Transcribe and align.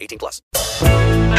18 0.00 0.18
plus. 0.18 0.42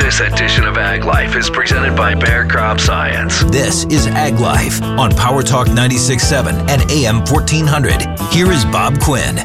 This 0.02 0.22
edition 0.22 0.64
of 0.66 0.78
Ag 0.78 1.04
Life 1.04 1.36
is 1.36 1.50
presented 1.50 1.96
by 1.96 2.16
Bayer 2.16 2.48
Crop 2.48 2.80
Science. 2.80 3.44
This 3.46 3.86
is 3.86 4.08
Ag 4.08 4.40
Life 4.40 4.82
on 4.82 5.12
Power 5.12 5.44
Talk 5.44 5.68
96.7 5.68 6.70
and 6.70 6.92
AM 6.92 7.20
1400. 7.26 8.20
Here 8.32 8.52
is 8.52 8.66
Bob 8.66 9.00
Quinn. 9.02 9.36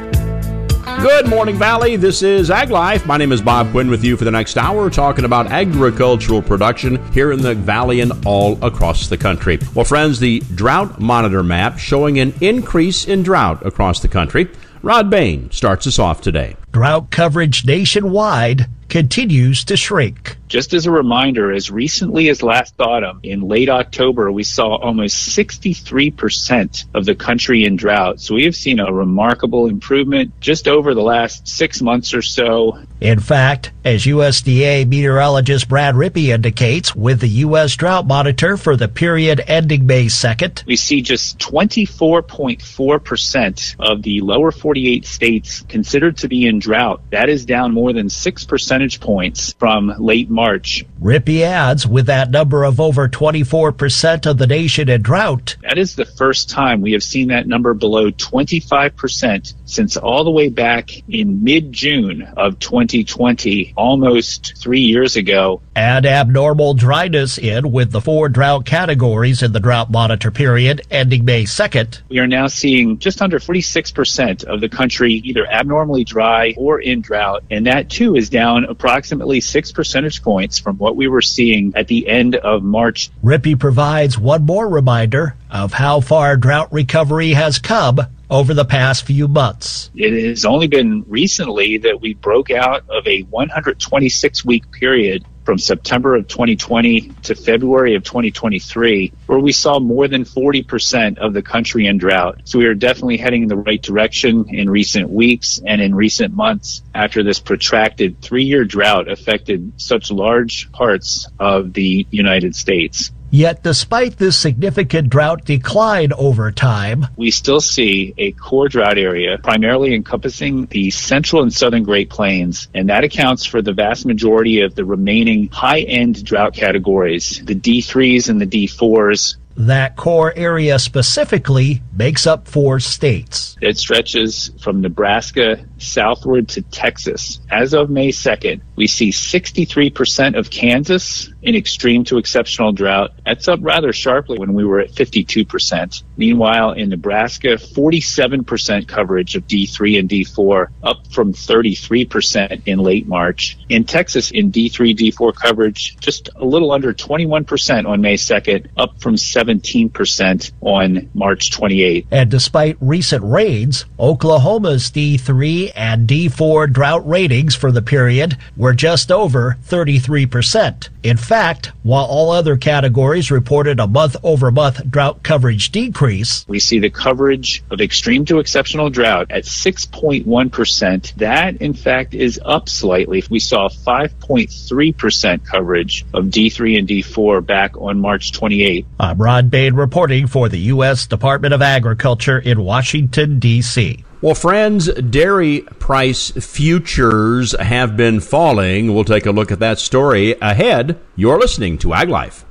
Good 1.00 1.28
morning, 1.28 1.58
Valley. 1.58 1.96
This 1.96 2.22
is 2.22 2.50
Ag 2.50 2.70
Life. 2.70 3.04
My 3.04 3.16
name 3.16 3.32
is 3.32 3.42
Bob 3.42 3.70
Quinn 3.72 3.90
with 3.90 4.04
you 4.04 4.16
for 4.16 4.24
the 4.24 4.30
next 4.30 4.56
hour, 4.56 4.88
talking 4.88 5.24
about 5.24 5.48
agricultural 5.48 6.40
production 6.40 7.04
here 7.12 7.32
in 7.32 7.42
the 7.42 7.54
Valley 7.54 8.00
and 8.00 8.12
all 8.24 8.62
across 8.64 9.08
the 9.08 9.18
country. 9.18 9.58
Well, 9.74 9.84
friends, 9.84 10.18
the 10.18 10.40
drought 10.54 11.00
monitor 11.00 11.42
map 11.42 11.78
showing 11.78 12.20
an 12.20 12.32
increase 12.40 13.06
in 13.06 13.22
drought 13.22 13.66
across 13.66 14.00
the 14.00 14.08
country. 14.08 14.48
Rod 14.82 15.10
Bain 15.10 15.50
starts 15.50 15.86
us 15.86 15.98
off 15.98 16.20
today. 16.20 16.56
Drought 16.72 17.10
coverage 17.10 17.66
nationwide 17.66 18.66
continues 18.88 19.64
to 19.64 19.76
shrink. 19.76 20.36
Just 20.48 20.72
as 20.72 20.86
a 20.86 20.90
reminder, 20.90 21.52
as 21.52 21.70
recently 21.70 22.28
as 22.28 22.42
last 22.42 22.74
autumn, 22.78 23.20
in 23.22 23.40
late 23.40 23.68
October, 23.68 24.30
we 24.30 24.44
saw 24.44 24.76
almost 24.76 25.36
63% 25.36 26.84
of 26.94 27.04
the 27.04 27.16
country 27.16 27.64
in 27.64 27.76
drought. 27.76 28.20
So 28.20 28.36
we 28.36 28.44
have 28.44 28.54
seen 28.54 28.78
a 28.78 28.92
remarkable 28.92 29.66
improvement 29.66 30.38
just 30.40 30.68
over 30.68 30.94
the 30.94 31.02
last 31.02 31.48
six 31.48 31.82
months 31.82 32.14
or 32.14 32.22
so. 32.22 32.78
In 33.00 33.18
fact, 33.18 33.72
as 33.84 34.04
USDA 34.04 34.86
meteorologist 34.86 35.68
Brad 35.68 35.94
Rippey 35.94 36.32
indicates, 36.32 36.94
with 36.94 37.20
the 37.20 37.28
U.S. 37.28 37.74
Drought 37.74 38.06
Monitor 38.06 38.56
for 38.56 38.76
the 38.76 38.88
period 38.88 39.42
ending 39.46 39.86
May 39.86 40.06
2nd, 40.06 40.64
we 40.66 40.76
see 40.76 41.02
just 41.02 41.38
24.4% 41.38 43.76
of 43.78 44.02
the 44.02 44.20
lower 44.20 44.52
48 44.52 45.04
states 45.04 45.62
considered 45.68 46.16
to 46.18 46.28
be 46.28 46.46
in 46.46 46.60
drought. 46.60 47.02
That 47.10 47.28
is 47.28 47.44
down 47.44 47.74
more 47.74 47.92
than 47.92 48.08
six 48.08 48.44
percentage 48.44 48.83
points 49.00 49.52
from 49.54 49.92
late 49.98 50.30
March. 50.30 50.84
Rippey 51.00 51.42
adds, 51.42 51.86
with 51.86 52.06
that 52.06 52.30
number 52.30 52.64
of 52.64 52.80
over 52.80 53.08
24% 53.08 54.26
of 54.26 54.38
the 54.38 54.46
nation 54.46 54.88
in 54.88 55.02
drought, 55.02 55.56
that 55.62 55.78
is 55.78 55.94
the 55.94 56.04
first 56.04 56.50
time 56.50 56.80
we 56.80 56.92
have 56.92 57.02
seen 57.02 57.28
that 57.28 57.46
number 57.46 57.74
below 57.74 58.10
25% 58.10 59.54
since 59.64 59.96
all 59.96 60.24
the 60.24 60.30
way 60.30 60.48
back 60.48 60.90
in 61.08 61.44
mid 61.44 61.72
June 61.72 62.22
of 62.36 62.58
2020, 62.58 63.74
almost 63.76 64.56
three 64.56 64.80
years 64.80 65.16
ago. 65.16 65.60
And 65.74 66.06
abnormal 66.06 66.74
dryness 66.74 67.38
in 67.38 67.72
with 67.72 67.90
the 67.90 68.00
four 68.00 68.28
drought 68.28 68.64
categories 68.64 69.42
in 69.42 69.52
the 69.52 69.60
drought 69.60 69.90
monitor 69.90 70.30
period 70.30 70.82
ending 70.90 71.24
May 71.24 71.44
2nd. 71.44 72.00
We 72.08 72.18
are 72.18 72.26
now 72.26 72.46
seeing 72.46 72.98
just 72.98 73.20
under 73.20 73.38
46% 73.38 74.44
of 74.44 74.60
the 74.60 74.68
country 74.68 75.14
either 75.14 75.46
abnormally 75.46 76.04
dry 76.04 76.54
or 76.56 76.80
in 76.80 77.00
drought. 77.00 77.44
And 77.50 77.66
that 77.66 77.90
too 77.90 78.16
is 78.16 78.30
down 78.30 78.63
approximately 78.64 79.40
six 79.40 79.72
percentage 79.72 80.22
points 80.22 80.58
from 80.58 80.76
what 80.78 80.96
we 80.96 81.08
were 81.08 81.22
seeing 81.22 81.72
at 81.76 81.88
the 81.88 82.08
end 82.08 82.36
of 82.36 82.62
March. 82.62 83.10
Rippey 83.22 83.58
provides 83.58 84.18
one 84.18 84.44
more 84.44 84.68
reminder 84.68 85.36
of 85.50 85.72
how 85.72 86.00
far 86.00 86.36
drought 86.36 86.72
recovery 86.72 87.30
has 87.30 87.58
come 87.58 88.00
over 88.30 88.54
the 88.54 88.64
past 88.64 89.06
few 89.06 89.28
months. 89.28 89.90
It 89.94 90.28
has 90.28 90.44
only 90.44 90.66
been 90.66 91.04
recently 91.06 91.78
that 91.78 92.00
we 92.00 92.14
broke 92.14 92.50
out 92.50 92.84
of 92.88 93.06
a 93.06 93.22
126 93.22 94.44
week 94.44 94.70
period 94.72 95.24
from 95.44 95.58
September 95.58 96.16
of 96.16 96.26
2020 96.26 97.00
to 97.22 97.34
February 97.34 97.94
of 97.94 98.02
2023, 98.02 99.12
where 99.26 99.38
we 99.38 99.52
saw 99.52 99.78
more 99.78 100.08
than 100.08 100.24
40% 100.24 101.18
of 101.18 101.34
the 101.34 101.42
country 101.42 101.86
in 101.86 101.98
drought. 101.98 102.42
So 102.44 102.58
we 102.58 102.66
are 102.66 102.74
definitely 102.74 103.18
heading 103.18 103.42
in 103.42 103.48
the 103.48 103.56
right 103.56 103.80
direction 103.80 104.46
in 104.48 104.70
recent 104.70 105.10
weeks 105.10 105.60
and 105.64 105.80
in 105.80 105.94
recent 105.94 106.34
months 106.34 106.82
after 106.94 107.22
this 107.22 107.40
protracted 107.40 108.20
three 108.20 108.44
year 108.44 108.64
drought 108.64 109.08
affected 109.08 109.74
such 109.76 110.10
large 110.10 110.72
parts 110.72 111.26
of 111.38 111.72
the 111.72 112.06
United 112.10 112.56
States. 112.56 113.10
Yet, 113.34 113.64
despite 113.64 114.16
this 114.16 114.38
significant 114.38 115.10
drought 115.10 115.44
decline 115.44 116.12
over 116.12 116.52
time, 116.52 117.08
we 117.16 117.32
still 117.32 117.60
see 117.60 118.14
a 118.16 118.30
core 118.30 118.68
drought 118.68 118.96
area 118.96 119.38
primarily 119.38 119.92
encompassing 119.92 120.66
the 120.66 120.92
central 120.92 121.42
and 121.42 121.52
southern 121.52 121.82
Great 121.82 122.10
Plains, 122.10 122.68
and 122.74 122.90
that 122.90 123.02
accounts 123.02 123.44
for 123.44 123.60
the 123.60 123.72
vast 123.72 124.06
majority 124.06 124.60
of 124.60 124.76
the 124.76 124.84
remaining 124.84 125.48
high 125.48 125.80
end 125.80 126.24
drought 126.24 126.54
categories, 126.54 127.42
the 127.44 127.56
D3s 127.56 128.28
and 128.28 128.40
the 128.40 128.46
D4s, 128.46 129.34
that 129.56 129.96
core 129.96 130.32
area 130.34 130.78
specifically 130.78 131.82
makes 131.96 132.26
up 132.26 132.48
four 132.48 132.80
states. 132.80 133.56
It 133.60 133.78
stretches 133.78 134.50
from 134.60 134.80
Nebraska 134.80 135.64
southward 135.78 136.48
to 136.50 136.62
Texas. 136.62 137.40
As 137.50 137.74
of 137.74 137.90
May 137.90 138.08
2nd, 138.08 138.60
we 138.76 138.86
see 138.86 139.10
63% 139.10 140.36
of 140.36 140.50
Kansas 140.50 141.30
in 141.42 141.54
extreme 141.54 142.04
to 142.04 142.18
exceptional 142.18 142.72
drought. 142.72 143.12
That's 143.24 143.48
up 143.48 143.60
rather 143.62 143.92
sharply 143.92 144.38
when 144.38 144.54
we 144.54 144.64
were 144.64 144.80
at 144.80 144.90
52%. 144.90 146.02
Meanwhile, 146.16 146.72
in 146.72 146.88
Nebraska, 146.88 147.56
47% 147.56 148.88
coverage 148.88 149.36
of 149.36 149.46
D3 149.46 149.98
and 150.00 150.08
D4, 150.08 150.68
up 150.82 151.06
from 151.12 151.32
33% 151.32 152.62
in 152.66 152.78
late 152.78 153.06
March. 153.06 153.58
In 153.68 153.84
Texas, 153.84 154.30
in 154.30 154.50
D3, 154.50 154.96
D4 154.96 155.34
coverage, 155.34 155.96
just 155.98 156.30
a 156.34 156.44
little 156.44 156.72
under 156.72 156.92
21% 156.92 157.86
on 157.86 158.00
May 158.00 158.14
2nd, 158.14 158.68
up 158.76 159.00
from 159.00 159.16
17% 159.44 160.52
on 160.60 161.10
March 161.14 161.50
28th. 161.50 162.06
And 162.10 162.30
despite 162.30 162.76
recent 162.80 163.24
raids, 163.24 163.84
Oklahoma's 163.98 164.90
D3 164.90 165.72
and 165.74 166.08
D4 166.08 166.72
drought 166.72 167.06
ratings 167.08 167.54
for 167.54 167.70
the 167.70 167.82
period 167.82 168.36
were 168.56 168.74
just 168.74 169.10
over 169.10 169.56
33%. 169.66 170.88
In 171.02 171.16
fact, 171.16 171.72
while 171.82 172.06
all 172.06 172.30
other 172.30 172.56
categories 172.56 173.30
reported 173.30 173.78
a 173.78 173.86
month 173.86 174.16
over 174.22 174.50
month 174.50 174.90
drought 174.90 175.22
coverage 175.22 175.70
decrease, 175.70 176.46
we 176.48 176.58
see 176.58 176.78
the 176.78 176.88
coverage 176.88 177.62
of 177.70 177.80
extreme 177.80 178.24
to 178.24 178.38
exceptional 178.38 178.88
drought 178.88 179.26
at 179.30 179.44
6.1%. 179.44 181.14
That, 181.16 181.56
in 181.60 181.74
fact, 181.74 182.14
is 182.14 182.40
up 182.42 182.68
slightly. 182.68 183.22
We 183.28 183.38
saw 183.38 183.68
5.3% 183.68 185.44
coverage 185.44 186.06
of 186.14 186.26
D3 186.26 186.78
and 186.78 186.88
D4 186.88 187.44
back 187.44 187.76
on 187.76 188.00
March 188.00 188.32
28. 188.32 188.86
I'm 188.98 189.20
Rod 189.34 189.50
Bain 189.50 189.74
reporting 189.74 190.28
for 190.28 190.48
the 190.48 190.60
U.S. 190.60 191.08
Department 191.08 191.52
of 191.52 191.60
Agriculture 191.60 192.38
in 192.38 192.60
Washington, 192.62 193.40
D.C. 193.40 194.04
Well, 194.20 194.36
friends, 194.36 194.86
dairy 194.86 195.62
price 195.80 196.30
futures 196.30 197.50
have 197.58 197.96
been 197.96 198.20
falling. 198.20 198.94
We'll 198.94 199.02
take 199.02 199.26
a 199.26 199.32
look 199.32 199.50
at 199.50 199.58
that 199.58 199.80
story 199.80 200.36
ahead. 200.40 201.00
You're 201.16 201.40
listening 201.40 201.78
to 201.78 201.94
Ag 201.94 202.10
Life. 202.10 202.44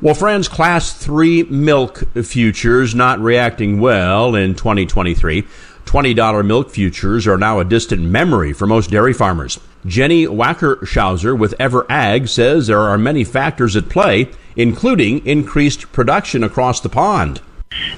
Well, 0.04 0.16
friends, 0.16 0.48
Class 0.48 0.94
3 0.94 1.44
milk 1.44 2.00
futures 2.24 2.96
not 2.96 3.20
reacting 3.20 3.80
well 3.80 4.34
in 4.34 4.56
2023. 4.56 5.44
$20 5.86 6.46
milk 6.48 6.72
futures 6.72 7.28
are 7.28 7.38
now 7.38 7.60
a 7.60 7.66
distant 7.66 8.02
memory 8.02 8.52
for 8.52 8.66
most 8.66 8.90
dairy 8.90 9.14
farmers. 9.14 9.60
Jenny 9.86 10.26
Wackershauser 10.26 11.38
with 11.38 11.54
Ever 11.60 11.86
Ag 11.88 12.28
says 12.30 12.66
there 12.66 12.80
are 12.80 12.98
many 12.98 13.24
factors 13.24 13.76
at 13.76 13.90
play, 13.90 14.32
including 14.56 15.24
increased 15.24 15.92
production 15.92 16.44
across 16.44 16.80
the 16.80 16.90
pond. 16.90 17.40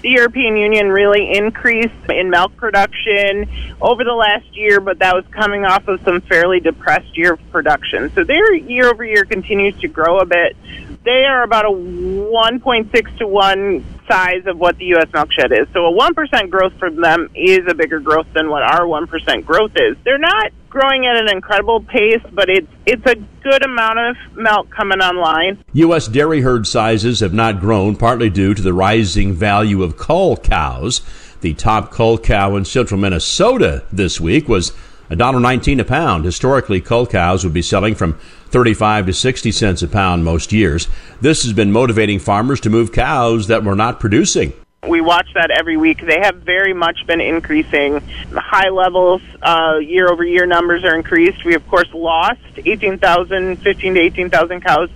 The 0.02 0.10
European 0.10 0.58
Union 0.58 0.90
really 0.90 1.32
increased 1.34 1.94
in 2.10 2.30
milk 2.30 2.56
production 2.58 3.50
over 3.82 4.04
the 4.04 4.14
last 4.14 4.46
year, 4.54 4.82
but 4.82 5.00
that 5.00 5.16
was 5.16 5.24
coming 5.32 5.64
off 5.64 5.88
of 5.88 6.02
some 6.04 6.20
fairly 6.22 6.60
depressed 6.60 7.18
year 7.18 7.34
of 7.34 7.52
production. 7.52 8.12
So 8.14 8.26
their 8.26 8.54
year 8.54 8.90
over 8.90 9.06
year 9.06 9.24
continues 9.24 9.80
to 9.80 9.88
grow 9.88 10.20
a 10.20 10.26
bit. 10.26 10.58
They 11.06 11.26
are 11.28 11.44
about 11.44 11.66
a 11.66 11.70
1.6 11.70 13.18
to 13.18 13.28
1 13.28 13.86
size 14.10 14.46
of 14.48 14.58
what 14.58 14.78
the 14.78 14.86
U.S. 14.86 15.08
milk 15.14 15.30
shed 15.32 15.52
is. 15.52 15.68
So 15.74 15.86
a 15.86 15.94
1% 15.94 16.50
growth 16.50 16.74
for 16.80 16.90
them 16.90 17.30
is 17.36 17.60
a 17.68 17.74
bigger 17.74 18.00
growth 18.00 18.28
than 18.34 18.50
what 18.50 18.64
our 18.64 18.86
1% 18.86 19.46
growth 19.46 19.72
is. 19.76 19.98
They're 20.06 20.18
not 20.18 20.52
growing 20.70 21.06
at 21.06 21.18
an 21.22 21.30
incredible 21.30 21.82
pace, 21.82 22.24
but 22.32 22.50
it's 22.50 22.68
it's 22.86 23.06
a 23.06 23.16
good 23.44 23.66
amount 23.66 24.00
of 24.00 24.16
milk 24.36 24.70
coming 24.72 25.00
online. 25.00 25.64
U.S. 25.74 26.08
dairy 26.08 26.42
herd 26.42 26.66
sizes 26.66 27.20
have 27.20 27.34
not 27.34 27.60
grown, 27.60 27.96
partly 27.96 28.30
due 28.30 28.54
to 28.54 28.62
the 28.62 28.74
rising 28.74 29.34
value 29.34 29.84
of 29.84 29.98
cull 29.98 30.38
cows. 30.38 31.02
The 31.42 31.54
top 31.54 31.92
cull 31.92 32.18
cow 32.18 32.56
in 32.56 32.66
central 32.66 33.00
Minnesota 33.00 33.84
this 33.92 34.20
week 34.20 34.48
was 34.48 34.72
$1.19 35.10 35.80
a 35.80 35.84
pound. 35.84 36.26
Historically, 36.26 36.82
cull 36.82 37.06
cows 37.06 37.44
would 37.44 37.54
be 37.54 37.62
selling 37.62 37.94
from 37.94 38.18
35 38.54 39.08
to 39.08 39.14
60 39.14 39.52
cents 39.52 39.82
a 39.82 39.88
pound 39.88 40.24
most 40.24 40.54
years. 40.54 40.88
This 41.20 41.42
has 41.42 41.54
been 41.54 41.72
motivating 41.72 42.20
farmers 42.20 42.62
to 42.62 42.70
move 42.70 42.92
cows 42.92 43.48
that 43.48 43.64
were 43.64 43.76
not 43.76 44.00
producing. 44.00 44.54
We 44.88 45.02
watch 45.02 45.28
that 45.34 45.50
every 45.50 45.76
week. 45.76 46.06
They 46.06 46.20
have 46.20 46.36
very 46.44 46.74
much 46.74 47.08
been 47.08 47.20
increasing. 47.20 47.94
The 48.30 48.42
high 48.42 48.70
levels, 48.70 49.24
uh, 49.42 49.80
year 49.82 50.08
over 50.08 50.24
year 50.24 50.46
numbers 50.46 50.84
are 50.84 50.96
increased. 50.96 51.44
We, 51.44 51.56
of 51.56 51.68
course, 51.68 51.92
lost 51.94 52.42
18,000, 52.64 53.56
15 53.56 53.96
to 53.96 54.00
18,000 54.00 54.62
cows 54.62 54.90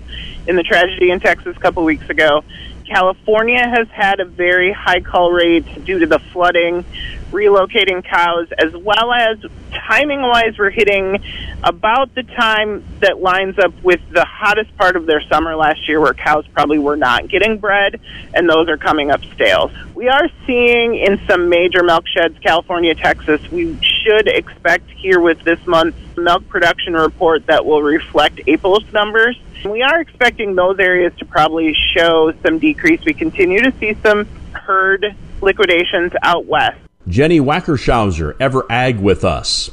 in 0.45 0.55
the 0.55 0.63
tragedy 0.63 1.09
in 1.09 1.19
Texas 1.19 1.57
a 1.57 1.59
couple 1.59 1.83
weeks 1.83 2.07
ago. 2.11 2.43
California 2.87 3.61
has 3.67 3.87
had 3.89 4.19
a 4.19 4.25
very 4.25 4.71
high 4.71 5.01
cull 5.01 5.31
rate 5.31 5.85
due 5.85 5.99
to 5.99 6.07
the 6.07 6.19
flooding, 6.19 6.85
relocating 7.31 8.03
cows, 8.03 8.47
as 8.57 8.75
well 8.75 9.11
as 9.11 9.37
timing 9.71 10.21
wise, 10.21 10.57
we're 10.57 10.69
hitting 10.69 11.21
about 11.63 12.13
the 12.15 12.23
time 12.23 12.83
that 12.99 13.19
lines 13.19 13.57
up 13.59 13.73
with 13.83 13.99
the 14.11 14.25
hottest 14.25 14.75
part 14.77 14.95
of 14.95 15.05
their 15.05 15.21
summer 15.21 15.55
last 15.55 15.87
year, 15.87 15.99
where 15.99 16.13
cows 16.13 16.45
probably 16.53 16.79
were 16.79 16.95
not 16.95 17.27
getting 17.27 17.57
bred, 17.57 17.99
and 18.33 18.49
those 18.49 18.69
are 18.69 18.77
coming 18.77 19.11
up 19.11 19.23
stale. 19.35 19.71
We 19.93 20.07
are 20.07 20.29
seeing 20.45 20.95
in 20.95 21.19
some 21.27 21.49
major 21.49 21.83
milk 21.83 22.05
sheds, 22.07 22.37
California, 22.39 22.95
Texas, 22.95 23.41
we 23.51 23.77
should 23.81 24.27
expect 24.27 24.89
here 24.91 25.19
with 25.19 25.43
this 25.43 25.59
month's 25.67 25.97
milk 26.15 26.47
production 26.47 26.93
report 26.93 27.45
that 27.47 27.65
will 27.65 27.83
reflect 27.83 28.41
April's 28.47 28.91
numbers. 28.93 29.37
We 29.69 29.81
are 29.81 29.99
expecting 29.99 30.55
those 30.55 30.79
areas 30.79 31.13
to 31.19 31.25
probably 31.25 31.75
show 31.95 32.33
some 32.45 32.59
decrease. 32.59 33.01
We 33.05 33.13
continue 33.13 33.61
to 33.61 33.71
see 33.79 33.95
some 34.03 34.25
herd 34.53 35.05
liquidations 35.41 36.11
out 36.23 36.45
west. 36.45 36.77
Jenny 37.07 37.39
Wackershauser, 37.39 38.35
Ever 38.39 38.65
Ag 38.69 38.99
with 38.99 39.23
us. 39.23 39.69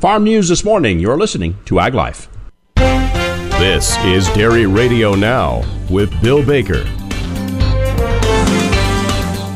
Farm 0.00 0.24
News 0.24 0.48
this 0.48 0.64
morning. 0.64 0.98
You're 0.98 1.16
listening 1.16 1.56
to 1.66 1.80
Ag 1.80 1.94
Life. 1.94 2.28
This 2.76 3.96
is 4.04 4.28
Dairy 4.30 4.66
Radio 4.66 5.14
Now 5.14 5.62
with 5.90 6.10
Bill 6.22 6.44
Baker. 6.44 6.84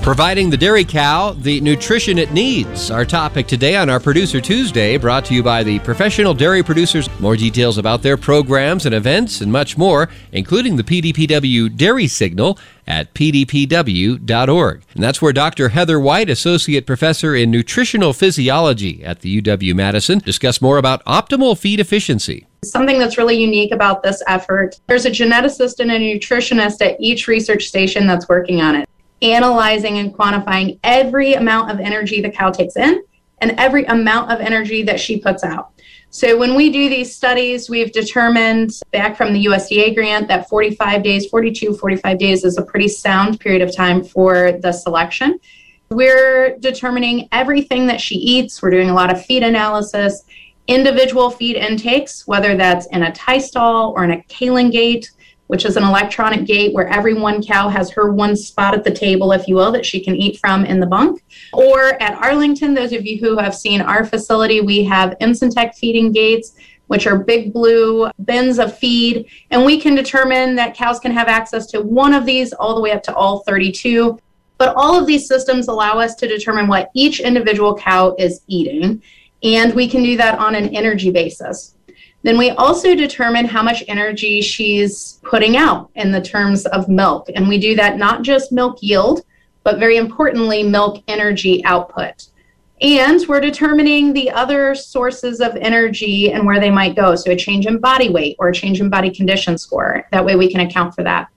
Providing 0.03 0.51
the 0.51 0.57
dairy 0.57 0.85
cow 0.85 1.31
the 1.31 1.61
nutrition 1.61 2.19
it 2.19 2.33
needs. 2.33 2.91
Our 2.91 3.05
topic 3.05 3.47
today 3.47 3.77
on 3.77 3.89
our 3.89 4.01
Producer 4.01 4.41
Tuesday, 4.41 4.97
brought 4.97 5.25
to 5.27 5.35
you 5.35 5.45
by 5.45 5.63
the 5.63 5.79
Professional 5.79 6.35
Dairy 6.35 6.61
Producers. 6.65 7.09
More 7.21 7.37
details 7.37 7.79
about 7.79 8.03
their 8.03 8.17
programs 8.17 8.85
and 8.85 8.97
events 8.97 9.41
and 9.43 9.53
much 9.53 9.79
more, 9.79 10.09
including 10.33 10.75
the 10.75 10.83
PDPW 10.83 11.77
Dairy 11.77 12.09
Signal 12.09 12.59
at 12.85 13.15
pdpw.org. 13.15 14.83
And 14.95 15.03
that's 15.05 15.23
where 15.23 15.33
Dr. 15.33 15.69
Heather 15.69 16.01
White, 16.01 16.29
Associate 16.29 16.85
Professor 16.85 17.37
in 17.37 17.53
Nutritional 17.53 18.13
Physiology 18.13 19.05
at 19.05 19.21
the 19.21 19.41
UW 19.41 19.73
Madison, 19.73 20.19
discuss 20.19 20.61
more 20.61 20.79
about 20.79 21.05
optimal 21.05 21.57
feed 21.57 21.79
efficiency. 21.79 22.49
Something 22.65 22.99
that's 22.99 23.19
really 23.19 23.37
unique 23.37 23.73
about 23.73 24.03
this 24.03 24.23
effort 24.27 24.81
there's 24.87 25.05
a 25.05 25.11
geneticist 25.11 25.81
and 25.81 25.91
a 25.91 25.99
nutritionist 25.99 26.81
at 26.81 26.97
each 27.01 27.27
research 27.27 27.65
station 27.65 28.07
that's 28.07 28.29
working 28.29 28.61
on 28.61 28.77
it, 28.77 28.89
analyzing 29.23 29.99
and 29.99 30.13
quantifying 30.13 30.79
every 30.85 31.35
amount 31.35 31.71
of 31.71 31.81
energy 31.81 32.21
the 32.21 32.31
cow 32.31 32.51
takes 32.51 32.77
in 32.77 33.03
and 33.41 33.53
every 33.59 33.85
amount 33.87 34.31
of 34.31 34.41
energy 34.41 34.83
that 34.83 35.01
she 35.01 35.19
puts 35.19 35.45
out. 35.45 35.73
So 36.11 36.37
when 36.37 36.55
we 36.55 36.71
do 36.71 36.91
these 36.91 37.17
studies, 37.17 37.71
we've 37.71 37.91
determined 37.91 38.73
back 38.91 39.17
from 39.17 39.33
the 39.33 39.47
USDA 39.47 39.95
grant 39.95 40.29
that 40.29 40.49
45 40.49 41.03
days, 41.03 41.27
42, 41.29 41.75
45 41.75 42.19
days 42.19 42.45
is 42.45 42.59
a 42.59 42.63
pretty 42.63 42.89
sound 42.89 43.41
period 43.41 43.63
of 43.63 43.75
time 43.75 44.05
for 44.05 44.53
the 44.61 44.73
selection. 44.73 45.41
We're 45.89 46.59
determining 46.59 47.29
everything 47.33 47.87
that 47.87 48.01
she 48.01 48.17
eats. 48.17 48.63
We're 48.63 48.71
doing 48.71 48.91
a 48.91 48.95
lot 48.95 49.11
of 49.11 49.25
feed 49.25 49.43
analysis, 49.43 50.25
individual 50.67 51.31
feed 51.31 51.57
intakes, 51.57 52.27
whether 52.27 52.57
that's 52.57 52.87
in 52.89 53.05
a 53.05 53.13
tie 53.13 53.39
stall 53.39 53.95
or 53.97 54.05
in 54.05 54.11
a 54.11 54.23
Calan 54.25 54.71
gate, 54.71 55.11
which 55.53 55.67
is 55.67 55.77
an 55.77 55.85
electronic 55.85 56.47
gate 56.47 56.73
where 56.73 56.89
every 56.89 57.13
one 57.13 57.43
cow 57.43 57.69
has 57.69 57.91
her 57.91 58.11
one 58.11 58.35
spot 58.35 58.73
at 58.73 58.85
the 58.85 58.91
table, 58.91 59.33
if 59.33 59.47
you 59.47 59.55
will, 59.55 59.71
that 59.71 59.85
she 59.85 60.03
can 60.03 60.17
eat 60.17 60.39
from 60.39 60.65
in 60.65 60.81
the 60.81 60.87
bunk. 60.87 61.23
Or 61.53 62.03
at 62.03 62.15
Arlington, 62.15 62.73
those 62.73 62.95
of 62.95 63.05
you 63.05 63.19
who 63.21 63.37
have 63.37 63.55
seen 63.55 63.83
our 63.83 64.03
facility, 64.07 64.63
we 64.63 64.83
have 64.85 65.15
Insentec 65.21 65.75
feeding 65.75 66.11
gates 66.11 66.55
which 66.87 67.07
are 67.07 67.19
big 67.19 67.53
blue 67.53 68.11
bins 68.25 68.59
of 68.59 68.79
feed. 68.79 69.27
And 69.51 69.63
we 69.63 69.79
can 69.79 69.95
determine 69.95 70.55
that 70.55 70.75
cows 70.75 70.99
can 70.99 71.13
have 71.13 71.29
access 71.29 71.67
to 71.67 71.83
one 71.83 72.15
of 72.15 72.25
these 72.25 72.55
all 72.55 72.75
the 72.75 72.81
way 72.81 72.93
up 72.93 73.03
to 73.03 73.15
all 73.15 73.41
32. 73.41 74.19
But 74.57 74.75
all 74.75 74.99
of 74.99 75.07
these 75.07 75.29
systems 75.29 75.69
allow 75.69 75.99
us 75.99 76.15
to 76.15 76.27
determine 76.27 76.67
what 76.67 76.91
each 76.95 77.21
individual 77.21 77.77
cow 77.77 78.15
is 78.19 78.41
eating. 78.47 79.03
And 79.43 79.75
we 79.75 79.87
can 79.87 80.03
do 80.03 80.17
that 80.17 80.39
on 80.39 80.55
an 80.55 80.75
energy 80.75 81.11
basis. 81.11 81.75
Then 82.23 82.39
we 82.39 82.51
also 82.51 82.95
determine 82.95 83.47
how 83.47 83.63
much 83.63 83.83
energy 83.89 84.41
she's 84.41 85.21
putting 85.23 85.57
out 85.57 85.91
in 85.97 86.13
the 86.13 86.21
terms 86.21 86.67
of 86.67 86.89
milk. 86.89 87.29
And 87.35 87.49
we 87.49 87.59
do 87.59 87.75
that 87.77 87.99
not 87.99 88.23
just 88.23 88.53
milk 88.53 88.79
yield, 88.81 89.23
but 89.65 89.79
very 89.79 89.97
importantly, 89.97 90.63
milk 90.63 91.03
energy 91.09 91.65
output. 91.65 92.29
And 92.81 93.25
we're 93.29 93.41
determining 93.41 94.13
the 94.13 94.31
other 94.31 94.75
sources 94.75 95.41
of 95.41 95.55
energy 95.57 96.33
and 96.33 96.45
where 96.45 96.59
they 96.59 96.71
might 96.71 96.97
go. 96.97 97.15
So 97.15 97.31
a 97.31 97.37
change 97.37 97.67
in 97.67 97.79
body 97.79 98.09
weight 98.09 98.37
or 98.41 98.49
a 98.49 98.55
change 98.55 98.81
in 98.81 98.91
body 98.91 99.11
condition 99.11 99.57
score. 99.57 100.07
That 100.11 100.25
way 100.25 100.35
we 100.35 100.51
can 100.51 100.61
account 100.61 100.95
for 100.95 101.05
that. 101.05 101.29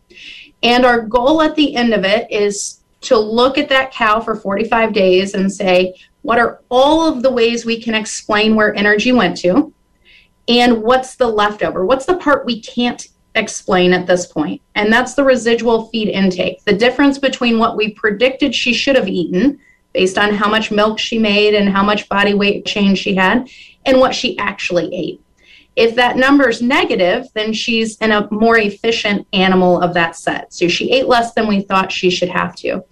And 0.64 0.86
our 0.86 1.02
goal 1.02 1.44
at 1.44 1.56
the 1.56 1.76
end 1.76 1.94
of 1.94 2.04
it 2.04 2.32
is 2.32 2.82
to 3.02 3.18
look 3.18 3.60
at 3.60 3.70
that 3.70 3.92
cow 3.92 4.20
for 4.20 4.36
45 4.36 4.94
days 4.94 5.36
and 5.36 5.52
say, 5.52 5.94
what 6.24 6.40
are 6.40 6.62
all 6.70 7.08
of 7.08 7.22
the 7.22 7.32
ways 7.32 7.66
we 7.66 7.80
can 7.80 7.94
explain 7.94 8.56
where 8.56 8.74
energy 8.74 9.12
went 9.12 9.38
to? 9.38 9.72
And 10.48 10.84
what's 10.84 11.16
the 11.16 11.28
leftover? 11.28 11.86
What's 11.86 12.06
the 12.06 12.18
part 12.18 12.46
we 12.46 12.62
can't 12.62 13.08
explain 13.34 13.94
at 13.94 14.08
this 14.08 14.28
point? 14.28 14.62
And 14.76 14.92
that's 14.92 15.14
the 15.14 15.24
residual 15.24 15.88
feed 15.88 16.10
intake, 16.10 16.64
the 16.66 16.74
difference 16.74 17.18
between 17.18 17.60
what 17.60 17.76
we 17.76 17.94
predicted 17.94 18.54
she 18.54 18.74
should 18.74 18.96
have 18.96 19.08
eaten 19.08 19.60
based 19.94 20.18
on 20.18 20.34
how 20.34 20.50
much 20.50 20.72
milk 20.72 21.00
she 21.00 21.18
made 21.18 21.54
and 21.54 21.70
how 21.70 21.82
much 21.82 22.10
body 22.10 22.34
weight 22.34 22.66
change 22.66 23.00
she 23.00 23.16
had, 23.16 23.50
and 23.86 24.00
what 24.00 24.14
she 24.14 24.38
actually 24.38 24.94
ate. 24.94 25.22
If 25.76 25.96
that 25.96 26.18
number 26.18 26.50
is 26.50 26.62
negative, 26.62 27.28
then 27.34 27.54
she's 27.54 27.98
in 27.98 28.12
a 28.12 28.28
more 28.32 28.58
efficient 28.58 29.28
animal 29.34 29.82
of 29.82 29.94
that 29.94 30.16
set. 30.16 30.54
So 30.54 30.68
she 30.68 30.92
ate 30.92 31.08
less 31.08 31.34
than 31.34 31.48
we 31.48 31.62
thought 31.62 31.92
she 31.92 32.10
should 32.10 32.30
have 32.30 32.56
to. 32.58 32.84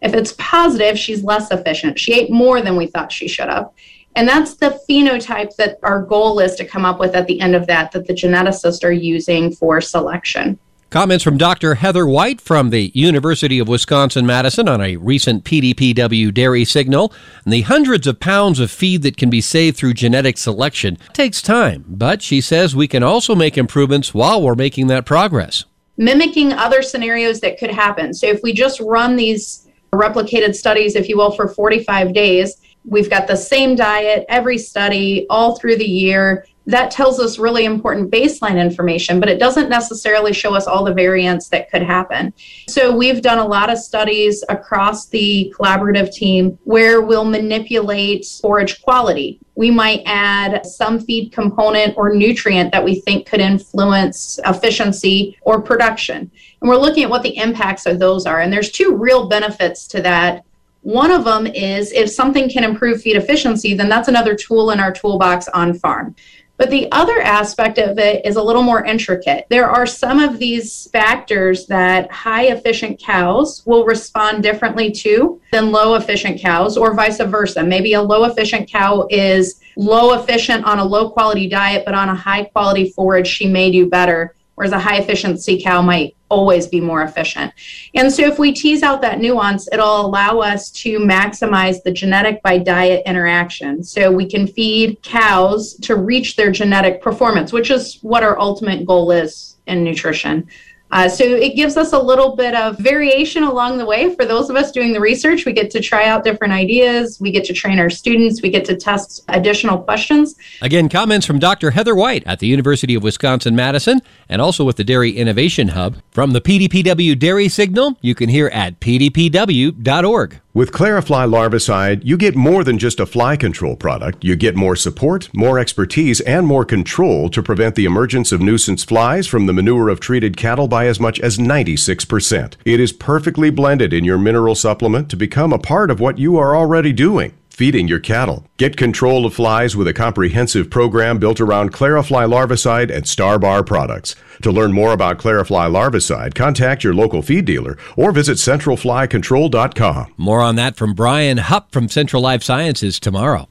If 0.00 0.14
it's 0.14 0.34
positive, 0.38 0.98
she's 0.98 1.22
less 1.22 1.50
efficient. 1.50 1.98
She 1.98 2.14
ate 2.14 2.30
more 2.30 2.60
than 2.60 2.76
we 2.76 2.88
thought 2.88 3.12
she 3.12 3.28
should 3.28 3.48
have. 3.48 3.70
And 4.14 4.28
that's 4.28 4.54
the 4.54 4.80
phenotype 4.88 5.56
that 5.56 5.78
our 5.82 6.02
goal 6.02 6.38
is 6.38 6.54
to 6.56 6.64
come 6.64 6.84
up 6.84 7.00
with 7.00 7.14
at 7.14 7.26
the 7.26 7.40
end 7.40 7.54
of 7.54 7.66
that, 7.66 7.92
that 7.92 8.06
the 8.06 8.12
geneticists 8.12 8.84
are 8.84 8.92
using 8.92 9.52
for 9.52 9.80
selection. 9.80 10.58
Comments 10.92 11.24
from 11.24 11.38
Dr. 11.38 11.76
Heather 11.76 12.06
White 12.06 12.38
from 12.38 12.68
the 12.68 12.92
University 12.92 13.58
of 13.58 13.66
Wisconsin 13.66 14.26
Madison 14.26 14.68
on 14.68 14.82
a 14.82 14.98
recent 14.98 15.42
PDPW 15.42 16.34
dairy 16.34 16.66
signal. 16.66 17.14
And 17.44 17.52
the 17.54 17.62
hundreds 17.62 18.06
of 18.06 18.20
pounds 18.20 18.60
of 18.60 18.70
feed 18.70 19.00
that 19.00 19.16
can 19.16 19.30
be 19.30 19.40
saved 19.40 19.78
through 19.78 19.94
genetic 19.94 20.36
selection 20.36 20.98
takes 21.14 21.40
time, 21.40 21.86
but 21.88 22.20
she 22.20 22.42
says 22.42 22.76
we 22.76 22.88
can 22.88 23.02
also 23.02 23.34
make 23.34 23.56
improvements 23.56 24.12
while 24.12 24.42
we're 24.42 24.54
making 24.54 24.88
that 24.88 25.06
progress. 25.06 25.64
Mimicking 25.96 26.52
other 26.52 26.82
scenarios 26.82 27.40
that 27.40 27.58
could 27.58 27.70
happen. 27.70 28.12
So 28.12 28.26
if 28.26 28.42
we 28.42 28.52
just 28.52 28.78
run 28.80 29.16
these 29.16 29.66
replicated 29.94 30.54
studies, 30.54 30.94
if 30.94 31.08
you 31.08 31.16
will, 31.16 31.30
for 31.30 31.48
45 31.48 32.12
days, 32.12 32.60
we've 32.84 33.10
got 33.10 33.26
the 33.26 33.36
same 33.36 33.74
diet 33.76 34.24
every 34.28 34.58
study 34.58 35.26
all 35.30 35.56
through 35.56 35.76
the 35.76 35.88
year 35.88 36.46
that 36.66 36.90
tells 36.90 37.18
us 37.18 37.38
really 37.38 37.64
important 37.64 38.10
baseline 38.10 38.60
information, 38.60 39.18
but 39.18 39.28
it 39.28 39.38
doesn't 39.38 39.68
necessarily 39.68 40.32
show 40.32 40.54
us 40.54 40.66
all 40.66 40.84
the 40.84 40.94
variants 40.94 41.48
that 41.48 41.70
could 41.70 41.82
happen. 41.82 42.32
So, 42.68 42.94
we've 42.94 43.20
done 43.20 43.38
a 43.38 43.46
lot 43.46 43.70
of 43.70 43.78
studies 43.78 44.44
across 44.48 45.08
the 45.08 45.52
collaborative 45.56 46.12
team 46.12 46.58
where 46.64 47.02
we'll 47.02 47.24
manipulate 47.24 48.24
forage 48.40 48.80
quality. 48.82 49.40
We 49.54 49.70
might 49.70 50.02
add 50.06 50.64
some 50.64 51.00
feed 51.00 51.32
component 51.32 51.96
or 51.96 52.14
nutrient 52.14 52.72
that 52.72 52.84
we 52.84 53.00
think 53.00 53.26
could 53.26 53.40
influence 53.40 54.38
efficiency 54.46 55.36
or 55.42 55.60
production. 55.60 56.30
And 56.60 56.70
we're 56.70 56.76
looking 56.76 57.04
at 57.04 57.10
what 57.10 57.22
the 57.22 57.36
impacts 57.36 57.86
of 57.86 57.98
those 57.98 58.24
are. 58.24 58.40
And 58.40 58.52
there's 58.52 58.70
two 58.70 58.96
real 58.96 59.28
benefits 59.28 59.86
to 59.88 60.00
that 60.02 60.44
one 60.82 61.10
of 61.10 61.24
them 61.24 61.46
is 61.46 61.92
if 61.92 62.10
something 62.10 62.50
can 62.50 62.64
improve 62.64 63.00
feed 63.00 63.16
efficiency, 63.16 63.74
then 63.74 63.88
that's 63.88 64.08
another 64.08 64.34
tool 64.34 64.70
in 64.72 64.80
our 64.80 64.92
toolbox 64.92 65.48
on 65.48 65.74
farm. 65.74 66.14
But 66.58 66.70
the 66.70 66.90
other 66.92 67.20
aspect 67.20 67.78
of 67.78 67.98
it 67.98 68.24
is 68.24 68.36
a 68.36 68.42
little 68.42 68.62
more 68.62 68.84
intricate. 68.84 69.46
There 69.48 69.68
are 69.68 69.86
some 69.86 70.20
of 70.20 70.38
these 70.38 70.88
factors 70.92 71.66
that 71.66 72.10
high 72.12 72.48
efficient 72.48 73.00
cows 73.00 73.62
will 73.66 73.84
respond 73.84 74.42
differently 74.42 74.92
to 74.92 75.40
than 75.50 75.72
low 75.72 75.94
efficient 75.94 76.40
cows, 76.40 76.76
or 76.76 76.94
vice 76.94 77.18
versa. 77.18 77.62
Maybe 77.62 77.94
a 77.94 78.02
low 78.02 78.24
efficient 78.24 78.70
cow 78.70 79.06
is 79.10 79.60
low 79.76 80.14
efficient 80.14 80.64
on 80.64 80.78
a 80.78 80.84
low 80.84 81.10
quality 81.10 81.48
diet, 81.48 81.84
but 81.84 81.94
on 81.94 82.08
a 82.08 82.14
high 82.14 82.44
quality 82.44 82.90
forage, 82.90 83.26
she 83.26 83.48
may 83.48 83.72
do 83.72 83.88
better 83.88 84.34
whereas 84.54 84.72
a 84.72 84.78
high 84.78 84.98
efficiency 84.98 85.62
cow 85.62 85.82
might 85.82 86.16
always 86.28 86.66
be 86.66 86.80
more 86.80 87.02
efficient. 87.02 87.52
And 87.94 88.10
so 88.10 88.26
if 88.26 88.38
we 88.38 88.52
tease 88.52 88.82
out 88.82 89.02
that 89.02 89.20
nuance, 89.20 89.68
it'll 89.72 90.06
allow 90.06 90.38
us 90.38 90.70
to 90.70 90.98
maximize 90.98 91.82
the 91.82 91.92
genetic 91.92 92.42
by 92.42 92.58
diet 92.58 93.02
interaction. 93.06 93.82
So 93.84 94.10
we 94.10 94.28
can 94.28 94.46
feed 94.46 95.02
cows 95.02 95.74
to 95.82 95.96
reach 95.96 96.36
their 96.36 96.50
genetic 96.50 97.02
performance, 97.02 97.52
which 97.52 97.70
is 97.70 97.98
what 98.02 98.22
our 98.22 98.38
ultimate 98.40 98.86
goal 98.86 99.10
is 99.10 99.56
in 99.66 99.84
nutrition. 99.84 100.48
Uh, 100.92 101.08
so 101.08 101.24
it 101.24 101.56
gives 101.56 101.78
us 101.78 101.94
a 101.94 101.98
little 101.98 102.36
bit 102.36 102.54
of 102.54 102.78
variation 102.78 103.42
along 103.42 103.78
the 103.78 103.84
way. 103.84 104.14
For 104.14 104.26
those 104.26 104.50
of 104.50 104.56
us 104.56 104.70
doing 104.70 104.92
the 104.92 105.00
research, 105.00 105.46
we 105.46 105.52
get 105.52 105.70
to 105.70 105.80
try 105.80 106.04
out 106.04 106.22
different 106.22 106.52
ideas. 106.52 107.18
We 107.18 107.30
get 107.30 107.44
to 107.46 107.54
train 107.54 107.78
our 107.78 107.88
students. 107.88 108.42
We 108.42 108.50
get 108.50 108.66
to 108.66 108.76
test 108.76 109.24
additional 109.28 109.78
questions. 109.78 110.34
Again, 110.60 110.90
comments 110.90 111.26
from 111.26 111.38
Dr. 111.38 111.70
Heather 111.70 111.94
White 111.94 112.22
at 112.26 112.40
the 112.40 112.46
University 112.46 112.94
of 112.94 113.02
Wisconsin 113.02 113.56
Madison 113.56 114.00
and 114.28 114.42
also 114.42 114.64
with 114.64 114.76
the 114.76 114.84
Dairy 114.84 115.12
Innovation 115.12 115.68
Hub. 115.68 115.96
From 116.10 116.32
the 116.32 116.42
PDPW 116.42 117.18
Dairy 117.18 117.48
Signal, 117.48 117.96
you 118.02 118.14
can 118.14 118.28
hear 118.28 118.48
at 118.48 118.78
pdpw.org. 118.78 120.41
With 120.54 120.70
Clarifly 120.70 121.26
Larvicide, 121.26 122.02
you 122.04 122.18
get 122.18 122.36
more 122.36 122.62
than 122.62 122.78
just 122.78 123.00
a 123.00 123.06
fly 123.06 123.38
control 123.38 123.74
product. 123.74 124.22
You 124.22 124.36
get 124.36 124.54
more 124.54 124.76
support, 124.76 125.30
more 125.32 125.58
expertise, 125.58 126.20
and 126.20 126.46
more 126.46 126.66
control 126.66 127.30
to 127.30 127.42
prevent 127.42 127.74
the 127.74 127.86
emergence 127.86 128.32
of 128.32 128.42
nuisance 128.42 128.84
flies 128.84 129.26
from 129.26 129.46
the 129.46 129.54
manure 129.54 129.88
of 129.88 129.98
treated 129.98 130.36
cattle 130.36 130.68
by 130.68 130.88
as 130.88 131.00
much 131.00 131.18
as 131.20 131.38
96%. 131.38 132.56
It 132.66 132.80
is 132.80 132.92
perfectly 132.92 133.48
blended 133.48 133.94
in 133.94 134.04
your 134.04 134.18
mineral 134.18 134.54
supplement 134.54 135.08
to 135.08 135.16
become 135.16 135.54
a 135.54 135.58
part 135.58 135.90
of 135.90 136.00
what 136.00 136.18
you 136.18 136.36
are 136.36 136.54
already 136.54 136.92
doing 136.92 137.32
feeding 137.52 137.88
your 137.88 138.00
cattle. 138.00 138.44
Get 138.56 138.76
control 138.76 139.26
of 139.26 139.34
flies 139.34 139.76
with 139.76 139.86
a 139.86 139.92
comprehensive 139.92 140.70
program 140.70 141.18
built 141.18 141.40
around 141.40 141.72
Clarifly 141.72 142.26
larvicide 142.28 142.90
and 142.90 143.04
Starbar 143.04 143.64
products. 143.64 144.14
To 144.42 144.50
learn 144.50 144.72
more 144.72 144.92
about 144.92 145.18
Clarifly 145.18 145.70
larvicide, 145.70 146.34
contact 146.34 146.82
your 146.82 146.94
local 146.94 147.22
feed 147.22 147.44
dealer 147.44 147.78
or 147.96 148.12
visit 148.12 148.38
centralflycontrol.com. 148.38 150.14
More 150.16 150.40
on 150.40 150.56
that 150.56 150.76
from 150.76 150.94
Brian 150.94 151.38
Hupp 151.38 151.72
from 151.72 151.88
Central 151.88 152.22
Life 152.22 152.42
Sciences 152.42 152.98
tomorrow. 152.98 153.48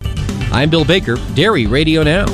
I'm 0.51 0.69
Bill 0.69 0.85
Baker, 0.85 1.15
Dairy 1.33 1.65
Radio 1.65 2.03
Now. 2.03 2.25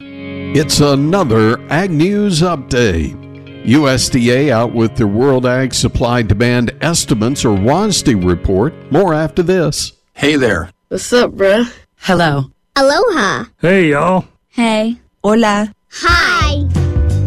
It's 0.00 0.80
another 0.80 1.60
Ag 1.70 1.90
News 1.90 2.40
update. 2.40 3.27
USDA 3.64 4.50
out 4.50 4.72
with 4.72 4.96
their 4.96 5.06
World 5.06 5.44
Ag 5.46 5.74
Supply 5.74 6.22
Demand 6.22 6.72
Estimates 6.80 7.44
or 7.44 7.56
WASDE 7.56 8.24
report. 8.24 8.72
More 8.90 9.12
after 9.14 9.42
this. 9.42 9.92
Hey 10.14 10.36
there. 10.36 10.70
What's 10.88 11.12
up, 11.12 11.32
bruh? 11.32 11.70
Hello. 11.98 12.44
Aloha. 12.76 13.44
Hey, 13.60 13.90
y'all. 13.90 14.26
Hey. 14.48 15.00
Hola. 15.22 15.72
Hi. 15.90 16.66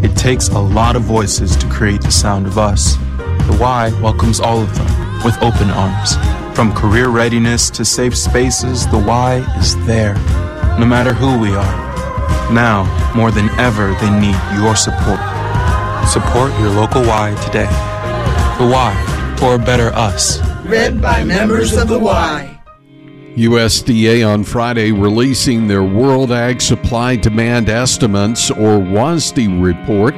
It 0.03 0.15
takes 0.17 0.47
a 0.49 0.59
lot 0.59 0.95
of 0.95 1.03
voices 1.03 1.55
to 1.57 1.67
create 1.69 2.01
the 2.01 2.11
sound 2.11 2.47
of 2.47 2.57
us. 2.57 2.95
The 3.47 3.57
Y 3.61 3.91
welcomes 4.01 4.39
all 4.39 4.61
of 4.61 4.73
them 4.75 5.23
with 5.23 5.37
open 5.43 5.69
arms. 5.69 6.15
From 6.55 6.73
career 6.73 7.09
readiness 7.09 7.69
to 7.71 7.85
safe 7.85 8.17
spaces, 8.17 8.87
the 8.87 8.97
Y 8.97 9.37
is 9.59 9.75
there, 9.85 10.15
no 10.79 10.85
matter 10.85 11.13
who 11.13 11.39
we 11.39 11.55
are 11.55 12.51
Now, 12.51 12.83
more 13.15 13.31
than 13.31 13.49
ever, 13.59 13.93
they 14.01 14.09
need 14.09 14.35
your 14.59 14.75
support. 14.75 15.19
Support 16.07 16.51
your 16.59 16.69
local 16.69 17.01
Y 17.03 17.35
today. 17.45 17.69
The 18.57 18.69
Y, 18.71 19.35
for 19.37 19.55
a 19.55 19.59
better 19.59 19.93
us. 19.93 20.39
Read 20.65 21.01
by 21.01 21.23
members 21.23 21.77
of 21.77 21.87
the 21.87 21.99
Y. 21.99 22.59
USDA 23.37 24.27
on 24.27 24.43
Friday 24.43 24.91
releasing 24.91 25.67
their 25.67 25.83
World 25.83 26.33
Ag 26.33 26.61
Supply 26.61 27.15
Demand 27.15 27.69
Estimates 27.69 28.51
or 28.51 28.77
WASDE 28.77 29.63
report. 29.63 30.13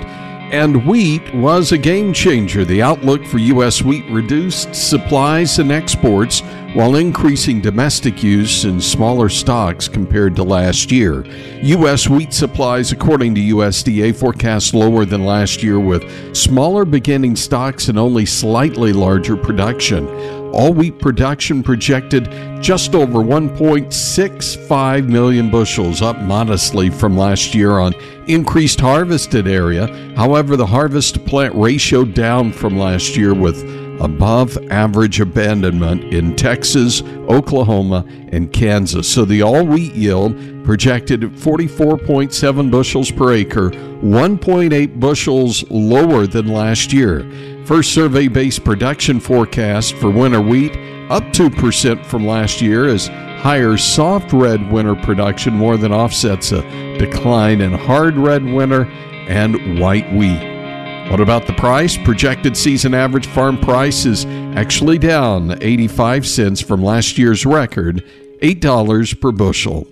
And 0.53 0.85
wheat 0.85 1.33
was 1.33 1.71
a 1.71 1.79
game 1.79 2.13
changer. 2.13 2.63
The 2.63 2.83
outlook 2.83 3.25
for 3.25 3.39
U.S. 3.39 3.81
wheat 3.81 4.05
reduced 4.11 4.75
supplies 4.75 5.57
and 5.57 5.71
exports 5.71 6.41
while 6.75 6.95
increasing 6.95 7.59
domestic 7.59 8.21
use 8.21 8.63
in 8.63 8.79
smaller 8.79 9.29
stocks 9.29 9.87
compared 9.87 10.35
to 10.35 10.43
last 10.43 10.91
year. 10.91 11.25
U.S. 11.63 12.07
wheat 12.07 12.33
supplies, 12.33 12.91
according 12.91 13.33
to 13.33 13.41
USDA, 13.41 14.15
forecast 14.15 14.75
lower 14.75 15.05
than 15.05 15.25
last 15.25 15.63
year 15.63 15.79
with 15.79 16.03
smaller 16.37 16.85
beginning 16.85 17.35
stocks 17.35 17.87
and 17.87 17.97
only 17.97 18.27
slightly 18.27 18.93
larger 18.93 19.35
production. 19.35 20.42
All 20.53 20.71
wheat 20.71 20.99
production 20.99 21.63
projected 21.63 22.31
just 22.61 22.93
over 22.93 23.19
1.65 23.19 25.07
million 25.07 25.49
bushels, 25.49 26.01
up 26.03 26.19
modestly 26.19 26.91
from 26.91 27.17
last 27.17 27.55
year 27.55 27.79
on 27.79 27.93
increased 28.27 28.79
harvested 28.79 29.47
area. 29.47 29.87
However, 30.15 30.55
the 30.55 30.67
harvest 30.67 31.15
to 31.15 31.19
plant 31.19 31.55
ratio 31.55 32.05
down 32.05 32.51
from 32.51 32.77
last 32.77 33.17
year 33.17 33.33
with 33.33 33.63
above 33.99 34.57
average 34.69 35.19
abandonment 35.19 36.03
in 36.13 36.35
Texas, 36.35 37.01
Oklahoma, 37.29 38.05
and 38.31 38.51
Kansas. 38.51 39.07
So 39.07 39.25
the 39.25 39.41
all 39.41 39.65
wheat 39.65 39.93
yield 39.93 40.35
projected 40.63 41.23
at 41.23 41.31
44.7 41.31 42.71
bushels 42.71 43.11
per 43.11 43.33
acre, 43.33 43.69
1.8 43.71 44.99
bushels 44.99 45.69
lower 45.69 46.27
than 46.27 46.47
last 46.47 46.93
year. 46.93 47.19
First 47.65 47.93
survey 47.93 48.27
based 48.27 48.65
production 48.65 49.21
forecast 49.21 49.93
for 49.95 50.09
winter 50.09 50.41
wheat 50.41 50.75
up 51.09 51.23
2% 51.31 52.05
from 52.05 52.27
last 52.27 52.61
year 52.61 52.87
as 52.87 53.07
higher 53.07 53.77
soft 53.77 54.33
red 54.33 54.69
winter 54.69 54.95
production 54.95 55.53
more 55.53 55.77
than 55.77 55.93
offsets 55.93 56.51
a 56.51 56.61
decline 56.97 57.61
in 57.61 57.71
hard 57.71 58.17
red 58.17 58.43
winter 58.43 58.83
and 59.29 59.79
white 59.79 60.11
wheat. 60.11 61.09
What 61.09 61.21
about 61.21 61.47
the 61.47 61.53
price? 61.53 61.97
Projected 61.97 62.57
season 62.57 62.93
average 62.93 63.27
farm 63.27 63.57
price 63.57 64.05
is 64.05 64.25
actually 64.57 64.97
down 64.97 65.57
85 65.61 66.27
cents 66.27 66.59
from 66.59 66.83
last 66.83 67.17
year's 67.17 67.45
record, 67.45 68.03
$8 68.41 69.21
per 69.21 69.31
bushel. 69.31 69.87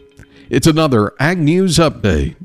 It's 0.50 0.68
another 0.68 1.14
Ag 1.22 1.38
News 1.40 1.78
update. 1.78 2.36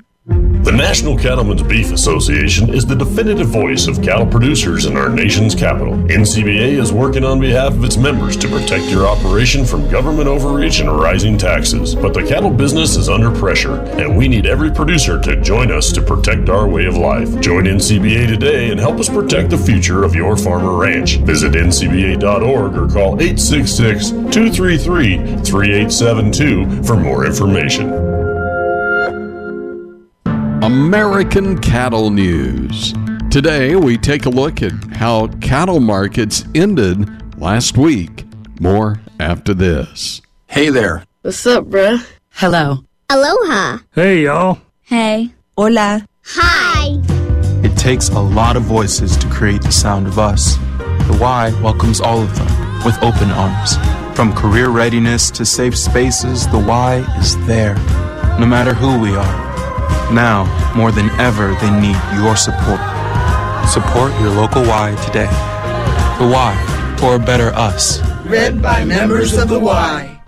The 0.67 0.73
National 0.73 1.17
Cattlemen's 1.17 1.63
Beef 1.63 1.93
Association 1.93 2.75
is 2.75 2.85
the 2.85 2.97
definitive 2.97 3.47
voice 3.47 3.87
of 3.87 4.03
cattle 4.03 4.27
producers 4.27 4.87
in 4.87 4.97
our 4.97 5.09
nation's 5.09 5.55
capital. 5.55 5.95
NCBA 5.95 6.81
is 6.81 6.93
working 6.93 7.23
on 7.23 7.39
behalf 7.39 7.73
of 7.75 7.85
its 7.85 7.97
members 7.97 8.37
to 8.39 8.49
protect 8.49 8.91
your 8.91 9.07
operation 9.07 9.65
from 9.65 9.89
government 9.89 10.27
overreach 10.27 10.81
and 10.81 10.91
rising 10.91 11.39
taxes. 11.39 11.95
But 11.95 12.15
the 12.15 12.27
cattle 12.27 12.51
business 12.51 12.97
is 12.97 13.09
under 13.09 13.31
pressure, 13.31 13.77
and 13.77 14.19
we 14.19 14.27
need 14.27 14.45
every 14.45 14.73
producer 14.73 15.21
to 15.21 15.41
join 15.41 15.71
us 15.71 15.93
to 15.93 16.03
protect 16.03 16.49
our 16.49 16.69
way 16.69 16.87
of 16.87 16.97
life. 16.97 17.41
Join 17.41 17.67
NCBA 17.67 18.27
today 18.27 18.73
and 18.73 18.81
help 18.81 18.99
us 18.99 19.09
protect 19.09 19.51
the 19.51 19.59
future 19.59 20.03
of 20.03 20.17
your 20.17 20.37
farm 20.37 20.65
or 20.65 20.81
ranch. 20.81 21.19
Visit 21.19 21.53
ncba.org 21.53 22.77
or 22.77 22.89
call 22.89 23.23
866 23.23 24.11
233 24.11 25.17
3872 25.45 26.83
for 26.83 26.97
more 26.97 27.25
information. 27.25 28.26
American 30.67 31.57
Cattle 31.61 32.11
News. 32.11 32.93
Today, 33.31 33.77
we 33.77 33.97
take 33.97 34.27
a 34.27 34.29
look 34.29 34.65
at 34.65 34.73
how 34.97 35.29
cattle 35.41 35.79
markets 35.79 36.45
ended 36.57 37.39
last 37.41 37.79
week. 37.79 38.25
More 38.59 39.01
after 39.21 39.55
this. 39.55 40.21
Hey 40.49 40.71
there. 40.71 41.05
What's 41.23 41.47
up, 41.47 41.67
bruh? 41.67 42.05
Hello. 42.31 42.79
Aloha. 43.09 43.79
Hey, 43.95 44.25
y'all. 44.25 44.59
Hey. 44.81 45.31
Hola. 45.57 46.05
Hi. 46.25 47.01
It 47.63 47.79
takes 47.79 48.09
a 48.09 48.19
lot 48.19 48.57
of 48.57 48.65
voices 48.65 49.17
to 49.19 49.29
create 49.29 49.63
the 49.63 49.71
sound 49.71 50.09
of 50.09 50.19
us. 50.19 50.57
The 50.57 51.17
Y 51.21 51.57
welcomes 51.63 52.01
all 52.01 52.21
of 52.21 52.37
them 52.37 52.85
with 52.85 53.01
open 53.05 53.31
arms. 53.31 53.77
From 54.17 54.35
career 54.35 54.71
readiness 54.71 55.31
to 55.31 55.45
safe 55.45 55.79
spaces, 55.79 56.49
the 56.49 56.59
Y 56.59 57.07
is 57.21 57.37
there, 57.47 57.77
no 58.41 58.47
matter 58.47 58.75
who 58.75 58.99
we 58.99 59.15
are. 59.15 59.56
Now, 60.13 60.45
more 60.77 60.93
than 60.93 61.11
ever, 61.21 61.55
they 61.61 61.71
need 61.71 61.97
your 62.15 62.37
support. 62.37 62.81
Support 63.69 64.13
your 64.21 64.31
local 64.31 64.63
Y 64.63 64.95
today. 65.05 65.27
The 66.19 66.31
Y, 66.33 66.95
for 66.99 67.17
a 67.17 67.19
better 67.19 67.49
us. 67.55 68.01
Read 68.25 68.63
by 68.63 68.85
members 68.85 69.37
of 69.37 69.49
the 69.49 69.59
Y. 69.59 70.21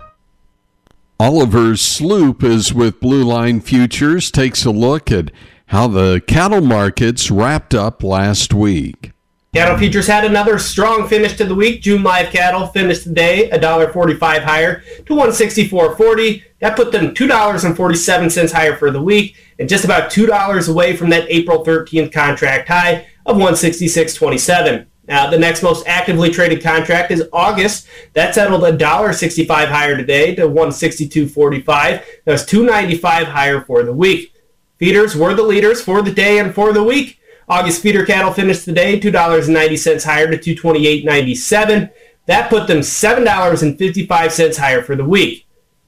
Oliver 1.19 1.75
Sloup 1.75 2.43
is 2.43 2.73
with 2.73 2.99
Blue 2.99 3.23
Line 3.23 3.61
Futures, 3.61 4.31
takes 4.31 4.65
a 4.65 4.71
look 4.71 5.11
at 5.11 5.31
how 5.67 5.87
the 5.87 6.21
cattle 6.27 6.61
markets 6.61 7.29
wrapped 7.29 7.73
up 7.73 8.03
last 8.03 8.53
week. 8.53 9.11
Cattle 9.51 9.79
futures 9.79 10.05
had 10.05 10.25
another 10.25 10.59
strong 10.59 11.07
finish 11.07 11.35
to 11.37 11.43
the 11.43 11.55
week. 11.55 11.81
June 11.81 12.03
live 12.03 12.31
cattle 12.31 12.67
finished 12.67 13.05
the 13.05 13.13
day 13.13 13.49
$1.45 13.51 14.43
higher 14.43 14.83
to 15.07 15.15
164.40. 15.15 16.43
That 16.59 16.75
put 16.75 16.91
them 16.91 17.15
$2.47 17.15 18.51
higher 18.51 18.75
for 18.75 18.91
the 18.91 19.01
week 19.01 19.35
and 19.57 19.67
just 19.67 19.85
about 19.85 20.11
$2 20.11 20.69
away 20.69 20.95
from 20.95 21.09
that 21.09 21.25
April 21.29 21.65
13th 21.65 22.13
contract 22.13 22.67
high 22.67 23.07
of 23.25 23.37
166.27. 23.37 24.85
Now, 25.07 25.27
the 25.31 25.39
next 25.39 25.63
most 25.63 25.87
actively 25.87 26.29
traded 26.29 26.61
contract 26.61 27.09
is 27.09 27.27
August. 27.33 27.87
That 28.13 28.35
settled 28.35 28.61
$1.65 28.61 29.67
higher 29.67 29.97
today 29.97 30.35
to 30.35 30.43
162.45. 30.43 31.65
That 31.65 32.03
was 32.31 32.45
2.95 32.45 33.23
higher 33.25 33.61
for 33.61 33.81
the 33.81 33.93
week. 33.93 34.31
Feeders 34.77 35.15
were 35.15 35.33
the 35.33 35.41
leaders 35.41 35.81
for 35.81 36.03
the 36.03 36.13
day 36.13 36.37
and 36.37 36.53
for 36.53 36.71
the 36.71 36.83
week. 36.83 37.19
August 37.49 37.81
feeder 37.81 38.05
cattle 38.05 38.31
finished 38.31 38.65
the 38.65 38.71
day 38.71 38.99
$2.90 38.99 40.03
higher 40.03 40.35
to 40.35 40.55
228.97. 40.55 41.91
That 42.27 42.49
put 42.49 42.67
them 42.67 42.79
$7.55 42.79 44.57
higher 44.57 44.83
for 44.83 44.95
the 44.95 45.03
week. 45.03 45.47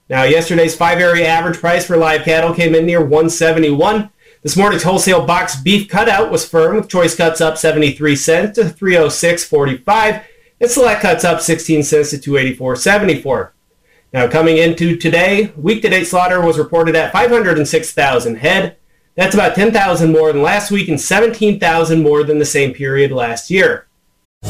Now, 0.10 0.24
yesterday's 0.24 0.76
five 0.76 1.00
area 1.00 1.28
average 1.28 1.60
price 1.60 1.86
for 1.86 1.97
live 1.97 2.24
cattle 2.24 2.54
came 2.54 2.74
in 2.74 2.86
near 2.86 3.00
171. 3.00 4.10
This 4.41 4.58
morning's 4.58 4.84
wholesale 4.84 5.26
box 5.26 5.56
beef 5.62 5.88
cutout 5.88 6.32
was 6.32 6.50
firm 6.50 6.76
with 6.76 6.89
choice 6.89 7.15
cuts 7.15 7.41
up 7.41 7.60
73 7.60 8.15
cents 8.15 8.56
to 8.58 8.63
306.45 8.63 10.24
and 10.60 10.69
select 10.69 11.02
cuts 11.02 11.24
up 11.24 11.41
16 11.41 11.84
cents 11.84 12.10
to 12.10 12.17
284.74. 12.17 13.52
Now, 14.13 14.28
coming 14.28 14.58
into 14.58 14.97
today, 14.97 15.54
week 15.56 15.84
to 15.84 15.89
date 15.89 16.06
slaughter 16.06 16.41
was 16.41 16.58
reported 16.58 16.95
at 16.95 17.13
506,000 17.13 18.36
head. 18.36 18.78
That's 19.15 19.36
about 19.36 19.56
10,000 19.56 20.12
more 20.12 20.32
than 20.32 20.41
last 20.41 20.71
week 20.71 20.88
and 20.88 21.00
17,000 21.00 22.02
more 22.02 22.24
than 22.24 22.39
the 22.39 22.45
same 22.45 22.74
period 22.74 23.12
last 23.12 23.52
year. 23.52 23.88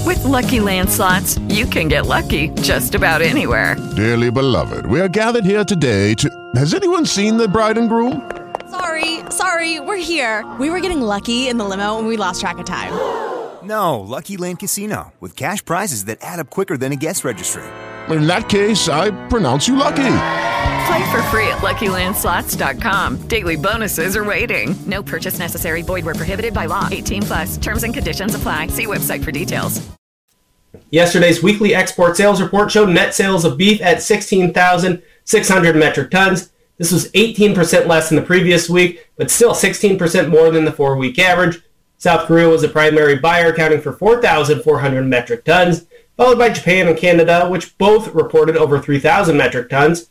With 0.06 0.24
lucky 0.24 0.60
landslots, 0.60 1.38
you 1.54 1.66
can 1.66 1.88
get 1.88 2.06
lucky 2.06 2.50
just 2.62 2.96
about 2.96 3.22
anywhere. 3.22 3.76
Dearly 3.96 4.32
beloved, 4.32 4.86
we 4.86 5.02
are 5.02 5.10
gathered 5.10 5.46
here 5.46 5.64
today 5.64 6.14
to. 6.16 6.30
Has 6.56 6.74
anyone 6.74 7.06
seen 7.06 7.38
the 7.38 7.48
bride 7.48 7.78
and 7.78 7.90
groom? 7.90 8.32
Sorry, 8.70 9.20
sorry, 9.30 9.80
we're 9.80 9.98
here. 9.98 10.50
We 10.60 10.70
were 10.70 10.80
getting 10.80 11.02
lucky 11.02 11.50
in 11.50 11.58
the 11.58 11.66
limo 11.66 12.00
and 12.00 12.08
we 12.08 12.16
lost 12.18 12.42
track 12.42 12.58
of 12.58 12.66
time. 12.66 12.94
No, 13.64 14.00
Lucky 14.00 14.38
Land 14.38 14.58
Casino, 14.58 15.14
with 15.20 15.36
cash 15.36 15.64
prizes 15.64 16.06
that 16.06 16.18
add 16.22 16.40
up 16.40 16.50
quicker 16.50 16.78
than 16.78 16.92
a 16.92 16.96
guest 16.96 17.24
registry. 17.24 17.62
In 18.10 18.26
that 18.26 18.50
case, 18.50 18.90
I 18.90 19.12
pronounce 19.28 19.68
you 19.68 19.76
lucky. 19.76 20.50
Play 20.86 21.12
for 21.12 21.22
free 21.24 21.48
at 21.48 21.60
LuckyLandSlots.com. 21.60 23.28
Daily 23.28 23.56
bonuses 23.58 24.16
are 24.16 24.24
waiting. 24.24 24.76
No 24.88 25.04
purchase 25.04 25.38
necessary. 25.38 25.82
Void 25.82 26.06
where 26.06 26.16
prohibited 26.16 26.54
by 26.54 26.66
law. 26.66 26.88
18 26.92 27.22
plus. 27.22 27.58
Terms 27.58 27.84
and 27.84 27.94
conditions 27.94 28.36
apply. 28.36 28.68
See 28.68 28.88
website 28.88 29.24
for 29.24 29.32
details. 29.32 29.82
Yesterday's 30.90 31.44
weekly 31.44 31.74
export 31.74 32.18
sales 32.18 32.42
report 32.42 32.72
showed 32.72 32.90
net 32.90 33.14
sales 33.14 33.46
of 33.46 33.58
beef 33.58 33.82
at 33.82 34.02
16,600 34.02 35.76
metric 35.76 36.12
tons. 36.12 36.52
This 36.78 36.92
was 36.92 37.12
18% 37.12 37.88
less 37.88 38.10
than 38.10 38.16
the 38.16 38.26
previous 38.26 38.70
week, 38.70 39.08
but 39.16 39.30
still 39.30 39.54
16% 39.54 40.30
more 40.30 40.50
than 40.50 40.66
the 40.66 40.72
four-week 40.72 41.20
average. 41.20 41.62
South 41.98 42.26
Korea 42.26 42.50
was 42.50 42.64
the 42.64 42.70
primary 42.70 43.18
buyer, 43.18 43.54
accounting 43.54 43.82
for 43.82 43.94
4,400 43.94 45.04
metric 45.06 45.46
tons, 45.46 45.86
followed 46.18 46.40
by 46.40 46.50
Japan 46.50 46.88
and 46.88 46.98
Canada, 46.98 47.48
which 47.48 47.78
both 47.78 48.14
reported 48.16 48.58
over 48.58 48.80
3,000 48.80 49.38
metric 49.38 49.70
tons. 49.70 50.10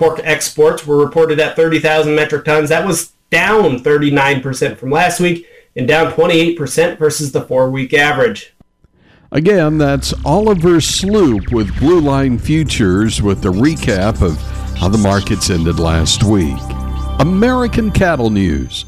Pork 0.00 0.18
exports 0.24 0.86
were 0.86 0.96
reported 0.96 1.38
at 1.40 1.56
30,000 1.56 2.14
metric 2.14 2.46
tons. 2.46 2.70
That 2.70 2.86
was 2.86 3.12
down 3.28 3.80
39% 3.80 4.78
from 4.78 4.90
last 4.90 5.20
week 5.20 5.46
and 5.76 5.86
down 5.86 6.10
28% 6.12 6.96
versus 6.98 7.32
the 7.32 7.42
four-week 7.42 7.92
average. 7.92 8.54
Again, 9.30 9.76
that's 9.76 10.14
Oliver 10.24 10.80
Sloup 10.80 11.52
with 11.52 11.78
Blue 11.78 12.00
Line 12.00 12.38
Futures 12.38 13.20
with 13.20 13.42
the 13.42 13.52
recap 13.52 14.22
of 14.22 14.40
how 14.78 14.88
the 14.88 14.96
markets 14.96 15.50
ended 15.50 15.78
last 15.78 16.24
week. 16.24 16.58
American 17.18 17.90
Cattle 17.90 18.30
News. 18.30 18.86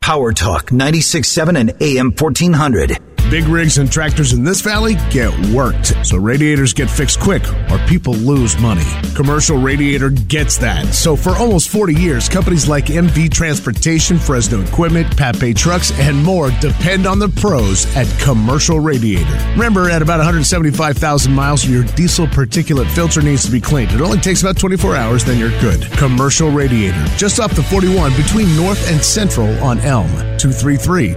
Power 0.00 0.32
Talk 0.32 0.70
96.7 0.70 1.56
and 1.56 1.70
AM 1.80 2.10
1400. 2.10 2.98
Big 3.32 3.44
rigs 3.44 3.78
and 3.78 3.90
tractors 3.90 4.34
in 4.34 4.44
this 4.44 4.60
valley 4.60 4.94
get 5.08 5.32
worked, 5.46 5.94
so 6.06 6.18
radiators 6.18 6.74
get 6.74 6.90
fixed 6.90 7.18
quick 7.18 7.42
or 7.70 7.78
people 7.88 8.12
lose 8.12 8.58
money. 8.58 8.84
Commercial 9.14 9.56
Radiator 9.56 10.10
gets 10.10 10.58
that. 10.58 10.84
So 10.92 11.16
for 11.16 11.30
almost 11.38 11.70
40 11.70 11.94
years, 11.94 12.28
companies 12.28 12.68
like 12.68 12.88
MV 12.88 13.30
Transportation, 13.30 14.18
Fresno 14.18 14.60
Equipment, 14.60 15.16
Pape 15.16 15.56
Trucks, 15.56 15.98
and 15.98 16.22
more 16.22 16.50
depend 16.60 17.06
on 17.06 17.18
the 17.18 17.30
pros 17.30 17.86
at 17.96 18.06
Commercial 18.20 18.80
Radiator. 18.80 19.32
Remember, 19.52 19.88
at 19.88 20.02
about 20.02 20.18
175,000 20.18 21.32
miles, 21.32 21.64
your 21.64 21.84
diesel 21.84 22.26
particulate 22.26 22.90
filter 22.94 23.22
needs 23.22 23.46
to 23.46 23.50
be 23.50 23.62
cleaned. 23.62 23.92
It 23.92 24.02
only 24.02 24.18
takes 24.18 24.42
about 24.42 24.58
24 24.58 24.94
hours, 24.94 25.24
then 25.24 25.38
you're 25.38 25.58
good. 25.62 25.90
Commercial 25.92 26.50
Radiator, 26.50 27.02
just 27.16 27.40
off 27.40 27.56
the 27.56 27.62
41 27.62 28.14
between 28.14 28.54
North 28.56 28.90
and 28.90 29.02
Central 29.02 29.48
on 29.64 29.78
Elm. 29.78 30.10
233 30.42 31.14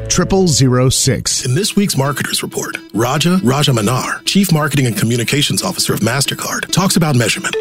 0006. 0.90 1.46
In 1.48 1.56
this 1.56 1.76
week's 1.76 1.98
Marketers 2.06 2.44
Report, 2.44 2.78
Raja 2.94 3.38
Rajamannar, 3.38 4.24
Chief 4.26 4.54
Marketing 4.54 4.86
and 4.86 4.96
Communications 4.96 5.64
Officer 5.64 5.92
of 5.92 6.02
MasterCard, 6.02 6.72
talks 6.72 6.98
about 6.98 7.16
measurement. 7.16 7.56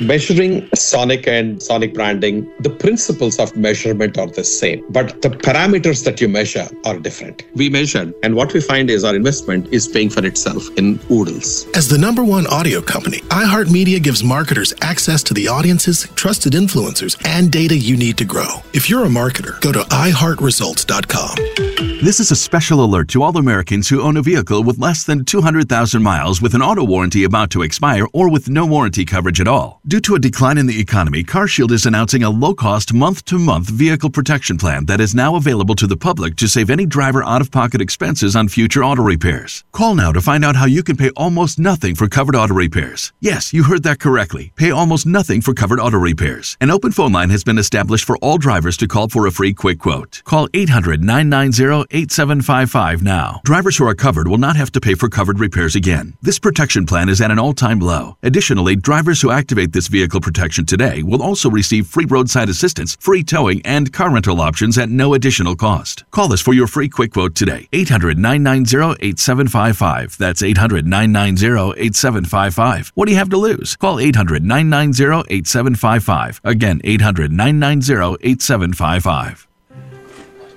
Measuring 0.00 0.68
Sonic 0.74 1.28
and 1.28 1.62
Sonic 1.62 1.92
branding, 1.92 2.50
the 2.60 2.70
principles 2.70 3.38
of 3.38 3.54
measurement 3.54 4.16
are 4.16 4.28
the 4.28 4.42
same, 4.42 4.82
but 4.88 5.20
the 5.20 5.28
parameters 5.28 6.04
that 6.04 6.22
you 6.22 6.28
measure 6.28 6.66
are 6.86 6.98
different. 6.98 7.44
We 7.54 7.68
measured, 7.68 8.14
and 8.22 8.34
what 8.34 8.54
we 8.54 8.62
find 8.62 8.88
is 8.88 9.04
our 9.04 9.14
investment 9.14 9.70
is 9.74 9.86
paying 9.86 10.08
for 10.08 10.24
itself 10.24 10.70
in 10.78 10.98
oodles. 11.10 11.66
As 11.74 11.86
the 11.86 11.98
number 11.98 12.24
one 12.24 12.46
audio 12.46 12.80
company, 12.80 13.18
iHeartMedia 13.28 14.02
gives 14.02 14.24
marketers 14.24 14.72
access 14.80 15.22
to 15.24 15.34
the 15.34 15.48
audiences, 15.48 16.08
trusted 16.14 16.54
influencers, 16.54 17.20
and 17.26 17.52
data 17.52 17.76
you 17.76 17.98
need 17.98 18.16
to 18.16 18.24
grow. 18.24 18.62
If 18.72 18.88
you're 18.88 19.04
a 19.04 19.08
marketer, 19.08 19.60
go 19.60 19.70
to 19.70 19.80
iHeartResults.com. 19.80 22.00
This 22.02 22.20
is 22.20 22.30
a 22.30 22.36
special 22.36 22.82
alert 22.82 23.08
to 23.08 23.22
all 23.22 23.36
Americans 23.36 23.90
who 23.90 24.00
own 24.00 24.16
a 24.16 24.22
vehicle 24.22 24.64
with 24.64 24.78
less 24.78 25.04
than 25.04 25.26
200,000 25.26 26.02
miles 26.02 26.40
with 26.40 26.54
an 26.54 26.62
auto 26.62 26.82
warranty 26.82 27.24
about 27.24 27.50
to 27.50 27.60
expire 27.60 28.06
or 28.14 28.30
with 28.30 28.48
no 28.48 28.64
warranty 28.64 29.04
coverage 29.04 29.38
at 29.38 29.46
all. 29.46 29.82
Due 29.90 29.98
to 29.98 30.14
a 30.14 30.20
decline 30.20 30.56
in 30.56 30.66
the 30.66 30.80
economy, 30.80 31.24
CarShield 31.24 31.72
is 31.72 31.84
announcing 31.84 32.22
a 32.22 32.30
low-cost 32.30 32.94
month-to-month 32.94 33.68
vehicle 33.68 34.08
protection 34.08 34.56
plan 34.56 34.86
that 34.86 35.00
is 35.00 35.16
now 35.16 35.34
available 35.34 35.74
to 35.74 35.88
the 35.88 35.96
public 35.96 36.36
to 36.36 36.46
save 36.46 36.70
any 36.70 36.86
driver 36.86 37.24
out-of-pocket 37.24 37.80
expenses 37.80 38.36
on 38.36 38.46
future 38.46 38.84
auto 38.84 39.02
repairs. 39.02 39.64
Call 39.72 39.96
now 39.96 40.12
to 40.12 40.20
find 40.20 40.44
out 40.44 40.54
how 40.54 40.66
you 40.66 40.84
can 40.84 40.96
pay 40.96 41.10
almost 41.16 41.58
nothing 41.58 41.96
for 41.96 42.06
covered 42.06 42.36
auto 42.36 42.54
repairs. 42.54 43.12
Yes, 43.18 43.52
you 43.52 43.64
heard 43.64 43.82
that 43.82 43.98
correctly. 43.98 44.52
Pay 44.54 44.70
almost 44.70 45.06
nothing 45.06 45.40
for 45.40 45.54
covered 45.54 45.80
auto 45.80 45.98
repairs. 45.98 46.56
An 46.60 46.70
open 46.70 46.92
phone 46.92 47.10
line 47.10 47.30
has 47.30 47.42
been 47.42 47.58
established 47.58 48.04
for 48.04 48.16
all 48.18 48.38
drivers 48.38 48.76
to 48.76 48.86
call 48.86 49.08
for 49.08 49.26
a 49.26 49.32
free 49.32 49.52
quick 49.52 49.80
quote. 49.80 50.22
Call 50.24 50.46
800-990-8755 50.50 53.02
now. 53.02 53.40
Drivers 53.42 53.76
who 53.76 53.88
are 53.88 53.96
covered 53.96 54.28
will 54.28 54.38
not 54.38 54.54
have 54.54 54.70
to 54.70 54.80
pay 54.80 54.94
for 54.94 55.08
covered 55.08 55.40
repairs 55.40 55.74
again. 55.74 56.16
This 56.22 56.38
protection 56.38 56.86
plan 56.86 57.08
is 57.08 57.20
at 57.20 57.32
an 57.32 57.40
all-time 57.40 57.80
low. 57.80 58.16
Additionally, 58.22 58.76
drivers 58.76 59.20
who 59.20 59.32
activate 59.32 59.72
this 59.72 59.79
vehicle 59.88 60.20
protection 60.20 60.66
today 60.66 61.02
will 61.02 61.22
also 61.22 61.50
receive 61.50 61.86
free 61.86 62.04
roadside 62.04 62.48
assistance, 62.48 62.96
free 63.00 63.22
towing, 63.22 63.60
and 63.64 63.92
car 63.92 64.12
rental 64.12 64.40
options 64.40 64.78
at 64.78 64.88
no 64.88 65.14
additional 65.14 65.56
cost. 65.56 66.04
Call 66.10 66.32
us 66.32 66.40
for 66.40 66.52
your 66.52 66.66
free 66.66 66.88
quick 66.88 67.12
quote 67.12 67.34
today. 67.34 67.68
800 67.72 68.18
990 68.18 69.04
8755. 69.04 70.18
That's 70.18 70.42
800 70.42 70.86
990 70.86 71.80
8755. 71.80 72.92
What 72.94 73.06
do 73.06 73.12
you 73.12 73.18
have 73.18 73.30
to 73.30 73.36
lose? 73.36 73.76
Call 73.76 74.00
800 74.00 74.42
990 74.42 75.32
8755. 75.32 76.40
Again, 76.44 76.80
800 76.84 77.32
990 77.32 78.16
8755. 78.22 79.46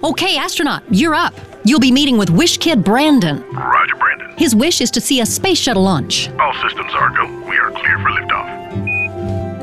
Okay, 0.03 0.35
astronaut, 0.37 0.83
you're 0.91 1.15
up. 1.15 1.33
You'll 1.63 1.79
be 1.79 1.91
meeting 1.91 2.17
with 2.17 2.29
Wish 2.29 2.57
Kid 2.57 2.83
Brandon. 2.83 3.41
Roger, 3.51 3.95
Brandon. 3.95 4.37
His 4.37 4.53
wish 4.53 4.81
is 4.81 4.91
to 4.91 5.01
see 5.01 5.21
a 5.21 5.25
space 5.25 5.57
shuttle 5.57 5.83
launch. 5.83 6.29
All 6.39 6.53
systems 6.61 6.91
are 6.93 7.09
go. 7.11 7.25
We 7.47 7.57
are 7.57 7.71
clear 7.71 7.97
for 7.99 8.09
liftoff. 8.09 8.62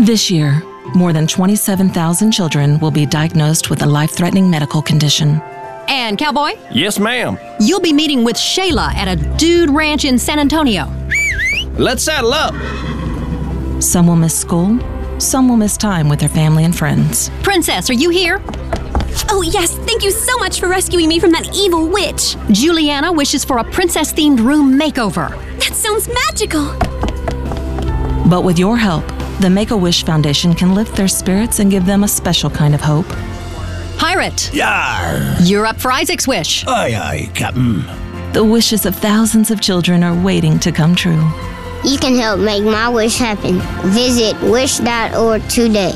This 0.00 0.30
year, 0.30 0.62
more 0.94 1.12
than 1.12 1.26
27,000 1.26 2.32
children 2.32 2.78
will 2.78 2.90
be 2.90 3.04
diagnosed 3.06 3.68
with 3.70 3.82
a 3.82 3.86
life 3.86 4.10
threatening 4.12 4.48
medical 4.50 4.80
condition. 4.80 5.40
And, 5.88 6.16
Cowboy, 6.16 6.52
Yes, 6.72 6.98
ma'am. 6.98 7.38
you'll 7.60 7.80
be 7.80 7.92
meeting 7.92 8.24
with 8.24 8.36
Shayla 8.36 8.94
at 8.94 9.08
a 9.08 9.16
dude 9.36 9.70
ranch 9.70 10.04
in 10.04 10.18
San 10.18 10.38
Antonio. 10.38 10.86
Let's 11.76 12.02
saddle 12.04 12.32
up. 12.32 12.54
Some 13.82 14.06
will 14.06 14.16
miss 14.16 14.38
school, 14.38 14.78
some 15.18 15.48
will 15.48 15.56
miss 15.56 15.76
time 15.76 16.08
with 16.08 16.20
their 16.20 16.28
family 16.28 16.64
and 16.64 16.76
friends. 16.76 17.30
Princess, 17.42 17.90
are 17.90 17.94
you 17.94 18.08
here? 18.10 18.40
Oh, 19.28 19.42
yes. 19.42 19.76
Thank 19.80 20.02
you 20.02 20.10
so 20.12 20.36
much 20.38 20.60
for 20.60 20.68
rescuing 20.68 21.08
me 21.08 21.18
from 21.18 21.32
that 21.32 21.54
evil 21.54 21.88
witch. 21.88 22.36
Juliana 22.50 23.12
wishes 23.12 23.44
for 23.44 23.58
a 23.58 23.64
princess 23.64 24.12
themed 24.12 24.38
room 24.40 24.78
makeover. 24.78 25.28
That 25.58 25.74
sounds 25.74 26.08
magical. 26.08 26.64
But 28.28 28.44
with 28.44 28.58
your 28.58 28.76
help, 28.76 29.04
the 29.40 29.50
Make 29.50 29.70
a 29.70 29.76
Wish 29.76 30.04
Foundation 30.04 30.54
can 30.54 30.74
lift 30.74 30.94
their 30.96 31.08
spirits 31.08 31.58
and 31.60 31.70
give 31.70 31.86
them 31.86 32.04
a 32.04 32.08
special 32.08 32.50
kind 32.50 32.74
of 32.74 32.80
hope. 32.80 33.06
Pirate, 33.96 34.52
Yar! 34.52 35.36
you're 35.42 35.66
up 35.66 35.80
for 35.80 35.90
Isaac's 35.90 36.28
wish. 36.28 36.66
Aye, 36.66 36.94
aye, 36.94 37.30
Captain. 37.34 37.82
The 38.32 38.44
wishes 38.44 38.86
of 38.86 38.94
thousands 38.94 39.50
of 39.50 39.60
children 39.60 40.02
are 40.02 40.14
waiting 40.22 40.58
to 40.60 40.72
come 40.72 40.94
true. 40.94 41.22
You 41.84 41.98
can 41.98 42.14
help 42.16 42.40
make 42.40 42.62
my 42.62 42.88
wish 42.88 43.16
happen. 43.16 43.60
Visit 43.90 44.40
wish.org 44.42 45.48
today. 45.48 45.92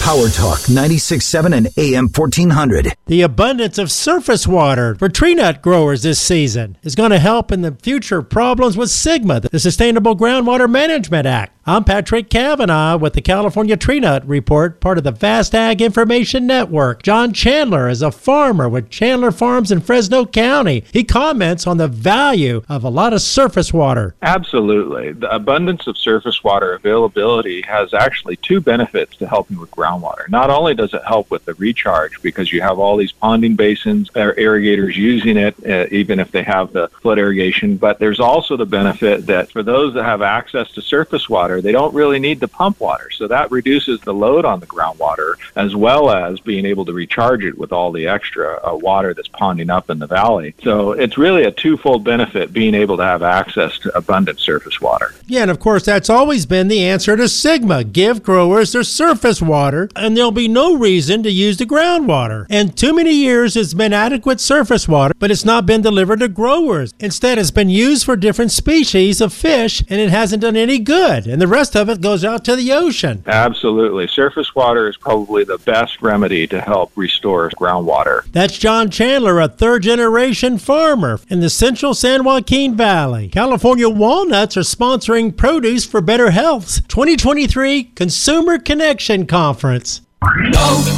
Power 0.00 0.28
Talk 0.30 0.58
96.7 0.60 1.54
and 1.56 1.68
AM 1.76 2.08
1400. 2.08 2.94
The 3.06 3.22
abundance 3.22 3.78
of 3.78 3.90
surface 3.90 4.46
water 4.48 4.96
for 4.96 5.08
tree 5.08 5.34
nut 5.34 5.62
growers 5.62 6.02
this 6.02 6.18
season 6.18 6.76
is 6.82 6.94
going 6.96 7.10
to 7.10 7.18
help 7.18 7.52
in 7.52 7.60
the 7.60 7.76
future 7.82 8.20
problems 8.22 8.76
with 8.76 8.88
SGMA, 8.88 9.48
the 9.50 9.60
Sustainable 9.60 10.16
Groundwater 10.16 10.68
Management 10.68 11.26
Act. 11.26 11.56
I'm 11.64 11.84
Patrick 11.84 12.28
Cavanaugh 12.28 12.96
with 12.96 13.12
the 13.12 13.20
California 13.20 13.76
Tree 13.76 14.00
Nut 14.00 14.26
Report, 14.26 14.80
part 14.80 14.98
of 14.98 15.04
the 15.04 15.12
Vast 15.12 15.54
Ag 15.54 15.80
Information 15.80 16.44
Network. 16.44 17.04
John 17.04 17.32
Chandler 17.32 17.88
is 17.88 18.02
a 18.02 18.10
farmer 18.10 18.68
with 18.68 18.90
Chandler 18.90 19.30
Farms 19.30 19.70
in 19.70 19.80
Fresno 19.80 20.26
County. 20.26 20.82
He 20.92 21.04
comments 21.04 21.64
on 21.64 21.76
the 21.76 21.86
value 21.86 22.64
of 22.68 22.82
a 22.82 22.88
lot 22.88 23.12
of 23.12 23.22
surface 23.22 23.72
water. 23.72 24.16
Absolutely. 24.22 25.12
The 25.12 25.32
abundance 25.32 25.86
of 25.86 25.96
surface 25.96 26.42
water 26.42 26.72
availability 26.72 27.62
has 27.62 27.94
actually 27.94 28.38
two 28.38 28.60
benefits 28.60 29.16
to 29.18 29.28
helping 29.28 29.60
with 29.60 29.70
groundwater. 29.70 30.28
Not 30.28 30.50
only 30.50 30.74
does 30.74 30.92
it 30.94 31.04
help 31.06 31.30
with 31.30 31.44
the 31.44 31.54
recharge 31.54 32.20
because 32.22 32.52
you 32.52 32.60
have 32.60 32.80
all 32.80 32.96
these 32.96 33.12
ponding 33.12 33.56
basins, 33.56 34.10
or 34.16 34.34
irrigators 34.36 34.96
using 34.96 35.36
it, 35.36 35.54
uh, 35.64 35.86
even 35.92 36.18
if 36.18 36.32
they 36.32 36.42
have 36.42 36.72
the 36.72 36.88
flood 37.02 37.20
irrigation, 37.20 37.76
but 37.76 38.00
there's 38.00 38.18
also 38.18 38.56
the 38.56 38.66
benefit 38.66 39.26
that 39.26 39.52
for 39.52 39.62
those 39.62 39.94
that 39.94 40.02
have 40.02 40.22
access 40.22 40.68
to 40.72 40.82
surface 40.82 41.28
water, 41.28 41.51
they 41.60 41.72
don't 41.72 41.94
really 41.94 42.18
need 42.18 42.40
to 42.40 42.48
pump 42.48 42.80
water. 42.80 43.10
So 43.10 43.28
that 43.28 43.50
reduces 43.50 44.00
the 44.00 44.14
load 44.14 44.44
on 44.44 44.60
the 44.60 44.66
groundwater 44.66 45.34
as 45.56 45.74
well 45.76 46.10
as 46.10 46.40
being 46.40 46.64
able 46.64 46.84
to 46.86 46.92
recharge 46.92 47.44
it 47.44 47.58
with 47.58 47.72
all 47.72 47.92
the 47.92 48.06
extra 48.08 48.60
uh, 48.62 48.74
water 48.76 49.14
that's 49.14 49.28
ponding 49.28 49.70
up 49.70 49.90
in 49.90 49.98
the 49.98 50.06
valley. 50.06 50.54
So 50.62 50.92
it's 50.92 51.18
really 51.18 51.44
a 51.44 51.50
twofold 51.50 52.04
benefit 52.04 52.52
being 52.52 52.74
able 52.74 52.96
to 52.96 53.04
have 53.04 53.22
access 53.22 53.78
to 53.80 53.96
abundant 53.96 54.38
surface 54.40 54.80
water. 54.80 55.14
Yeah, 55.26 55.42
and 55.42 55.50
of 55.50 55.60
course, 55.60 55.84
that's 55.84 56.10
always 56.10 56.46
been 56.46 56.68
the 56.68 56.84
answer 56.84 57.16
to 57.16 57.24
SGMA. 57.24 57.92
Give 57.92 58.22
growers 58.22 58.72
their 58.72 58.82
surface 58.82 59.42
water, 59.42 59.88
and 59.96 60.16
there'll 60.16 60.30
be 60.30 60.48
no 60.48 60.76
reason 60.76 61.22
to 61.22 61.30
use 61.30 61.56
the 61.56 61.66
groundwater. 61.66 62.46
And 62.48 62.76
too 62.76 62.94
many 62.94 63.12
years 63.12 63.56
it's 63.56 63.74
been 63.74 63.92
adequate 63.92 64.40
surface 64.40 64.88
water, 64.88 65.14
but 65.18 65.30
it's 65.30 65.44
not 65.44 65.66
been 65.66 65.82
delivered 65.82 66.20
to 66.20 66.28
growers. 66.28 66.94
Instead, 67.00 67.38
it's 67.38 67.50
been 67.50 67.68
used 67.68 68.04
for 68.04 68.16
different 68.16 68.52
species 68.52 69.20
of 69.20 69.32
fish, 69.32 69.82
and 69.88 70.00
it 70.00 70.10
hasn't 70.10 70.42
done 70.42 70.56
any 70.56 70.78
good. 70.78 71.26
And 71.26 71.41
the 71.42 71.48
rest 71.48 71.74
of 71.74 71.88
it 71.88 72.00
goes 72.00 72.24
out 72.24 72.44
to 72.44 72.54
the 72.54 72.72
ocean. 72.72 73.24
Absolutely. 73.26 74.06
Surface 74.06 74.54
water 74.54 74.88
is 74.88 74.96
probably 74.96 75.42
the 75.42 75.58
best 75.58 76.00
remedy 76.00 76.46
to 76.46 76.60
help 76.60 76.92
restore 76.94 77.50
groundwater. 77.50 78.24
That's 78.30 78.56
John 78.56 78.90
Chandler, 78.90 79.40
a 79.40 79.48
third 79.48 79.82
generation 79.82 80.56
farmer 80.56 81.18
in 81.28 81.40
the 81.40 81.50
central 81.50 81.94
San 81.94 82.22
Joaquin 82.22 82.76
Valley. 82.76 83.26
California 83.26 83.88
Walnuts 83.88 84.56
are 84.56 84.60
sponsoring 84.60 85.36
Produce 85.36 85.84
for 85.84 86.00
Better 86.00 86.30
Health's 86.30 86.80
2023 86.82 87.90
Consumer 87.96 88.60
Connection 88.60 89.26
Conference. 89.26 90.02
Oh, 90.22 90.30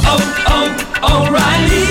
oh, 0.05 0.43
oh, 0.47 0.99
oh 1.01 1.27
O'Reilly 1.27 1.84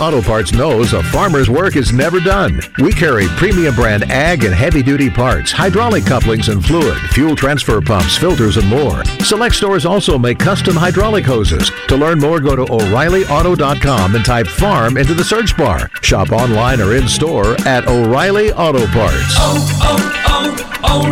Auto 0.00 0.22
Parts 0.22 0.52
knows 0.52 0.92
a 0.92 1.02
farmer's 1.04 1.48
work 1.50 1.76
is 1.76 1.92
never 1.92 2.20
done. 2.20 2.60
We 2.78 2.92
carry 2.92 3.26
premium 3.36 3.74
brand 3.74 4.10
ag 4.10 4.44
and 4.44 4.54
heavy 4.54 4.82
duty 4.82 5.10
parts, 5.10 5.52
hydraulic 5.52 6.04
couplings 6.06 6.48
and 6.48 6.64
fluid, 6.64 6.98
fuel 7.10 7.36
transfer 7.36 7.80
pumps, 7.80 8.16
filters, 8.16 8.56
and 8.56 8.66
more. 8.66 9.04
Select 9.20 9.54
stores 9.54 9.84
also 9.86 10.18
make 10.18 10.38
custom 10.38 10.74
hydraulic 10.74 11.24
hoses. 11.24 11.70
To 11.88 11.96
learn 11.96 12.18
more, 12.18 12.40
go 12.40 12.56
to 12.56 12.62
O'ReillyAuto.com 12.62 14.14
and 14.14 14.24
type 14.24 14.46
farm 14.46 14.96
into 14.96 15.14
the 15.14 15.22
search 15.22 15.56
bar. 15.56 15.90
Shop 16.02 16.32
online 16.32 16.80
or 16.80 16.96
in 16.96 17.06
store 17.06 17.54
at 17.66 17.86
O'Reilly 17.86 18.52
Auto 18.52 18.86
Parts. 18.86 19.34
Oh, 19.36 19.78
oh, 19.82 20.72
oh, 20.82 21.06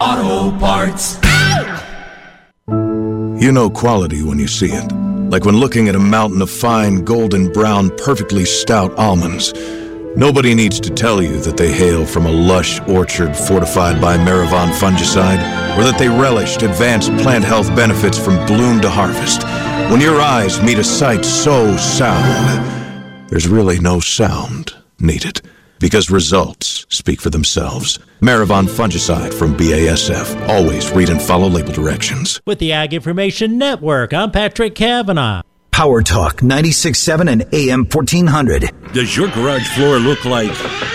O'Reilly 0.00 0.50
Auto 0.50 0.58
Parts. 0.58 1.18
You 3.40 3.52
know 3.52 3.70
quality 3.70 4.22
when 4.22 4.38
you 4.38 4.48
see 4.48 4.70
it. 4.72 5.07
Like 5.28 5.44
when 5.44 5.58
looking 5.58 5.88
at 5.88 5.94
a 5.94 5.98
mountain 5.98 6.40
of 6.40 6.50
fine, 6.50 7.04
golden 7.04 7.52
brown, 7.52 7.90
perfectly 7.98 8.46
stout 8.46 8.94
almonds. 8.98 9.52
Nobody 10.16 10.54
needs 10.54 10.80
to 10.80 10.90
tell 10.90 11.22
you 11.22 11.38
that 11.40 11.58
they 11.58 11.70
hail 11.70 12.06
from 12.06 12.24
a 12.24 12.32
lush 12.32 12.80
orchard 12.88 13.36
fortified 13.36 14.00
by 14.00 14.16
Merivon 14.16 14.72
fungicide, 14.72 15.38
or 15.76 15.84
that 15.84 15.98
they 15.98 16.08
relished 16.08 16.62
advanced 16.62 17.14
plant 17.18 17.44
health 17.44 17.68
benefits 17.76 18.18
from 18.18 18.44
bloom 18.46 18.80
to 18.80 18.88
harvest. 18.88 19.42
When 19.92 20.00
your 20.00 20.18
eyes 20.18 20.62
meet 20.62 20.78
a 20.78 20.84
sight 20.84 21.24
so 21.24 21.76
sound, 21.76 23.28
there's 23.28 23.46
really 23.46 23.78
no 23.78 24.00
sound 24.00 24.74
needed 24.98 25.42
because 25.80 26.10
results 26.10 26.86
speak 26.88 27.20
for 27.20 27.30
themselves. 27.30 27.98
Merivon 28.20 28.66
fungicide 28.66 29.32
from 29.32 29.56
BASF. 29.56 30.48
Always 30.48 30.90
read 30.90 31.08
and 31.08 31.22
follow 31.22 31.48
label 31.48 31.72
directions. 31.72 32.40
With 32.46 32.58
the 32.58 32.72
Ag 32.72 32.94
Information 32.94 33.58
Network, 33.58 34.12
I'm 34.12 34.30
Patrick 34.30 34.74
Cavanaugh. 34.74 35.42
Power 35.70 36.02
Talk 36.02 36.38
96.7 36.38 37.30
and 37.30 37.54
AM 37.54 37.84
1400. 37.84 38.92
Does 38.92 39.16
your 39.16 39.28
garage 39.28 39.68
floor 39.76 39.98
look 39.98 40.24
like 40.24 40.50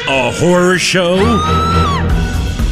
a 0.09 0.31
horror 0.31 0.77
show? 0.77 1.15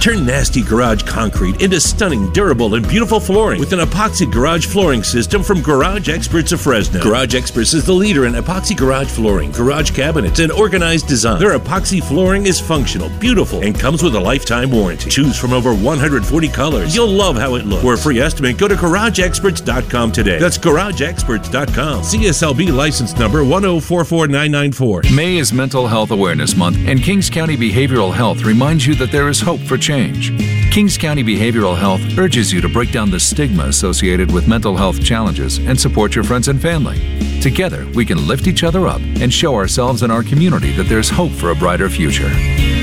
Turn 0.01 0.25
nasty 0.25 0.63
garage 0.63 1.03
concrete 1.03 1.61
into 1.61 1.79
stunning, 1.79 2.33
durable, 2.33 2.73
and 2.73 2.87
beautiful 2.89 3.19
flooring 3.19 3.59
with 3.59 3.71
an 3.71 3.77
epoxy 3.77 4.29
garage 4.29 4.65
flooring 4.65 5.03
system 5.03 5.43
from 5.43 5.61
Garage 5.61 6.09
Experts 6.09 6.51
of 6.51 6.59
Fresno. 6.59 7.03
Garage 7.03 7.35
Experts 7.35 7.75
is 7.75 7.85
the 7.85 7.93
leader 7.93 8.25
in 8.25 8.33
epoxy 8.33 8.75
garage 8.75 9.11
flooring, 9.11 9.51
garage 9.51 9.91
cabinets, 9.91 10.39
and 10.39 10.51
organized 10.53 11.07
design. 11.07 11.39
Their 11.39 11.55
epoxy 11.55 12.03
flooring 12.03 12.47
is 12.47 12.59
functional, 12.59 13.09
beautiful, 13.19 13.61
and 13.61 13.79
comes 13.79 14.01
with 14.01 14.15
a 14.15 14.19
lifetime 14.19 14.71
warranty. 14.71 15.07
Choose 15.11 15.37
from 15.37 15.53
over 15.53 15.71
140 15.71 16.47
colors. 16.47 16.95
You'll 16.95 17.07
love 17.07 17.35
how 17.35 17.53
it 17.53 17.67
looks. 17.67 17.83
For 17.83 17.93
a 17.93 17.97
free 17.97 18.19
estimate, 18.19 18.57
go 18.57 18.67
to 18.67 18.73
GarageExperts.com 18.73 20.11
today. 20.13 20.39
That's 20.39 20.57
GarageExperts.com. 20.57 22.01
CSLB 22.01 22.75
license 22.75 23.15
number 23.19 23.43
1044994. 23.43 25.15
May 25.15 25.37
is 25.37 25.53
Mental 25.53 25.85
Health 25.85 26.09
Awareness 26.09 26.55
Month, 26.55 26.77
and 26.87 27.03
Kings 27.03 27.29
County 27.29 27.55
Behavioral 27.55 28.11
Health 28.11 28.41
reminds 28.41 28.87
you 28.87 28.95
that 28.95 29.11
there 29.11 29.29
is 29.29 29.39
hope 29.39 29.59
for 29.59 29.77
change 29.77 29.90
change. 29.91 30.31
Kings 30.71 30.97
County 30.97 31.21
Behavioral 31.21 31.77
Health 31.77 32.01
urges 32.17 32.53
you 32.53 32.61
to 32.61 32.69
break 32.69 32.93
down 32.93 33.11
the 33.11 33.19
stigma 33.19 33.65
associated 33.65 34.31
with 34.31 34.47
mental 34.47 34.77
health 34.77 35.03
challenges 35.03 35.57
and 35.57 35.77
support 35.77 36.15
your 36.15 36.23
friends 36.23 36.47
and 36.47 36.61
family. 36.61 36.97
Together, 37.41 37.85
we 37.93 38.05
can 38.05 38.25
lift 38.25 38.47
each 38.47 38.63
other 38.63 38.87
up 38.87 39.01
and 39.19 39.33
show 39.33 39.53
ourselves 39.53 40.01
and 40.01 40.11
our 40.11 40.23
community 40.23 40.71
that 40.77 40.87
there's 40.87 41.09
hope 41.09 41.33
for 41.33 41.49
a 41.49 41.55
brighter 41.55 41.89
future. 41.89 42.31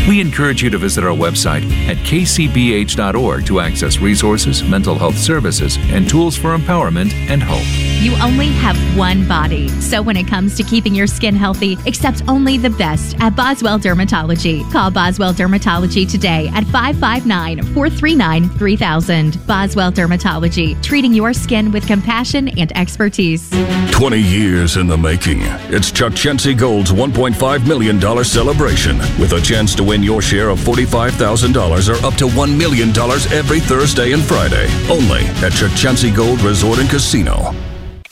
We 0.07 0.21
encourage 0.21 0.63
you 0.63 0.69
to 0.69 0.77
visit 0.77 1.03
our 1.03 1.17
website 1.17 1.65
at 1.89 1.97
kcbh.org 1.99 3.47
to 3.47 3.61
access 3.61 3.99
resources, 4.01 4.63
mental 4.63 4.99
health 4.99 5.17
services, 5.17 5.79
and 5.81 6.07
tools 6.07 6.37
for 6.37 6.55
empowerment 6.55 7.15
and 7.31 7.43
hope. 7.43 7.88
You 8.01 8.15
only 8.23 8.47
have 8.47 8.77
one 8.97 9.27
body. 9.27 9.67
So 9.81 10.01
when 10.03 10.17
it 10.17 10.29
comes 10.29 10.57
to 10.57 10.63
keeping 10.63 10.95
your 10.95 11.09
skin 11.09 11.35
healthy, 11.35 11.77
accept 11.85 12.23
only 12.29 12.57
the 12.57 12.71
best 12.71 13.17
at 13.19 13.35
Boswell 13.35 13.77
Dermatology. 13.77 14.71
Call 14.71 14.93
Boswell 14.93 15.35
Dermatology 15.35 16.09
today 16.09 16.47
at 16.55 16.65
559 16.67 17.75
439 17.75 18.49
3000. 18.51 19.47
Boswell 19.49 19.91
Dermatology, 19.91 20.81
treating 20.81 21.13
your 21.13 21.33
skin 21.33 21.73
with 21.73 21.89
compassion 21.89 22.47
and 22.57 22.71
expertise. 22.79 23.51
20 23.91 24.17
years 24.17 24.77
in 24.77 24.87
the 24.87 24.97
making. 24.97 25.41
It's 25.73 25.91
Chukchansi 25.91 26.57
Gold's 26.57 26.93
$1.5 26.93 27.67
million 27.67 28.25
celebration 28.25 28.99
with 29.19 29.33
a 29.33 29.41
chance 29.41 29.75
to 29.75 29.83
win 29.83 30.05
your 30.05 30.23
share 30.23 30.51
of 30.51 30.61
$45,000 30.61 31.89
or 31.89 32.07
up 32.07 32.15
to 32.15 32.29
$1 32.29 32.57
million 32.57 32.91
every 33.37 33.59
Thursday 33.59 34.13
and 34.13 34.23
Friday. 34.23 34.69
Only 34.89 35.23
at 35.43 35.51
Chukchansi 35.51 36.15
Gold 36.15 36.41
Resort 36.43 36.79
and 36.79 36.89
Casino. 36.89 37.53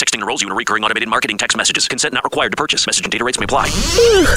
Texting 0.06 0.18
enrolls 0.20 0.40
you 0.40 0.48
in 0.48 0.54
recurring 0.54 0.84
automated 0.84 1.08
marketing 1.08 1.36
text 1.36 1.56
messages. 1.56 1.88
Consent 1.88 2.14
not 2.14 2.22
required 2.22 2.52
to 2.52 2.56
purchase. 2.56 2.86
Message 2.86 3.04
and 3.04 3.10
data 3.10 3.24
rates 3.24 3.40
may 3.40 3.44
apply. 3.44 3.68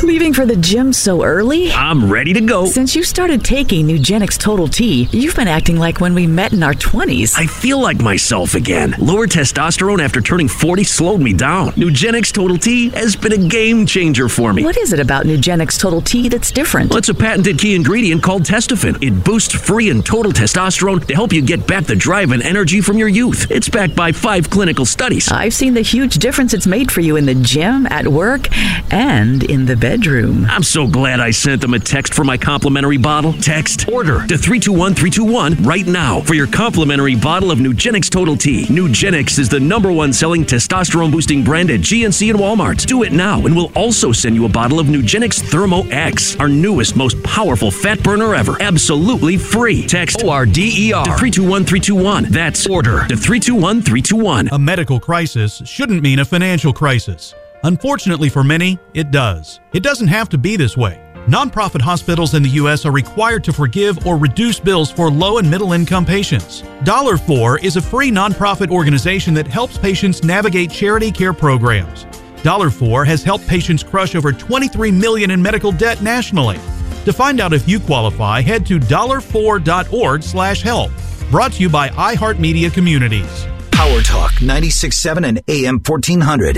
Leaving 0.03 0.33
for 0.33 0.45
the 0.45 0.55
gym 0.55 0.91
so 0.91 1.23
early? 1.23 1.71
I'm 1.71 2.11
ready 2.11 2.33
to 2.33 2.41
go. 2.41 2.65
Since 2.65 2.95
you 2.95 3.03
started 3.03 3.45
taking 3.45 3.87
Nugenix 3.87 4.39
Total 4.39 4.67
T, 4.67 5.07
you've 5.11 5.35
been 5.35 5.47
acting 5.47 5.77
like 5.77 5.99
when 6.01 6.15
we 6.15 6.25
met 6.25 6.53
in 6.53 6.63
our 6.63 6.73
20s. 6.73 7.37
I 7.37 7.45
feel 7.45 7.79
like 7.79 8.01
myself 8.01 8.55
again. 8.55 8.95
Lower 8.97 9.27
testosterone 9.27 10.03
after 10.03 10.21
turning 10.21 10.47
40 10.47 10.83
slowed 10.85 11.21
me 11.21 11.33
down. 11.33 11.73
Nugenix 11.73 12.31
Total 12.33 12.57
T 12.57 12.89
has 12.89 13.15
been 13.15 13.33
a 13.33 13.47
game 13.47 13.85
changer 13.85 14.27
for 14.27 14.53
me. 14.53 14.63
What 14.63 14.77
is 14.77 14.91
it 14.91 14.99
about 14.99 15.25
Nugenix 15.25 15.79
Total 15.79 16.01
T 16.01 16.29
that's 16.29 16.51
different? 16.51 16.89
Well, 16.89 16.97
it's 16.97 17.09
a 17.09 17.13
patented 17.13 17.59
key 17.59 17.75
ingredient 17.75 18.23
called 18.23 18.41
Testofen. 18.41 18.97
It 19.03 19.23
boosts 19.23 19.53
free 19.53 19.91
and 19.91 20.03
total 20.03 20.31
testosterone 20.31 21.05
to 21.05 21.13
help 21.13 21.31
you 21.31 21.43
get 21.43 21.67
back 21.67 21.83
the 21.83 21.95
drive 21.95 22.31
and 22.31 22.41
energy 22.41 22.81
from 22.81 22.97
your 22.97 23.07
youth. 23.07 23.51
It's 23.51 23.69
backed 23.69 23.95
by 23.95 24.11
five 24.11 24.49
clinical 24.49 24.85
studies. 24.85 25.31
I've 25.31 25.53
seen 25.59 25.73
the 25.73 25.81
huge 25.81 26.19
difference 26.19 26.53
it's 26.53 26.65
made 26.65 26.89
for 26.89 27.01
you 27.01 27.17
in 27.17 27.25
the 27.25 27.35
gym, 27.35 27.85
at 27.87 28.07
work, 28.07 28.47
and 28.93 29.43
in 29.43 29.65
the 29.65 29.75
bedroom. 29.75 30.45
I'm 30.45 30.63
so 30.63 30.87
glad 30.87 31.19
I 31.19 31.31
sent 31.31 31.59
them 31.59 31.73
a 31.73 31.79
text 31.79 32.13
for 32.13 32.23
my 32.23 32.37
complimentary 32.37 32.95
bottle. 32.95 33.33
Text 33.33 33.89
order 33.89 34.25
to 34.27 34.37
321321 34.37 35.61
right 35.67 35.85
now 35.85 36.21
for 36.21 36.33
your 36.33 36.47
complimentary 36.47 37.17
bottle 37.17 37.51
of 37.51 37.59
Nugenix 37.59 38.09
Total 38.09 38.37
T. 38.37 38.67
Nugenix 38.67 39.37
is 39.37 39.49
the 39.49 39.59
number 39.59 39.91
one 39.91 40.13
selling 40.13 40.45
testosterone 40.45 41.11
boosting 41.11 41.43
brand 41.43 41.69
at 41.71 41.81
GNC 41.81 42.29
and 42.29 42.39
Walmart. 42.39 42.85
Do 42.85 43.03
it 43.03 43.11
now, 43.11 43.45
and 43.45 43.53
we'll 43.53 43.73
also 43.75 44.13
send 44.13 44.35
you 44.35 44.45
a 44.45 44.49
bottle 44.49 44.79
of 44.79 44.87
Nugenix 44.87 45.41
Thermo 45.41 45.81
X, 45.89 46.37
our 46.37 46.47
newest, 46.47 46.95
most 46.95 47.21
powerful 47.23 47.69
fat 47.69 48.01
burner 48.01 48.33
ever. 48.33 48.55
Absolutely 48.61 49.35
free. 49.35 49.85
Text 49.85 50.23
ORDER 50.23 50.53
to 50.53 51.17
321321. 51.19 52.31
That's 52.31 52.65
order 52.65 53.05
to 53.07 53.17
321321. 53.17 54.47
A 54.53 54.57
medical 54.57 55.01
crisis 55.01 55.48
shouldn't 55.57 56.01
mean 56.01 56.19
a 56.19 56.25
financial 56.25 56.71
crisis. 56.71 57.33
Unfortunately 57.63 58.29
for 58.29 58.43
many, 58.43 58.79
it 58.93 59.11
does. 59.11 59.59
It 59.73 59.83
doesn't 59.83 60.07
have 60.07 60.29
to 60.29 60.37
be 60.37 60.55
this 60.55 60.77
way. 60.77 61.03
Nonprofit 61.27 61.81
hospitals 61.81 62.33
in 62.33 62.41
the 62.41 62.49
U.S. 62.61 62.85
are 62.85 62.91
required 62.91 63.43
to 63.43 63.53
forgive 63.53 64.07
or 64.07 64.17
reduce 64.17 64.59
bills 64.59 64.91
for 64.91 65.11
low 65.11 65.37
and 65.37 65.51
middle 65.51 65.73
income 65.73 66.05
patients. 66.05 66.63
Dollar 66.83 67.17
For 67.17 67.59
is 67.59 67.75
a 67.75 67.81
free 67.81 68.09
nonprofit 68.09 68.71
organization 68.71 69.33
that 69.33 69.45
helps 69.45 69.77
patients 69.77 70.23
navigate 70.23 70.71
charity 70.71 71.11
care 71.11 71.33
programs. 71.33 72.05
Dollar 72.41 72.69
For 72.69 73.03
has 73.05 73.23
helped 73.23 73.47
patients 73.47 73.83
crush 73.83 74.15
over 74.15 74.31
23 74.31 74.91
million 74.91 75.31
in 75.31 75.41
medical 75.41 75.71
debt 75.71 76.01
nationally. 76.01 76.57
To 77.05 77.13
find 77.13 77.39
out 77.39 77.53
if 77.53 77.67
you 77.67 77.79
qualify, 77.79 78.41
head 78.41 78.65
to 78.67 78.79
dollarfor.org/help. 78.79 80.91
Brought 81.29 81.53
to 81.53 81.61
you 81.61 81.69
by 81.69 81.89
iHeartMedia 81.89 82.73
Communities. 82.73 83.45
Power 83.79 84.01
Talk 84.01 84.33
96.7 84.33 85.25
and 85.25 85.41
AM 85.47 85.79
1400. 85.79 86.55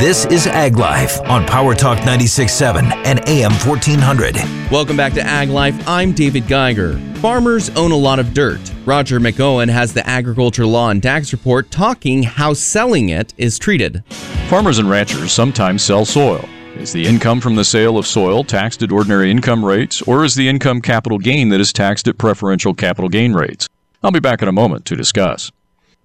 This 0.00 0.24
is 0.24 0.46
Ag 0.46 0.78
Life 0.78 1.20
on 1.28 1.46
Power 1.46 1.74
Talk 1.74 1.98
96.7 1.98 2.90
and 3.04 3.28
AM 3.28 3.52
1400. 3.52 4.36
Welcome 4.70 4.96
back 4.96 5.12
to 5.12 5.22
Ag 5.22 5.50
Life. 5.50 5.86
I'm 5.86 6.12
David 6.12 6.48
Geiger. 6.48 6.98
Farmers 7.16 7.68
own 7.76 7.92
a 7.92 7.96
lot 7.96 8.18
of 8.18 8.32
dirt. 8.32 8.72
Roger 8.86 9.20
McEowen 9.20 9.68
has 9.68 9.92
the 9.92 10.06
Agriculture 10.08 10.64
Law 10.64 10.88
and 10.88 11.02
Tax 11.02 11.34
Report 11.34 11.70
talking 11.70 12.22
how 12.22 12.54
selling 12.54 13.10
it 13.10 13.34
is 13.36 13.58
treated. 13.58 14.02
Farmers 14.48 14.78
and 14.78 14.88
ranchers 14.88 15.30
sometimes 15.30 15.82
sell 15.82 16.06
soil. 16.06 16.42
Is 16.76 16.92
the 16.92 17.06
income 17.06 17.40
from 17.40 17.54
the 17.54 17.64
sale 17.64 17.98
of 17.98 18.06
soil 18.06 18.42
taxed 18.44 18.82
at 18.82 18.90
ordinary 18.90 19.30
income 19.30 19.64
rates, 19.64 20.02
or 20.02 20.24
is 20.24 20.34
the 20.34 20.48
income 20.48 20.80
capital 20.80 21.18
gain 21.18 21.50
that 21.50 21.60
is 21.60 21.72
taxed 21.72 22.08
at 22.08 22.18
preferential 22.18 22.74
capital 22.74 23.08
gain 23.08 23.32
rates? 23.32 23.68
I'll 24.04 24.10
be 24.10 24.20
back 24.20 24.42
in 24.42 24.48
a 24.48 24.52
moment 24.52 24.84
to 24.84 24.96
discuss. 24.96 25.50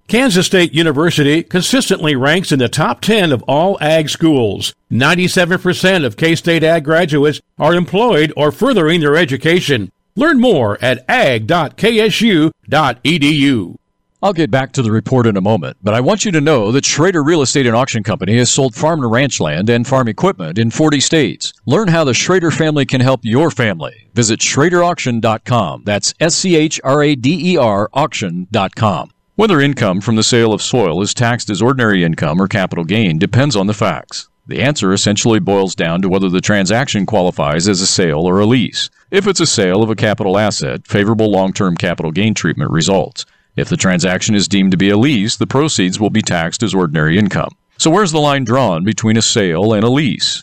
Kansas 0.08 0.46
State 0.46 0.72
University 0.72 1.42
consistently 1.42 2.16
ranks 2.16 2.50
in 2.50 2.58
the 2.58 2.68
top 2.68 3.02
10 3.02 3.30
of 3.30 3.42
all 3.42 3.76
ag 3.80 4.08
schools. 4.08 4.74
97% 4.90 6.06
of 6.06 6.16
K 6.16 6.34
State 6.34 6.64
ag 6.64 6.82
graduates 6.82 7.42
are 7.58 7.74
employed 7.74 8.32
or 8.38 8.50
furthering 8.50 9.02
their 9.02 9.16
education. 9.16 9.92
Learn 10.16 10.40
more 10.40 10.82
at 10.82 11.04
ag.ksu.edu. 11.08 11.50
I'll 14.22 14.34
get 14.34 14.50
back 14.50 14.72
to 14.72 14.82
the 14.82 14.92
report 14.92 15.26
in 15.26 15.38
a 15.38 15.40
moment, 15.40 15.78
but 15.82 15.94
I 15.94 16.00
want 16.00 16.26
you 16.26 16.32
to 16.32 16.42
know 16.42 16.72
that 16.72 16.84
Schrader 16.84 17.22
Real 17.22 17.40
Estate 17.40 17.66
and 17.66 17.74
Auction 17.74 18.02
Company 18.02 18.36
has 18.36 18.50
sold 18.50 18.74
farm 18.74 19.02
and 19.02 19.10
ranch 19.10 19.40
land 19.40 19.70
and 19.70 19.86
farm 19.86 20.08
equipment 20.08 20.58
in 20.58 20.70
40 20.70 21.00
states. 21.00 21.54
Learn 21.64 21.88
how 21.88 22.04
the 22.04 22.12
Schrader 22.12 22.50
family 22.50 22.84
can 22.84 23.00
help 23.00 23.20
your 23.22 23.50
family. 23.50 24.10
Visit 24.12 24.40
SchraderAuction.com. 24.40 25.84
That's 25.86 26.12
S 26.20 26.34
C 26.34 26.54
H 26.54 26.78
R 26.84 27.02
A 27.02 27.14
D 27.14 27.54
E 27.54 27.56
R 27.56 27.88
auction.com. 27.94 29.10
Whether 29.36 29.58
income 29.58 30.02
from 30.02 30.16
the 30.16 30.22
sale 30.22 30.52
of 30.52 30.60
soil 30.60 31.00
is 31.00 31.14
taxed 31.14 31.48
as 31.48 31.62
ordinary 31.62 32.04
income 32.04 32.42
or 32.42 32.46
capital 32.46 32.84
gain 32.84 33.18
depends 33.18 33.56
on 33.56 33.68
the 33.68 33.72
facts. 33.72 34.28
The 34.46 34.60
answer 34.60 34.92
essentially 34.92 35.40
boils 35.40 35.74
down 35.74 36.02
to 36.02 36.10
whether 36.10 36.28
the 36.28 36.42
transaction 36.42 37.06
qualifies 37.06 37.68
as 37.68 37.80
a 37.80 37.86
sale 37.86 38.28
or 38.28 38.38
a 38.40 38.44
lease. 38.44 38.90
If 39.10 39.26
it's 39.26 39.40
a 39.40 39.46
sale 39.46 39.82
of 39.82 39.88
a 39.88 39.96
capital 39.96 40.36
asset, 40.36 40.86
favorable 40.86 41.30
long 41.30 41.54
term 41.54 41.74
capital 41.74 42.12
gain 42.12 42.34
treatment 42.34 42.70
results. 42.70 43.24
If 43.60 43.68
the 43.68 43.76
transaction 43.76 44.34
is 44.34 44.48
deemed 44.48 44.70
to 44.70 44.78
be 44.78 44.88
a 44.88 44.96
lease, 44.96 45.36
the 45.36 45.46
proceeds 45.46 46.00
will 46.00 46.08
be 46.08 46.22
taxed 46.22 46.62
as 46.62 46.74
ordinary 46.74 47.18
income. 47.18 47.50
So, 47.76 47.90
where's 47.90 48.10
the 48.10 48.18
line 48.18 48.44
drawn 48.44 48.84
between 48.84 49.18
a 49.18 49.22
sale 49.22 49.74
and 49.74 49.84
a 49.84 49.90
lease? 49.90 50.42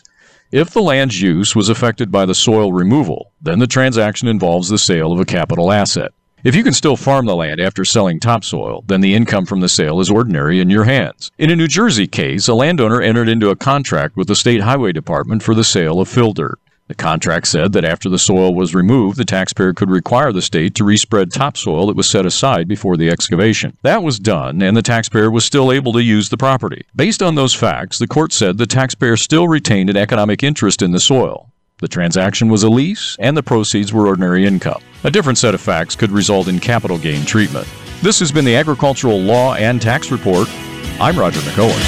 If 0.52 0.70
the 0.70 0.82
land's 0.82 1.20
use 1.20 1.56
was 1.56 1.68
affected 1.68 2.12
by 2.12 2.26
the 2.26 2.34
soil 2.34 2.72
removal, 2.72 3.32
then 3.42 3.58
the 3.58 3.66
transaction 3.66 4.28
involves 4.28 4.68
the 4.68 4.78
sale 4.78 5.10
of 5.12 5.18
a 5.18 5.24
capital 5.24 5.72
asset. 5.72 6.12
If 6.44 6.54
you 6.54 6.62
can 6.62 6.72
still 6.72 6.96
farm 6.96 7.26
the 7.26 7.34
land 7.34 7.58
after 7.58 7.84
selling 7.84 8.20
topsoil, 8.20 8.84
then 8.86 9.00
the 9.00 9.16
income 9.16 9.46
from 9.46 9.58
the 9.58 9.68
sale 9.68 9.98
is 9.98 10.10
ordinary 10.10 10.60
in 10.60 10.70
your 10.70 10.84
hands. 10.84 11.32
In 11.38 11.50
a 11.50 11.56
New 11.56 11.66
Jersey 11.66 12.06
case, 12.06 12.46
a 12.46 12.54
landowner 12.54 13.02
entered 13.02 13.28
into 13.28 13.50
a 13.50 13.56
contract 13.56 14.16
with 14.16 14.28
the 14.28 14.36
State 14.36 14.60
Highway 14.60 14.92
Department 14.92 15.42
for 15.42 15.56
the 15.56 15.64
sale 15.64 16.00
of 16.00 16.06
fill 16.06 16.32
dirt. 16.32 16.60
The 16.88 16.94
contract 16.94 17.46
said 17.46 17.72
that 17.74 17.84
after 17.84 18.08
the 18.08 18.18
soil 18.18 18.54
was 18.54 18.74
removed, 18.74 19.18
the 19.18 19.24
taxpayer 19.26 19.74
could 19.74 19.90
require 19.90 20.32
the 20.32 20.40
state 20.40 20.74
to 20.76 20.84
respread 20.84 21.30
topsoil 21.30 21.86
that 21.86 21.96
was 21.96 22.08
set 22.08 22.24
aside 22.24 22.66
before 22.66 22.96
the 22.96 23.10
excavation. 23.10 23.76
That 23.82 24.02
was 24.02 24.18
done, 24.18 24.62
and 24.62 24.74
the 24.74 24.82
taxpayer 24.82 25.30
was 25.30 25.44
still 25.44 25.70
able 25.70 25.92
to 25.92 26.02
use 26.02 26.30
the 26.30 26.38
property. 26.38 26.86
Based 26.96 27.22
on 27.22 27.34
those 27.34 27.54
facts, 27.54 27.98
the 27.98 28.06
court 28.06 28.32
said 28.32 28.56
the 28.56 28.66
taxpayer 28.66 29.18
still 29.18 29.48
retained 29.48 29.90
an 29.90 29.98
economic 29.98 30.42
interest 30.42 30.80
in 30.80 30.92
the 30.92 30.98
soil. 30.98 31.52
The 31.80 31.88
transaction 31.88 32.48
was 32.48 32.62
a 32.62 32.70
lease, 32.70 33.16
and 33.20 33.36
the 33.36 33.42
proceeds 33.42 33.92
were 33.92 34.06
ordinary 34.06 34.46
income. 34.46 34.80
A 35.04 35.10
different 35.10 35.36
set 35.36 35.54
of 35.54 35.60
facts 35.60 35.94
could 35.94 36.10
result 36.10 36.48
in 36.48 36.58
capital 36.58 36.96
gain 36.96 37.26
treatment. 37.26 37.68
This 38.00 38.18
has 38.18 38.32
been 38.32 38.46
the 38.46 38.56
Agricultural 38.56 39.20
Law 39.20 39.54
and 39.54 39.80
Tax 39.80 40.10
Report. 40.10 40.48
I'm 40.98 41.18
Roger 41.18 41.40
McEowen. 41.40 41.78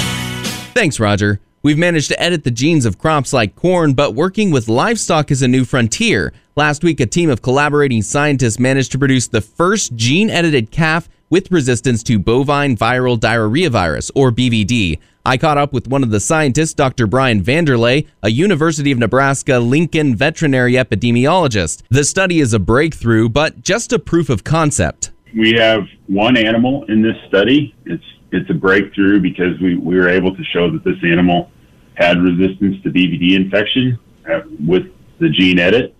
Thanks, 0.73 0.99
Roger. 0.99 1.39
We've 1.63 1.77
managed 1.77 2.07
to 2.07 2.19
edit 2.19 2.43
the 2.43 2.49
genes 2.49 2.87
of 2.87 2.97
crops 2.97 3.33
like 3.33 3.55
corn, 3.55 3.93
but 3.93 4.15
working 4.15 4.49
with 4.49 4.67
livestock 4.67 5.29
is 5.29 5.43
a 5.43 5.47
new 5.47 5.63
frontier. 5.63 6.33
Last 6.55 6.83
week, 6.83 6.99
a 6.99 7.05
team 7.05 7.29
of 7.29 7.43
collaborating 7.43 8.01
scientists 8.01 8.57
managed 8.57 8.91
to 8.93 8.97
produce 8.97 9.27
the 9.27 9.41
first 9.41 9.95
gene 9.95 10.31
edited 10.31 10.71
calf 10.71 11.07
with 11.29 11.51
resistance 11.51 12.01
to 12.03 12.17
bovine 12.17 12.75
viral 12.75 13.19
diarrhea 13.19 13.69
virus, 13.69 14.09
or 14.15 14.31
BVD. 14.31 14.97
I 15.23 15.37
caught 15.37 15.59
up 15.59 15.71
with 15.71 15.87
one 15.87 16.01
of 16.01 16.09
the 16.09 16.19
scientists, 16.19 16.73
Dr. 16.73 17.05
Brian 17.05 17.43
Vander 17.43 17.77
Ley, 17.77 18.07
a 18.23 18.29
University 18.29 18.91
of 18.91 18.97
Nebraska 18.97 19.59
Lincoln 19.59 20.15
veterinary 20.15 20.73
epidemiologist. 20.73 21.83
The 21.91 22.03
study 22.03 22.39
is 22.39 22.53
a 22.53 22.59
breakthrough, 22.59 23.29
but 23.29 23.61
just 23.61 23.93
a 23.93 23.99
proof 23.99 24.31
of 24.31 24.43
concept. 24.43 25.11
We 25.37 25.53
have 25.59 25.83
one 26.07 26.37
animal 26.37 26.85
in 26.85 27.03
this 27.03 27.15
study. 27.27 27.75
It's 27.85 28.03
it's 28.31 28.49
a 28.49 28.53
breakthrough 28.53 29.19
because 29.19 29.59
we, 29.59 29.75
we 29.77 29.95
were 29.95 30.09
able 30.09 30.35
to 30.35 30.43
show 30.45 30.71
that 30.71 30.83
this 30.83 30.97
animal 31.03 31.51
had 31.95 32.21
resistance 32.21 32.81
to 32.83 32.89
BVD 32.89 33.35
infection 33.35 33.99
uh, 34.29 34.41
with 34.65 34.83
the 35.19 35.29
gene 35.29 35.59
edit, 35.59 35.95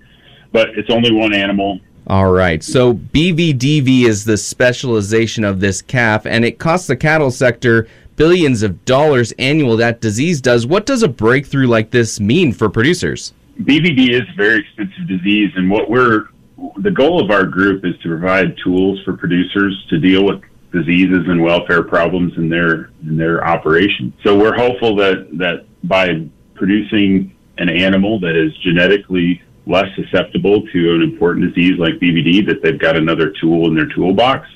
but 0.51 0.69
it's 0.77 0.89
only 0.89 1.11
one 1.11 1.33
animal. 1.33 1.79
All 2.07 2.31
right. 2.31 2.63
So 2.63 2.93
BVDV 2.93 4.05
is 4.05 4.25
the 4.25 4.37
specialization 4.37 5.43
of 5.43 5.59
this 5.59 5.81
calf, 5.81 6.25
and 6.25 6.43
it 6.43 6.57
costs 6.57 6.87
the 6.87 6.95
cattle 6.95 7.31
sector 7.31 7.87
billions 8.15 8.63
of 8.63 8.83
dollars 8.85 9.33
annual. 9.37 9.77
That 9.77 10.01
disease 10.01 10.41
does. 10.41 10.65
What 10.65 10.85
does 10.85 11.03
a 11.03 11.07
breakthrough 11.07 11.67
like 11.67 11.91
this 11.91 12.19
mean 12.19 12.53
for 12.53 12.69
producers? 12.69 13.33
BVD 13.61 14.09
is 14.09 14.21
a 14.21 14.35
very 14.35 14.59
expensive 14.59 15.07
disease, 15.07 15.51
and 15.55 15.69
what 15.69 15.89
we're 15.89 16.29
the 16.77 16.91
goal 16.91 17.23
of 17.23 17.31
our 17.31 17.45
group 17.45 17.85
is 17.85 17.97
to 18.01 18.07
provide 18.07 18.55
tools 18.63 19.01
for 19.03 19.17
producers 19.17 19.85
to 19.89 19.99
deal 19.99 20.23
with 20.23 20.41
diseases 20.71 21.27
and 21.27 21.41
welfare 21.41 21.83
problems 21.83 22.33
in 22.37 22.49
their 22.49 22.89
in 23.03 23.17
their 23.17 23.45
operation. 23.45 24.13
So 24.23 24.37
we're 24.37 24.55
hopeful 24.55 24.95
that 24.97 25.27
that 25.37 25.65
by 25.83 26.27
producing 26.55 27.35
an 27.57 27.69
animal 27.69 28.19
that 28.19 28.35
is 28.35 28.55
genetically 28.57 29.41
less 29.67 29.87
susceptible 29.95 30.65
to 30.67 30.95
an 30.95 31.01
important 31.01 31.53
disease 31.53 31.77
like 31.77 31.93
BVD, 31.95 32.45
that 32.47 32.61
they've 32.61 32.79
got 32.79 32.95
another 32.95 33.31
tool 33.39 33.67
in 33.67 33.75
their 33.75 33.87
toolbox. 33.87 34.47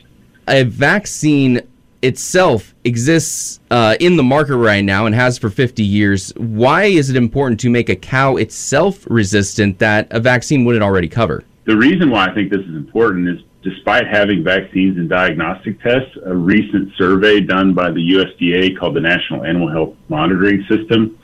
A 0.48 0.64
vaccine 0.64 1.62
itself 2.02 2.76
exists 2.84 3.60
uh, 3.72 3.96
in 4.00 4.16
the 4.16 4.24
market 4.24 4.58
right 4.58 4.84
now 4.84 5.06
and 5.06 5.16
has 5.16 5.38
for 5.38 5.50
50 5.50 5.84
years. 5.84 6.32
Why 6.38 6.86
is 6.86 7.10
it 7.10 7.16
important 7.16 7.60
to 7.62 7.70
make 7.70 7.90
a 7.90 7.96
cow 7.96 8.36
itself 8.36 9.06
resistant 9.10 9.80
that 9.80 10.08
a 10.12 10.20
vaccine 10.20 10.66
wouldn't 10.66 10.84
already 10.84 11.08
cover? 11.08 11.44
The 11.66 11.76
reason 11.76 12.12
why 12.12 12.28
I 12.28 12.34
think 12.34 12.52
this 12.52 12.62
is 12.62 12.76
important 12.76 13.28
is 13.28 13.40
despite 13.66 14.08
having 14.08 14.44
vaccines 14.44 14.96
and 14.98 15.10
diagnostic 15.10 15.82
tests, 15.82 16.16
a 16.24 16.36
recent 16.36 16.94
survey 16.98 17.42
done 17.42 17.74
by 17.74 17.90
the 17.90 18.00
USDA 18.00 18.78
called 18.80 18.96
the 18.96 19.02
National 19.02 19.44
Animal 19.44 19.70
Health 19.70 19.96
Monitoring 20.08 20.64
System 20.70 21.18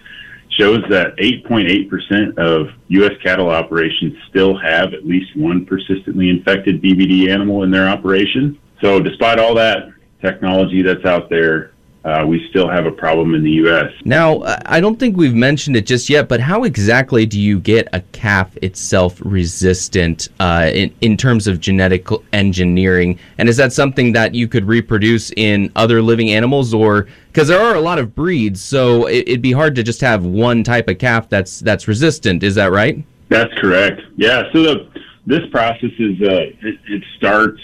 shows 0.57 0.83
that 0.89 1.15
8.8% 1.17 2.37
of 2.39 2.67
U.S. 2.89 3.13
cattle 3.23 3.49
operations 3.49 4.15
still 4.29 4.57
have 4.57 4.93
at 4.93 5.05
least 5.05 5.37
one 5.37 5.65
persistently 5.65 6.29
infected 6.29 6.81
BVD 6.81 7.29
animal 7.29 7.63
in 7.63 7.69
their 7.71 7.87
operation. 7.87 8.59
So, 8.81 8.99
despite 8.99 9.39
all 9.39 9.53
that 9.55 9.89
technology 10.21 10.81
that's 10.81 11.05
out 11.05 11.29
there, 11.29 11.70
uh, 12.03 12.25
we 12.27 12.47
still 12.49 12.67
have 12.67 12.87
a 12.87 12.91
problem 12.91 13.35
in 13.35 13.43
the 13.43 13.51
U.S. 13.51 13.91
Now, 14.05 14.41
I 14.65 14.79
don't 14.79 14.99
think 14.99 15.17
we've 15.17 15.35
mentioned 15.35 15.75
it 15.75 15.85
just 15.85 16.09
yet, 16.09 16.27
but 16.27 16.39
how 16.39 16.63
exactly 16.63 17.27
do 17.27 17.39
you 17.39 17.59
get 17.59 17.87
a 17.93 18.01
calf 18.11 18.57
itself 18.63 19.21
resistant 19.23 20.29
uh, 20.39 20.71
in, 20.73 20.93
in 21.01 21.15
terms 21.15 21.45
of 21.45 21.59
genetic 21.59 22.07
engineering? 22.33 23.19
And 23.37 23.47
is 23.47 23.57
that 23.57 23.71
something 23.71 24.13
that 24.13 24.33
you 24.33 24.47
could 24.47 24.65
reproduce 24.65 25.31
in 25.37 25.71
other 25.75 26.01
living 26.01 26.31
animals, 26.31 26.73
or 26.73 27.07
because 27.27 27.47
there 27.47 27.61
are 27.61 27.75
a 27.75 27.81
lot 27.81 27.99
of 27.99 28.15
breeds, 28.15 28.61
so 28.61 29.05
it, 29.05 29.27
it'd 29.27 29.41
be 29.43 29.51
hard 29.51 29.75
to 29.75 29.83
just 29.83 30.01
have 30.01 30.25
one 30.25 30.63
type 30.63 30.87
of 30.87 30.97
calf 30.97 31.29
that's 31.29 31.59
that's 31.59 31.87
resistant. 31.87 32.41
Is 32.41 32.55
that 32.55 32.71
right? 32.71 33.03
That's 33.29 33.53
correct. 33.59 34.01
Yeah. 34.17 34.43
So 34.51 34.63
the, 34.63 34.89
this 35.27 35.41
process 35.51 35.91
is 35.99 36.19
uh, 36.19 36.49
it, 36.61 36.79
it 36.87 37.03
starts 37.17 37.61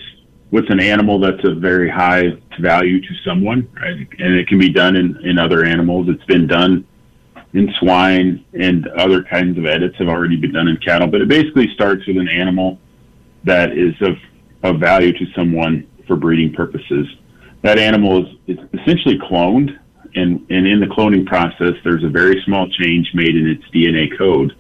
with 0.52 0.70
an 0.70 0.80
animal 0.80 1.20
that's 1.20 1.44
of 1.44 1.58
very 1.58 1.90
high 1.90 2.32
value 2.60 3.02
to 3.02 3.14
someone, 3.26 3.70
right? 3.76 4.08
And 4.20 4.36
it 4.36 4.48
can 4.48 4.60
be 4.60 4.70
done 4.70 4.96
in, 4.96 5.18
in 5.26 5.38
other 5.38 5.66
animals. 5.66 6.08
It's 6.10 6.24
been 6.26 6.48
done 6.48 6.86
in 7.54 7.74
swine 7.80 8.46
and 8.54 8.88
other 8.90 9.24
kinds 9.24 9.58
of 9.58 9.66
edits 9.66 9.98
have 9.98 10.08
already 10.08 10.36
been 10.36 10.54
done 10.54 10.68
in 10.68 10.78
cattle. 10.78 11.08
But 11.08 11.22
it 11.22 11.28
basically 11.28 11.74
starts 11.74 12.06
with 12.08 12.18
an 12.18 12.30
animal 12.30 12.80
that 13.44 13.72
is 13.78 13.94
of, 14.02 14.16
of 14.64 14.80
value 14.80 15.12
to 15.14 15.26
someone 15.36 15.88
for 16.08 16.16
breeding 16.16 16.54
purposes. 16.54 17.08
That 17.64 17.78
animal 17.78 18.26
is, 18.26 18.38
is 18.48 18.58
essentially 18.74 19.18
cloned, 19.18 19.78
and, 20.16 20.46
and 20.50 20.68
in 20.68 20.80
the 20.80 20.88
cloning 20.88 21.26
process, 21.26 21.74
there's 21.84 22.04
a 22.04 22.10
very 22.10 22.42
small 22.46 22.70
change 22.70 23.10
made 23.14 23.36
in 23.36 23.48
its 23.48 23.64
DNA 23.74 24.18
code. 24.18 24.56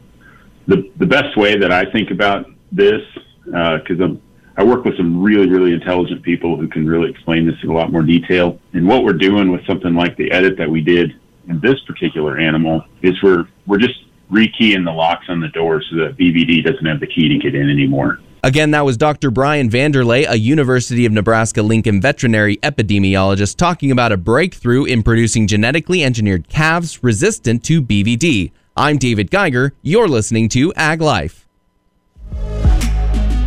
The, 0.67 0.91
the 0.97 1.06
best 1.06 1.38
way 1.38 1.58
that 1.58 1.71
I 1.71 1.89
think 1.91 2.12
about 2.12 2.47
this, 2.71 3.02
because 3.45 4.00
uh, 4.02 4.04
I'm 4.04 4.21
I 4.58 4.63
work 4.63 4.86
with 4.86 4.98
some 4.98 5.22
really, 5.22 5.48
really 5.48 5.72
intelligent 5.72 6.24
people 6.24 6.58
who 6.58 6.67
can 6.67 6.88
really 6.88 7.12
explain 7.12 7.46
this 7.46 7.56
in 7.62 7.70
a 7.70 7.74
lot 7.74 7.91
more 7.91 8.02
detail. 8.02 8.60
And 8.74 8.88
what 8.88 9.04
we're 9.04 9.13
doing 9.13 9.52
with 9.52 9.63
something 9.67 9.93
like 9.93 10.17
the 10.17 10.32
edit 10.32 10.58
that 10.58 10.70
we 10.70 10.82
did 10.82 11.13
in 11.48 11.60
this 11.60 11.80
particular 11.82 12.39
animal 12.39 12.84
is 13.04 13.13
we're 13.22 13.46
we're 13.67 13.78
just 13.78 14.06
rekeying 14.32 14.84
the 14.84 14.91
locks 14.91 15.26
on 15.30 15.39
the 15.39 15.48
door 15.50 15.82
so 15.89 15.98
that 15.98 16.17
BVD 16.17 16.63
doesn't 16.63 16.86
have 16.86 17.00
the 17.00 17.08
key 17.08 17.30
to 17.30 17.38
get 17.38 17.54
in 17.54 17.70
anymore. 17.70 18.20
Again, 18.43 18.72
that 18.72 18.86
was 18.86 18.98
Dr. 18.98 19.30
Brian 19.30 19.70
Vander 19.70 20.04
Ley, 20.04 20.26
a 20.26 20.36
University 20.36 21.06
of 21.06 21.12
Nebraska 21.12 21.62
Lincoln 21.62 22.02
veterinary 22.02 22.58
epidemiologist, 22.58 23.58
talking 23.58 23.91
about 23.91 24.12
a 24.12 24.17
breakthrough 24.17 24.86
in 24.86 25.04
producing 25.04 25.48
genetically 25.48 26.04
engineered 26.04 26.50
calves 26.50 27.04
resistant 27.04 27.63
to 27.65 27.82
BVD. 27.82 28.52
I'm 28.76 28.98
David 28.98 29.32
Geiger. 29.32 29.74
You're 29.82 30.08
listening 30.08 30.50
to 30.50 30.74
Ag 30.76 31.02
Life. 31.02 31.47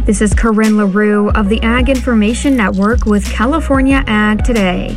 This 0.07 0.23
is 0.23 0.33
Corinne 0.33 0.79
LaRue 0.79 1.31
of 1.33 1.51
the 1.51 1.61
Ag 1.63 1.91
Information 1.91 2.57
Network 2.57 3.05
with 3.05 3.25
California 3.27 4.03
Ag 4.07 4.43
Today. 4.45 4.97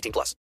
18 0.01 0.11
plus. 0.11 0.35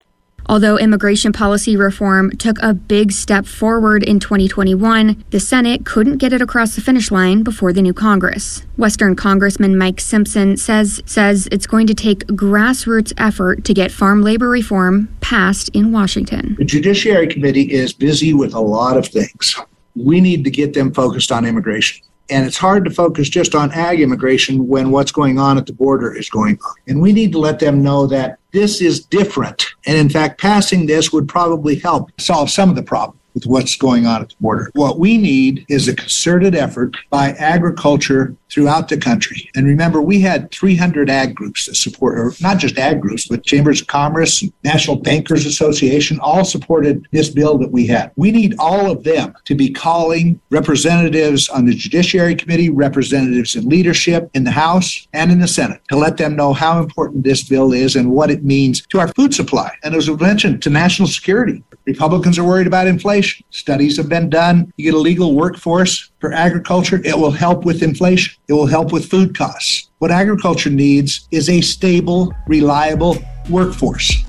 Although 0.49 0.77
immigration 0.77 1.33
policy 1.33 1.75
reform 1.75 2.31
took 2.37 2.57
a 2.61 2.73
big 2.73 3.11
step 3.11 3.45
forward 3.45 4.01
in 4.01 4.19
2021, 4.19 5.25
the 5.31 5.41
Senate 5.41 5.85
couldn't 5.85 6.17
get 6.17 6.31
it 6.31 6.41
across 6.41 6.75
the 6.75 6.81
finish 6.81 7.11
line 7.11 7.43
before 7.43 7.73
the 7.73 7.81
new 7.81 7.93
Congress. 7.93 8.63
Western 8.77 9.13
Congressman 9.15 9.77
Mike 9.77 9.99
Simpson 9.99 10.55
says 10.55 11.01
says 11.05 11.49
it's 11.51 11.67
going 11.67 11.85
to 11.87 11.93
take 11.93 12.25
grassroots 12.27 13.11
effort 13.17 13.65
to 13.65 13.73
get 13.73 13.91
farm 13.91 14.21
labor 14.21 14.49
reform 14.49 15.09
passed 15.19 15.67
in 15.69 15.91
Washington. 15.91 16.55
The 16.57 16.65
Judiciary 16.65 17.27
Committee 17.27 17.73
is 17.73 17.91
busy 17.91 18.33
with 18.33 18.53
a 18.53 18.61
lot 18.61 18.95
of 18.95 19.05
things. 19.05 19.59
We 19.97 20.21
need 20.21 20.45
to 20.45 20.51
get 20.51 20.73
them 20.73 20.93
focused 20.93 21.31
on 21.31 21.45
immigration. 21.45 22.06
And 22.29 22.45
it's 22.45 22.57
hard 22.57 22.83
to 22.85 22.91
focus 22.91 23.29
just 23.29 23.55
on 23.55 23.71
ag 23.71 24.01
immigration 24.01 24.67
when 24.67 24.91
what's 24.91 25.11
going 25.11 25.39
on 25.39 25.57
at 25.57 25.65
the 25.65 25.73
border 25.73 26.13
is 26.13 26.29
going 26.29 26.59
on. 26.65 26.73
And 26.87 27.01
we 27.01 27.13
need 27.13 27.31
to 27.33 27.39
let 27.39 27.59
them 27.59 27.81
know 27.81 28.07
that 28.07 28.39
this 28.51 28.81
is 28.81 29.05
different. 29.05 29.65
And 29.85 29.97
in 29.97 30.09
fact, 30.09 30.41
passing 30.41 30.85
this 30.85 31.13
would 31.13 31.27
probably 31.27 31.75
help 31.75 32.11
solve 32.19 32.49
some 32.49 32.69
of 32.69 32.75
the 32.75 32.83
problem 32.83 33.19
with 33.33 33.45
what's 33.45 33.75
going 33.75 34.07
on 34.07 34.21
at 34.23 34.29
the 34.29 34.35
border. 34.39 34.71
What 34.73 34.97
we 34.97 35.17
need 35.17 35.63
is 35.69 35.87
a 35.87 35.95
concerted 35.95 36.55
effort 36.55 36.97
by 37.11 37.33
agriculture 37.33 38.35
throughout 38.49 38.89
the 38.89 38.97
country. 38.97 39.49
And 39.55 39.65
remember, 39.65 40.01
we 40.01 40.21
had 40.21 40.51
300 40.51 41.09
ag 41.09 41.35
groups 41.35 41.65
that 41.65 41.75
support, 41.75 42.17
or 42.17 42.33
not 42.41 42.57
just 42.57 42.77
ag 42.77 43.01
groups, 43.01 43.27
but 43.27 43.45
chambers 43.45 43.81
of 43.81 43.87
commerce, 43.87 44.43
National 44.63 44.95
Bankers 44.95 45.45
Association, 45.45 46.19
all 46.19 46.45
supported 46.45 47.07
this 47.11 47.29
bill 47.29 47.57
that 47.57 47.71
we 47.71 47.87
had. 47.87 48.11
We 48.15 48.31
need 48.31 48.55
all 48.59 48.89
of 48.91 49.03
them 49.03 49.33
to 49.45 49.55
be 49.55 49.69
calling 49.69 50.39
representatives 50.49 51.49
on 51.49 51.65
the 51.65 51.73
Judiciary 51.73 52.35
Committee, 52.35 52.69
representatives 52.69 53.55
in 53.55 53.67
leadership 53.69 54.29
in 54.33 54.43
the 54.43 54.51
House 54.51 55.07
and 55.13 55.31
in 55.31 55.39
the 55.39 55.47
Senate 55.47 55.81
to 55.89 55.97
let 55.97 56.17
them 56.17 56.35
know 56.35 56.53
how 56.53 56.79
important 56.79 57.23
this 57.23 57.43
bill 57.43 57.73
is 57.73 57.95
and 57.95 58.11
what 58.11 58.31
it 58.31 58.43
means 58.43 58.85
to 58.87 58.99
our 58.99 59.07
food 59.09 59.33
supply. 59.33 59.71
And 59.83 59.95
as 59.95 60.09
we 60.09 60.15
mentioned, 60.15 60.61
to 60.63 60.69
national 60.69 61.07
security. 61.07 61.63
Republicans 61.85 62.37
are 62.37 62.43
worried 62.43 62.67
about 62.67 62.87
inflation. 62.87 63.45
Studies 63.49 63.95
have 63.97 64.09
been 64.09 64.29
done. 64.29 64.71
You 64.75 64.91
get 64.91 64.97
a 64.97 64.99
legal 64.99 65.35
workforce 65.35 66.11
for 66.19 66.33
agriculture, 66.33 67.01
it 67.03 67.17
will 67.17 67.31
help 67.31 67.63
with 67.65 67.83
inflation. 67.83 68.35
It 68.47 68.53
will 68.53 68.65
help 68.65 68.91
with 68.91 69.09
food 69.09 69.37
costs. 69.37 69.89
What 69.99 70.11
agriculture 70.11 70.69
needs 70.69 71.27
is 71.31 71.49
a 71.49 71.61
stable, 71.61 72.33
reliable 72.47 73.17
workforce. 73.49 74.23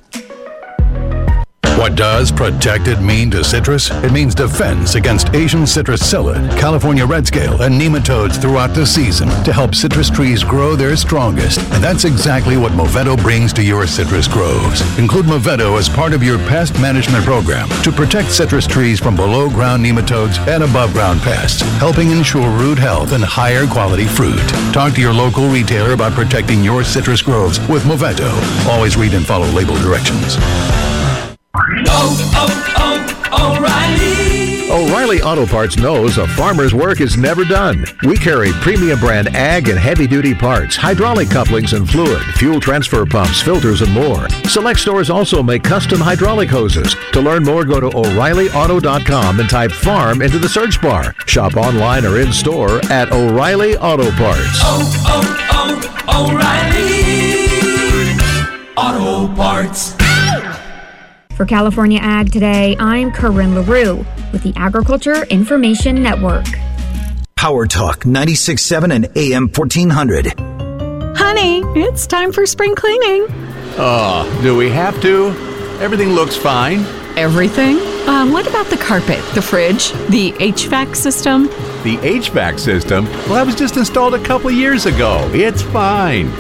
What 1.79 1.95
does 1.95 2.33
protected 2.33 3.01
mean 3.01 3.31
to 3.31 3.45
citrus? 3.45 3.93
It 3.93 4.11
means 4.11 4.35
defense 4.35 4.97
against 4.97 5.33
Asian 5.33 5.65
citrus 5.65 6.03
psyllid, 6.03 6.59
California 6.59 7.07
red 7.07 7.25
scale, 7.25 7.63
and 7.63 7.81
nematodes 7.81 8.43
throughout 8.43 8.75
the 8.75 8.85
season 8.85 9.29
to 9.45 9.53
help 9.53 9.77
citrus 9.77 10.11
trees 10.11 10.43
grow 10.43 10.75
their 10.75 10.97
strongest. 10.97 11.61
And 11.71 11.83
that's 11.83 12.05
exactly 12.05 12.57
what 12.57 12.73
Movento 12.73 13.17
brings 13.17 13.53
to 13.53 13.63
your 13.63 13.87
citrus 13.87 14.27
groves. 14.27 14.81
Include 14.99 15.27
Movento 15.27 15.79
as 15.79 15.89
part 15.89 16.13
of 16.13 16.23
your 16.25 16.39
pest 16.49 16.75
management 16.81 17.25
program 17.25 17.69
to 17.85 17.93
protect 17.93 18.33
citrus 18.33 18.67
trees 18.67 18.99
from 18.99 19.15
below 19.15 19.49
ground 19.49 19.85
nematodes 19.85 20.37
and 20.49 20.65
above 20.65 20.93
ground 20.93 21.21
pests, 21.21 21.63
helping 21.79 22.11
ensure 22.11 22.51
root 22.59 22.79
health 22.79 23.13
and 23.13 23.23
higher 23.23 23.69
quality 23.69 24.07
fruit. 24.07 24.49
Talk 24.73 24.95
to 24.95 25.01
your 25.01 25.15
local 25.15 25.49
retailer 25.49 25.93
about 25.93 26.15
protecting 26.15 26.65
your 26.65 26.83
citrus 26.83 27.23
groves 27.23 27.61
with 27.69 27.85
Movento. 27.85 28.33
Always 28.67 28.97
read 28.97 29.15
and 29.15 29.25
follow 29.25 29.47
label 29.53 29.77
directions. 29.77 30.37
Oh, 31.61 32.31
oh, 32.35 32.75
oh, 32.77 33.29
oh, 33.33 33.57
O'Reilly. 33.59 34.71
O'Reilly 34.71 35.23
Auto 35.23 35.45
Parts 35.47 35.77
knows 35.77 36.19
a 36.19 36.27
farmer's 36.29 36.73
work 36.73 37.01
is 37.01 37.17
never 37.17 37.45
done. 37.45 37.85
We 38.05 38.17
carry 38.17 38.53
premium 38.53 39.01
brand 39.01 39.35
ag 39.35 39.69
and 39.69 39.79
heavy 39.79 40.07
duty 40.07 40.35
parts, 40.35 40.77
hydraulic 40.77 41.31
couplings 41.31 41.73
and 41.73 41.89
fluid, 41.89 42.23
fuel 42.35 42.61
transfer 42.61 43.05
pumps, 43.07 43.41
filters, 43.41 43.81
and 43.83 43.93
more. 43.93 44.29
Select 44.45 44.79
stores 44.79 45.11
also 45.11 45.43
make 45.43 45.65
custom 45.65 45.99
hydraulic 46.01 46.49
hoses. 46.49 46.95
To 47.13 47.21
learn 47.21 47.43
more, 47.43 47.65
go 47.65 47.81
to 47.81 47.89
O'ReillyAuto.com 47.89 49.41
and 49.41 49.51
type 49.51 49.73
farm 49.73 50.23
into 50.23 50.39
the 50.39 50.49
search 50.49 50.81
bar. 50.81 51.15
Shop 51.27 51.57
online 51.57 52.05
or 52.05 52.21
in 52.21 52.33
store 52.33 52.81
at 52.91 53.11
O'Reilly 53.11 53.77
Auto 53.79 54.11
Parts. 54.13 54.61
Oh, 54.63 54.93
oh, 55.07 55.97
oh, 56.09 56.31
O'Reilly. 56.31 56.99
Auto 58.77 59.35
Parts. 59.35 60.08
For 61.39 61.47
California 61.47 62.01
Ag 62.03 62.33
Today, 62.33 62.77
I'm 62.81 63.13
Corinne 63.13 63.55
LaRue 63.55 64.05
with 64.33 64.43
the 64.43 64.53
Agriculture 64.57 65.23
Information 65.27 66.03
Network. 66.03 66.47
Power 67.37 67.65
Talk 67.65 68.01
96.7 68.01 68.93
and 68.93 69.17
AM 69.17 69.47
1400. 69.47 70.35
Honey, 71.17 71.61
it's 71.81 72.09
time 72.09 72.33
for 72.33 72.45
spring 72.45 72.75
cleaning. 72.75 73.29
Oh, 73.79 74.41
do 74.43 74.57
we 74.57 74.69
have 74.71 75.01
to? 75.03 75.29
Everything 75.81 76.09
looks 76.09 76.37
fine. 76.37 76.81
Everything? 77.17 77.79
Um, 78.09 78.33
what 78.33 78.49
about 78.49 78.67
the 78.67 78.77
carpet, 78.77 79.25
the 79.37 79.43
fridge, 79.43 79.93
the 80.09 80.33
HVAC 80.41 80.97
system? 80.97 81.45
The 81.85 81.99
HVAC 82.03 82.59
system? 82.59 83.05
Well, 83.05 83.35
that 83.35 83.47
was 83.47 83.55
just 83.55 83.77
installed 83.77 84.15
a 84.15 84.25
couple 84.25 84.51
years 84.51 84.87
ago. 84.87 85.31
It's 85.33 85.63
fine. 85.63 86.33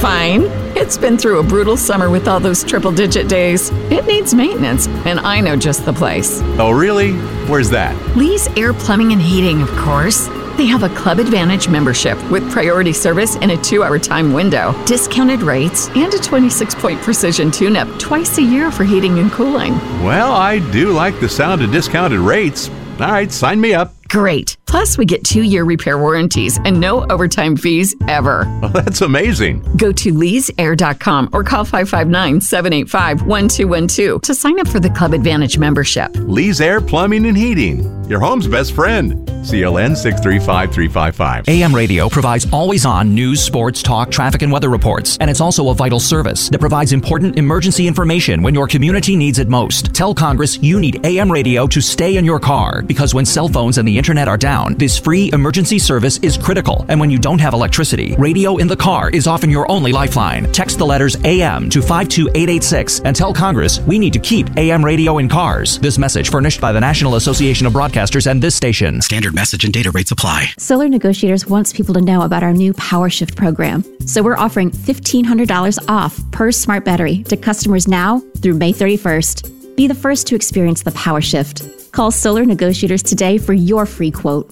Fine. 0.00 0.44
It's 0.78 0.96
been 0.96 1.18
through 1.18 1.40
a 1.40 1.42
brutal 1.42 1.76
summer 1.76 2.08
with 2.08 2.26
all 2.26 2.40
those 2.40 2.64
triple 2.64 2.92
digit 2.92 3.28
days. 3.28 3.70
It 3.90 4.04
needs 4.06 4.34
maintenance, 4.34 4.88
and 5.06 5.20
I 5.20 5.40
know 5.40 5.54
just 5.54 5.84
the 5.84 5.92
place. 5.92 6.40
Oh, 6.58 6.70
really? 6.72 7.12
Where's 7.46 7.70
that? 7.70 7.94
Lee's 8.16 8.48
Air 8.56 8.72
Plumbing 8.74 9.12
and 9.12 9.22
Heating, 9.22 9.62
of 9.62 9.68
course. 9.76 10.26
They 10.56 10.66
have 10.66 10.82
a 10.82 10.88
Club 10.88 11.18
Advantage 11.20 11.68
membership 11.68 12.18
with 12.30 12.50
priority 12.50 12.92
service 12.92 13.36
in 13.36 13.50
a 13.50 13.62
two 13.62 13.84
hour 13.84 13.98
time 13.98 14.32
window, 14.32 14.74
discounted 14.86 15.42
rates, 15.42 15.88
and 15.90 16.12
a 16.14 16.18
26 16.18 16.74
point 16.74 17.00
precision 17.02 17.50
tune 17.52 17.76
up 17.76 17.86
twice 18.00 18.38
a 18.38 18.42
year 18.42 18.72
for 18.72 18.82
heating 18.82 19.18
and 19.18 19.30
cooling. 19.30 19.74
Well, 20.02 20.32
I 20.32 20.58
do 20.72 20.92
like 20.92 21.20
the 21.20 21.28
sound 21.28 21.62
of 21.62 21.70
discounted 21.70 22.18
rates. 22.20 22.68
All 22.98 23.12
right, 23.12 23.30
sign 23.30 23.60
me 23.60 23.74
up. 23.74 23.92
Great. 24.08 24.56
Plus, 24.76 24.98
we 24.98 25.06
get 25.06 25.24
two 25.24 25.40
year 25.40 25.64
repair 25.64 25.96
warranties 25.96 26.58
and 26.66 26.78
no 26.78 27.06
overtime 27.06 27.56
fees 27.56 27.94
ever. 28.08 28.44
Well, 28.60 28.64
oh, 28.74 28.80
that's 28.82 29.00
amazing. 29.00 29.62
Go 29.78 29.90
to 29.90 30.12
leesair.com 30.12 31.30
or 31.32 31.42
call 31.42 31.64
559 31.64 32.42
785 32.42 33.22
1212 33.22 34.20
to 34.20 34.34
sign 34.34 34.60
up 34.60 34.68
for 34.68 34.78
the 34.78 34.90
Club 34.90 35.14
Advantage 35.14 35.56
membership. 35.56 36.10
Lee's 36.16 36.60
Air 36.60 36.82
Plumbing 36.82 37.24
and 37.24 37.38
Heating, 37.38 38.04
your 38.04 38.20
home's 38.20 38.46
best 38.46 38.74
friend. 38.74 39.26
CLN 39.46 39.96
635355. 39.96 41.48
AM 41.48 41.72
radio 41.72 42.08
provides 42.08 42.48
always 42.52 42.84
on 42.84 43.14
news, 43.14 43.40
sports, 43.40 43.80
talk, 43.80 44.10
traffic, 44.10 44.42
and 44.42 44.50
weather 44.50 44.68
reports. 44.68 45.16
And 45.20 45.30
it's 45.30 45.40
also 45.40 45.68
a 45.68 45.74
vital 45.74 46.00
service 46.00 46.48
that 46.48 46.58
provides 46.58 46.92
important 46.92 47.38
emergency 47.38 47.86
information 47.86 48.42
when 48.42 48.54
your 48.54 48.66
community 48.66 49.14
needs 49.14 49.38
it 49.38 49.48
most. 49.48 49.94
Tell 49.94 50.16
Congress 50.16 50.60
you 50.60 50.80
need 50.80 51.06
AM 51.06 51.30
radio 51.30 51.68
to 51.68 51.80
stay 51.80 52.16
in 52.16 52.24
your 52.24 52.40
car 52.40 52.82
because 52.82 53.14
when 53.14 53.24
cell 53.24 53.46
phones 53.46 53.78
and 53.78 53.86
the 53.86 53.96
internet 53.96 54.26
are 54.26 54.36
down, 54.36 54.65
this 54.74 54.98
free 54.98 55.30
emergency 55.32 55.78
service 55.78 56.18
is 56.18 56.36
critical. 56.36 56.84
And 56.88 57.00
when 57.00 57.10
you 57.10 57.18
don't 57.18 57.40
have 57.40 57.54
electricity, 57.54 58.14
radio 58.16 58.56
in 58.56 58.68
the 58.68 58.76
car 58.76 59.10
is 59.10 59.26
often 59.26 59.50
your 59.50 59.70
only 59.70 59.92
lifeline. 59.92 60.50
Text 60.52 60.78
the 60.78 60.86
letters 60.86 61.16
AM 61.24 61.70
to 61.70 61.80
52886 61.80 63.00
and 63.00 63.14
tell 63.14 63.32
Congress 63.32 63.80
we 63.80 63.98
need 63.98 64.12
to 64.12 64.18
keep 64.18 64.56
AM 64.56 64.84
radio 64.84 65.18
in 65.18 65.28
cars. 65.28 65.78
This 65.78 65.98
message 65.98 66.30
furnished 66.30 66.60
by 66.60 66.72
the 66.72 66.80
National 66.80 67.16
Association 67.16 67.66
of 67.66 67.72
Broadcasters 67.72 68.30
and 68.30 68.42
this 68.42 68.54
station. 68.54 69.00
Standard 69.02 69.34
message 69.34 69.64
and 69.64 69.72
data 69.72 69.90
rates 69.90 70.10
apply. 70.10 70.52
Solar 70.58 70.88
Negotiators 70.88 71.46
wants 71.46 71.72
people 71.72 71.94
to 71.94 72.00
know 72.00 72.22
about 72.22 72.42
our 72.42 72.52
new 72.52 72.72
Power 72.74 73.10
Shift 73.10 73.36
program. 73.36 73.84
So 74.06 74.22
we're 74.22 74.36
offering 74.36 74.70
$1,500 74.70 75.88
off 75.88 76.18
per 76.30 76.52
smart 76.52 76.84
battery 76.84 77.22
to 77.24 77.36
customers 77.36 77.86
now 77.88 78.20
through 78.40 78.54
May 78.54 78.72
31st. 78.72 79.76
Be 79.76 79.86
the 79.86 79.94
first 79.94 80.26
to 80.28 80.34
experience 80.34 80.82
the 80.82 80.92
Power 80.92 81.20
Shift. 81.20 81.75
Call 81.96 82.10
Solar 82.10 82.44
Negotiators 82.44 83.02
today 83.02 83.38
for 83.38 83.54
your 83.54 83.86
free 83.86 84.10
quote. 84.10 84.50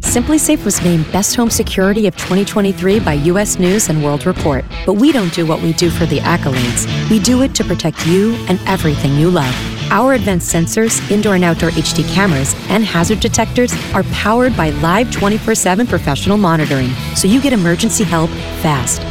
SimpliSafe 0.00 0.64
was 0.64 0.82
named 0.82 1.04
Best 1.12 1.36
Home 1.36 1.50
Security 1.50 2.06
of 2.06 2.16
2023 2.16 2.98
by 3.00 3.12
US 3.12 3.58
News 3.58 3.90
and 3.90 4.02
World 4.02 4.24
Report. 4.24 4.64
But 4.86 4.94
we 4.94 5.12
don't 5.12 5.34
do 5.34 5.44
what 5.44 5.60
we 5.60 5.74
do 5.74 5.90
for 5.90 6.06
the 6.06 6.20
accolades. 6.20 6.88
We 7.10 7.18
do 7.18 7.42
it 7.42 7.54
to 7.56 7.64
protect 7.64 8.06
you 8.06 8.32
and 8.48 8.58
everything 8.66 9.16
you 9.16 9.30
love. 9.30 9.54
Our 9.90 10.14
advanced 10.14 10.50
sensors, 10.50 10.98
indoor 11.10 11.34
and 11.34 11.44
outdoor 11.44 11.72
HD 11.72 12.10
cameras, 12.14 12.54
and 12.70 12.82
hazard 12.82 13.20
detectors 13.20 13.74
are 13.92 14.04
powered 14.04 14.56
by 14.56 14.70
live 14.70 15.12
24 15.12 15.54
7 15.54 15.86
professional 15.86 16.38
monitoring, 16.38 16.88
so 17.14 17.28
you 17.28 17.42
get 17.42 17.52
emergency 17.52 18.04
help 18.04 18.30
fast. 18.62 19.02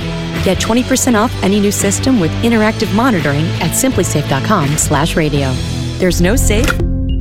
Get 0.44 0.58
20% 0.58 1.14
off 1.14 1.32
any 1.44 1.60
new 1.60 1.72
system 1.72 2.20
with 2.20 2.32
interactive 2.42 2.92
monitoring 2.96 3.46
at 3.62 3.70
simplisafe.com/slash 3.70 5.16
radio. 5.16 5.54
There's 6.04 6.20
no 6.20 6.36
safe 6.36 6.70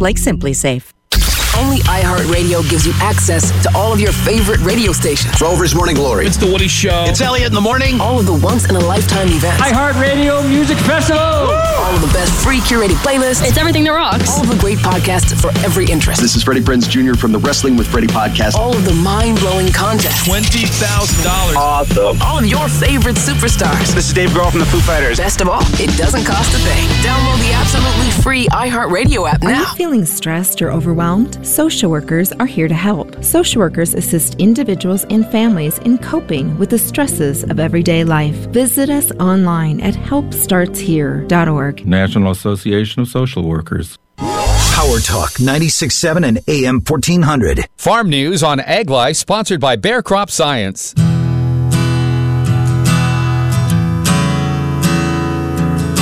like 0.01 0.17
SimpliSafe. 0.17 0.92
Only 1.63 1.79
iHeartRadio 1.87 2.69
gives 2.69 2.85
you 2.85 2.93
access 2.99 3.51
to 3.63 3.71
all 3.77 3.93
of 3.93 4.01
your 4.01 4.11
favorite 4.11 4.59
radio 4.61 4.91
stations. 4.91 5.41
Rover's 5.41 5.77
Morning 5.77 5.95
Glory. 5.95 6.27
It's 6.27 6.37
The 6.37 6.51
Woody 6.51 6.67
Show. 6.67 7.05
It's 7.07 7.21
Elliot 7.21 7.47
in 7.49 7.55
the 7.55 7.61
morning. 7.61 8.01
All 8.01 8.19
of 8.19 8.27
the 8.27 8.35
once 8.35 8.69
in 8.69 8.75
a 8.75 8.81
lifetime 8.81 9.29
events. 9.29 9.63
iHeartRadio 9.63 10.49
Music 10.49 10.77
Festival. 10.79 11.23
All 11.23 11.95
of 11.95 12.01
the 12.01 12.11
best 12.13 12.33
free 12.43 12.59
curated 12.59 12.99
playlists. 13.07 13.47
It's 13.47 13.59
everything 13.59 13.85
that 13.85 13.93
rocks. 13.93 14.37
All 14.37 14.43
of 14.43 14.51
the 14.51 14.59
great 14.59 14.79
podcasts 14.79 15.41
for 15.41 15.51
every 15.65 15.87
interest. 15.87 16.21
This 16.21 16.35
is 16.35 16.43
Freddie 16.43 16.63
Prinze 16.63 16.89
Jr. 16.89 17.15
from 17.17 17.31
the 17.31 17.39
Wrestling 17.39 17.77
with 17.77 17.87
Freddie 17.87 18.09
podcast. 18.09 18.55
All 18.57 18.75
of 18.77 18.85
the 18.85 18.95
mind 18.95 19.39
blowing 19.39 19.71
content. 19.73 20.15
$20,000. 20.27 21.55
Awesome. 21.55 22.21
All 22.23 22.39
of 22.39 22.47
your 22.47 22.69
favorite 22.69 23.17
superstars. 23.17 23.95
This 23.95 24.09
is 24.09 24.13
Dave 24.13 24.31
Grohl 24.31 24.51
from 24.51 24.61
the 24.61 24.67
Foo 24.67 24.81
Fighters. 24.81 25.19
Best 25.19 25.41
of 25.41 25.49
all, 25.49 25.63
it 25.79 25.97
doesn't 25.97 26.25
cost 26.25 26.53
a 26.55 26.59
thing. 26.59 26.89
Download 27.07 27.39
the 27.39 27.53
absolutely 27.55 28.11
free 28.21 28.49
iHeartRadio 28.49 29.31
app 29.31 29.43
now. 29.43 29.49
Are 29.49 29.53
now. 29.53 29.61
you 29.71 29.77
feeling 29.77 30.05
stressed 30.05 30.61
or 30.61 30.73
overwhelmed? 30.73 31.39
Social 31.53 31.91
workers 31.91 32.33
are 32.33 32.47
here 32.47 32.67
to 32.67 32.75
help. 32.75 33.23
Social 33.23 33.61
workers 33.61 33.93
assist 33.93 34.37
individuals 34.37 35.05
and 35.11 35.31
families 35.31 35.77
in 35.81 35.99
coping 35.99 36.57
with 36.57 36.71
the 36.71 36.79
stresses 36.79 37.45
of 37.45 37.61
everyday 37.61 38.05
life. 38.05 38.35
Visit 38.55 38.89
us 38.89 39.13
online 39.21 39.79
at 39.83 39.93
helpstartshere.org. 39.93 41.87
National 41.87 42.33
Association 42.33 43.03
of 43.03 43.09
Social 43.09 43.47
Workers. 43.47 43.99
Power 44.17 44.99
Talk 45.01 45.33
96.7 45.33 46.25
and 46.27 46.41
AM 46.49 46.81
1400. 46.81 47.67
Farm 47.77 48.09
News 48.09 48.43
on 48.43 48.59
Ag 48.59 48.89
Life, 48.89 49.19
sponsored 49.19 49.61
by 49.61 49.77
Bayer 49.77 50.01
Crop 50.01 50.31
Science. 50.31 50.95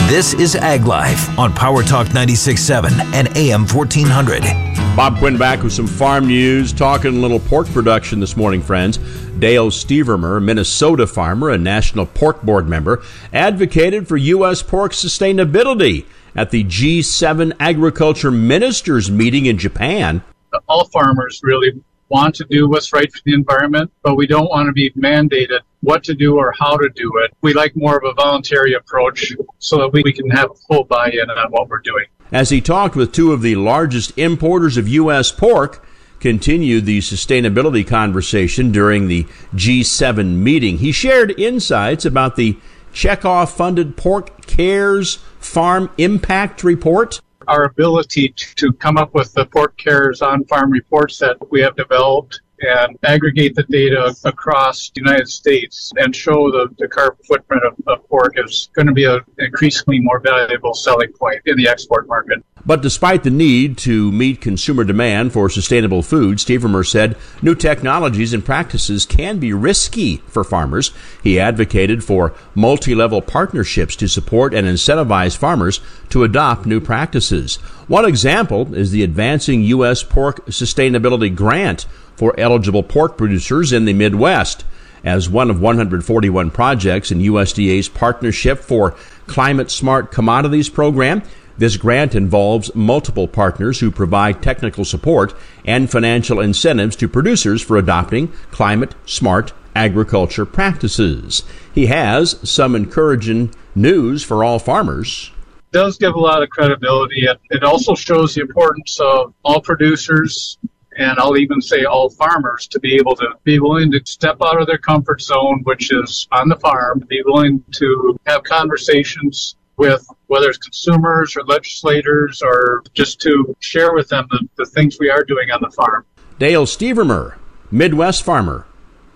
This 0.09 0.33
is 0.35 0.55
Ag 0.55 0.85
Life 0.85 1.37
on 1.37 1.53
Power 1.53 1.83
Talk 1.83 2.07
96.7 2.09 2.93
and 3.15 3.37
AM 3.37 3.67
1400. 3.67 4.80
Bob 4.97 5.19
Quinn 5.19 5.39
back 5.39 5.63
with 5.63 5.73
some 5.73 5.87
farm 5.87 6.27
news, 6.27 6.73
talking 6.73 7.17
a 7.17 7.21
little 7.21 7.39
pork 7.39 7.67
production 7.69 8.21
this 8.21 8.37
morning, 8.37 8.61
friends. 8.61 8.99
Dale 9.39 9.71
Stevermer, 9.71 10.43
Minnesota 10.43 11.07
farmer 11.07 11.51
and 11.51 11.65
National 11.65 12.05
Pork 12.05 12.43
Board 12.43 12.69
member, 12.69 13.03
advocated 13.33 14.09
for 14.09 14.17
U.S. 14.17 14.63
pork 14.63 14.93
sustainability 14.93 16.05
at 16.35 16.51
the 16.51 16.65
G7 16.65 17.57
Agriculture 17.61 18.31
Ministers 18.31 19.11
meeting 19.11 19.47
in 19.47 19.57
Japan. 19.57 20.23
All 20.69 20.85
farmers 20.87 21.41
really 21.43 21.81
want 22.09 22.35
to 22.35 22.45
do 22.51 22.69
what's 22.69 22.93
right 22.93 23.11
for 23.11 23.21
the 23.25 23.33
environment, 23.33 23.91
but 24.03 24.17
we 24.17 24.27
don't 24.27 24.51
want 24.51 24.67
to 24.67 24.73
be 24.73 24.91
mandated 24.91 25.61
what 25.81 26.05
to 26.05 26.15
do 26.15 26.37
or 26.37 26.53
how 26.59 26.77
to 26.77 26.89
do 26.91 27.11
it. 27.25 27.35
We 27.41 27.55
like 27.55 27.75
more 27.75 27.97
of 27.97 28.05
a 28.05 28.13
voluntary 28.15 28.75
approach 28.75 29.33
so 29.61 29.79
that 29.79 29.93
we 29.93 30.13
can 30.13 30.29
have 30.31 30.49
full 30.69 30.85
buy 30.85 31.11
in 31.11 31.31
on 31.31 31.51
what 31.53 31.69
we're 31.69 31.79
doing. 31.79 32.07
As 32.33 32.51
he 32.51 32.61
talked 32.61 32.95
with 32.97 33.13
two 33.13 33.33
of 33.33 33.43
the 33.43 33.57
largest 33.57 34.17
importers 34.17 34.77
of 34.77 34.89
U.S. 34.89 35.33
pork, 35.33 35.85
continued 36.21 36.87
the 36.87 36.99
sustainability 37.01 37.87
conversation 37.87 38.71
during 38.71 39.09
the 39.09 39.25
G7 39.55 40.37
meeting. 40.37 40.79
He 40.79 40.93
shared 40.93 41.39
insights 41.39 42.05
about 42.05 42.37
the 42.37 42.59
checkoff 42.93 43.57
funded 43.57 43.97
Pork 43.97 44.47
Cares 44.47 45.17
Farm 45.39 45.91
Impact 45.97 46.63
Report 46.63 47.21
our 47.49 47.65
ability 47.65 48.29
to 48.55 48.73
come 48.75 48.97
up 48.97 49.13
with 49.13 49.33
the 49.33 49.45
Pork 49.47 49.77
Cares 49.77 50.23
on 50.23 50.45
farm 50.45 50.71
reports 50.71 51.19
that 51.19 51.37
we 51.51 51.61
have 51.61 51.75
developed 51.75 52.41
and 52.61 52.99
aggregate 53.03 53.55
the 53.55 53.63
data 53.65 54.15
across 54.25 54.91
the 54.91 55.01
United 55.01 55.29
States 55.29 55.93
and 55.97 56.15
show 56.15 56.51
the, 56.51 56.69
the 56.79 56.89
carbon 56.89 57.19
footprint 57.25 57.63
of, 57.65 57.75
of 57.87 58.09
pork 58.09 58.35
is 58.37 58.69
going 58.75 58.87
to 58.87 58.93
be 58.93 59.05
an 59.05 59.21
increasingly 59.39 60.01
more 60.01 60.21
valuable 60.21 60.75
selling 60.75 61.13
point 61.13 61.41
in 61.47 61.57
the 61.57 61.69
export 61.69 62.07
market. 62.09 62.45
But 62.65 62.83
despite 62.83 63.25
the 63.25 63.31
need 63.31 63.79
to 63.79 64.13
meet 64.13 64.41
consumer 64.41 64.85
demand 64.85 65.33
for 65.33 65.49
sustainable 65.49 66.03
food, 66.03 66.39
Stevermer 66.39 66.87
said 66.87 67.17
new 67.41 67.55
technologies 67.55 68.35
and 68.35 68.45
practices 68.45 69.07
can 69.07 69.39
be 69.39 69.53
risky 69.53 70.19
for 70.27 70.45
farmers. 70.45 70.93
He 71.23 71.41
advocated 71.41 72.05
for 72.05 72.35
multi-level 72.55 73.23
partnerships 73.23 73.97
to 73.97 74.09
support 74.09 74.53
and 74.53 74.67
incentivize 74.67 75.37
farmers 75.37 75.81
to 76.11 76.23
adopt 76.23 76.67
new 76.67 76.81
practices. 76.81 77.57
One 77.89 78.05
example 78.05 78.75
is 78.75 78.91
the 78.91 79.03
Advancing 79.03 79.63
U.S. 79.63 80.03
Pork 80.03 80.47
Sustainability 80.47 81.35
Grant 81.35 81.87
for 82.21 82.39
eligible 82.39 82.83
pork 82.83 83.17
producers 83.17 83.73
in 83.73 83.87
the 83.87 83.95
Midwest. 83.95 84.63
As 85.03 85.31
one 85.31 85.49
of 85.49 85.63
141 85.63 86.51
projects 86.51 87.11
in 87.11 87.21
USDA's 87.21 87.89
Partnership 87.89 88.59
for 88.59 88.95
Climate 89.27 89.71
Smart 89.71 90.13
Commodities 90.13 90.69
program, 90.69 91.23
this 91.57 91.79
grant 91.79 92.15
involves 92.15 92.75
multiple 92.75 93.27
partners 93.27 93.81
who 93.81 93.91
provide 93.91 94.43
technical 94.43 94.85
support 94.85 95.33
and 95.65 95.91
financial 95.91 96.41
incentives 96.41 96.95
to 96.97 97.09
producers 97.09 97.63
for 97.63 97.79
adopting 97.79 98.29
climate 98.51 98.95
smart 99.07 99.55
agriculture 99.75 100.45
practices. 100.45 101.43
He 101.75 101.87
has 101.87 102.37
some 102.47 102.77
encouraging 102.77 103.55
news 103.75 104.23
for 104.23 104.45
all 104.45 104.59
farmers. 104.59 105.31
It 105.73 105.73
does 105.73 105.97
give 105.97 106.15
a 106.15 106.21
lot 106.21 106.43
of 106.43 106.51
credibility. 106.51 107.27
It 107.49 107.65
also 107.65 107.95
shows 107.95 108.35
the 108.35 108.43
importance 108.43 109.01
of 109.01 109.33
all 109.43 109.63
producers 109.63 110.59
and 111.01 111.19
I'll 111.19 111.39
even 111.39 111.63
say 111.63 111.85
all 111.85 112.11
farmers 112.11 112.69
to 112.69 112.79
be 112.79 112.95
able 112.95 113.17
to 113.17 113.29
be 113.43 113.59
willing 113.59 113.91
to 113.93 114.01
step 114.05 114.37
out 114.45 114.61
of 114.61 114.67
their 114.67 114.79
comfort 114.79 115.23
zone, 115.23 115.63
which 115.65 115.91
is 115.93 116.29
on 116.31 116.49
the 116.49 116.57
farm, 116.57 117.03
be 117.09 117.23
willing 117.25 117.65
to 117.73 118.19
have 118.27 118.43
conversations 118.43 119.57
with 119.79 120.07
whether 120.27 120.51
it's 120.51 120.59
consumers 120.59 121.35
or 121.37 121.45
legislators 121.45 122.43
or 122.43 122.83
just 122.93 123.19
to 123.23 123.57
share 123.61 123.95
with 123.95 124.09
them 124.09 124.27
the, 124.31 124.47
the 124.57 124.67
things 124.67 124.99
we 125.01 125.09
are 125.09 125.25
doing 125.25 125.51
on 125.51 125.61
the 125.63 125.71
farm. 125.71 126.05
Dale 126.39 126.67
Stevermer, 126.67 127.37
Midwest 127.71 128.23
farmer, 128.23 128.67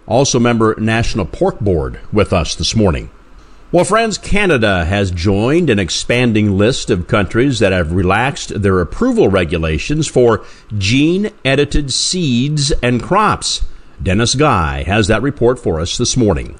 also 0.07 0.39
member 0.39 0.74
National 0.78 1.26
Pork 1.26 1.61
Board, 1.61 2.01
with 2.11 2.32
us 2.32 2.55
this 2.55 2.74
morning. 2.74 3.11
Well, 3.73 3.85
friends, 3.85 4.19
Canada 4.19 4.85
has 4.85 5.11
joined 5.11 5.69
an 5.69 5.81
expanding 5.81 6.57
list 6.57 6.91
of 6.91 7.09
countries 7.09 7.59
that 7.59 7.73
have 7.73 7.91
relaxed 7.91 8.62
their 8.62 8.81
approval 8.81 9.29
regulations 9.29 10.07
for 10.07 10.45
gene 10.79 11.31
edited 11.45 11.93
seeds 11.93 12.71
and 12.83 13.03
crops. 13.03 13.65
Dennis 14.01 14.37
Guy 14.37 14.85
has 14.85 15.09
that 15.09 15.23
report 15.23 15.59
for 15.59 15.81
us 15.81 15.99
this 15.99 16.17
morning. 16.17 16.57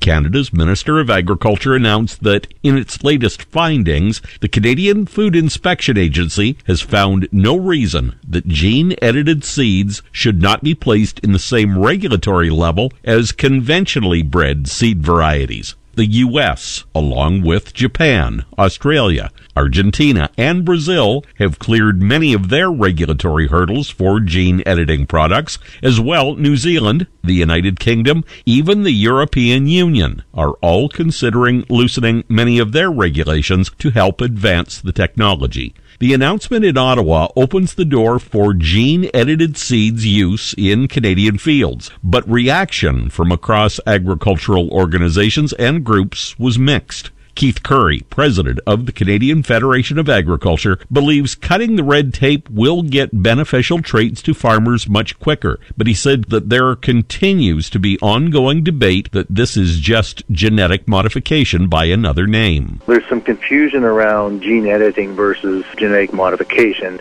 Canada's 0.00 0.52
Minister 0.52 0.98
of 0.98 1.10
Agriculture 1.10 1.76
announced 1.76 2.22
that 2.22 2.46
in 2.62 2.76
its 2.76 3.04
latest 3.04 3.42
findings, 3.42 4.22
the 4.40 4.48
Canadian 4.48 5.04
Food 5.04 5.36
Inspection 5.36 5.98
Agency 5.98 6.56
has 6.66 6.80
found 6.80 7.28
no 7.30 7.56
reason 7.56 8.18
that 8.26 8.48
gene 8.48 8.96
edited 9.02 9.44
seeds 9.44 10.02
should 10.10 10.40
not 10.40 10.64
be 10.64 10.74
placed 10.74 11.20
in 11.20 11.32
the 11.32 11.38
same 11.38 11.78
regulatory 11.78 12.50
level 12.50 12.90
as 13.04 13.30
conventionally 13.30 14.22
bred 14.22 14.66
seed 14.66 15.02
varieties 15.02 15.76
the 16.00 16.06
U.S., 16.06 16.84
along 16.94 17.42
with 17.42 17.74
Japan, 17.74 18.46
Australia, 18.58 19.30
Argentina, 19.54 20.30
and 20.38 20.64
Brazil, 20.64 21.22
have 21.34 21.58
cleared 21.58 22.00
many 22.00 22.32
of 22.32 22.48
their 22.48 22.70
regulatory 22.70 23.48
hurdles 23.48 23.90
for 23.90 24.18
gene 24.18 24.62
editing 24.64 25.06
products. 25.06 25.58
As 25.82 26.00
well, 26.00 26.36
New 26.36 26.56
Zealand, 26.56 27.06
the 27.22 27.34
United 27.34 27.78
Kingdom, 27.78 28.24
even 28.46 28.82
the 28.82 28.92
European 28.92 29.66
Union 29.66 30.22
are 30.32 30.52
all 30.62 30.88
considering 30.88 31.66
loosening 31.68 32.24
many 32.30 32.58
of 32.58 32.72
their 32.72 32.90
regulations 32.90 33.70
to 33.76 33.90
help 33.90 34.22
advance 34.22 34.80
the 34.80 34.92
technology. 34.92 35.74
The 36.00 36.14
announcement 36.14 36.64
in 36.64 36.78
Ottawa 36.78 37.28
opens 37.36 37.74
the 37.74 37.84
door 37.84 38.18
for 38.18 38.54
gene 38.54 39.10
edited 39.12 39.58
seeds 39.58 40.06
use 40.06 40.54
in 40.56 40.88
Canadian 40.88 41.36
fields, 41.36 41.90
but 42.02 42.26
reaction 42.26 43.10
from 43.10 43.30
across 43.30 43.78
agricultural 43.86 44.70
organizations 44.70 45.52
and 45.52 45.84
groups 45.84 46.38
was 46.38 46.58
mixed. 46.58 47.10
Keith 47.34 47.62
Currie, 47.62 48.00
president 48.10 48.60
of 48.66 48.86
the 48.86 48.92
Canadian 48.92 49.42
Federation 49.42 49.98
of 49.98 50.08
Agriculture, 50.08 50.78
believes 50.90 51.34
cutting 51.34 51.76
the 51.76 51.84
red 51.84 52.12
tape 52.12 52.48
will 52.50 52.82
get 52.82 53.22
beneficial 53.22 53.82
traits 53.82 54.22
to 54.22 54.34
farmers 54.34 54.88
much 54.88 55.18
quicker, 55.18 55.58
but 55.76 55.86
he 55.86 55.94
said 55.94 56.24
that 56.24 56.48
there 56.48 56.74
continues 56.76 57.70
to 57.70 57.78
be 57.78 57.98
ongoing 58.00 58.62
debate 58.62 59.12
that 59.12 59.26
this 59.28 59.56
is 59.56 59.80
just 59.80 60.22
genetic 60.30 60.86
modification 60.86 61.68
by 61.68 61.86
another 61.86 62.26
name. 62.26 62.80
There's 62.86 63.08
some 63.08 63.20
confusion 63.20 63.84
around 63.84 64.42
gene 64.42 64.66
editing 64.66 65.14
versus 65.14 65.64
genetic 65.76 66.12
modification. 66.12 67.00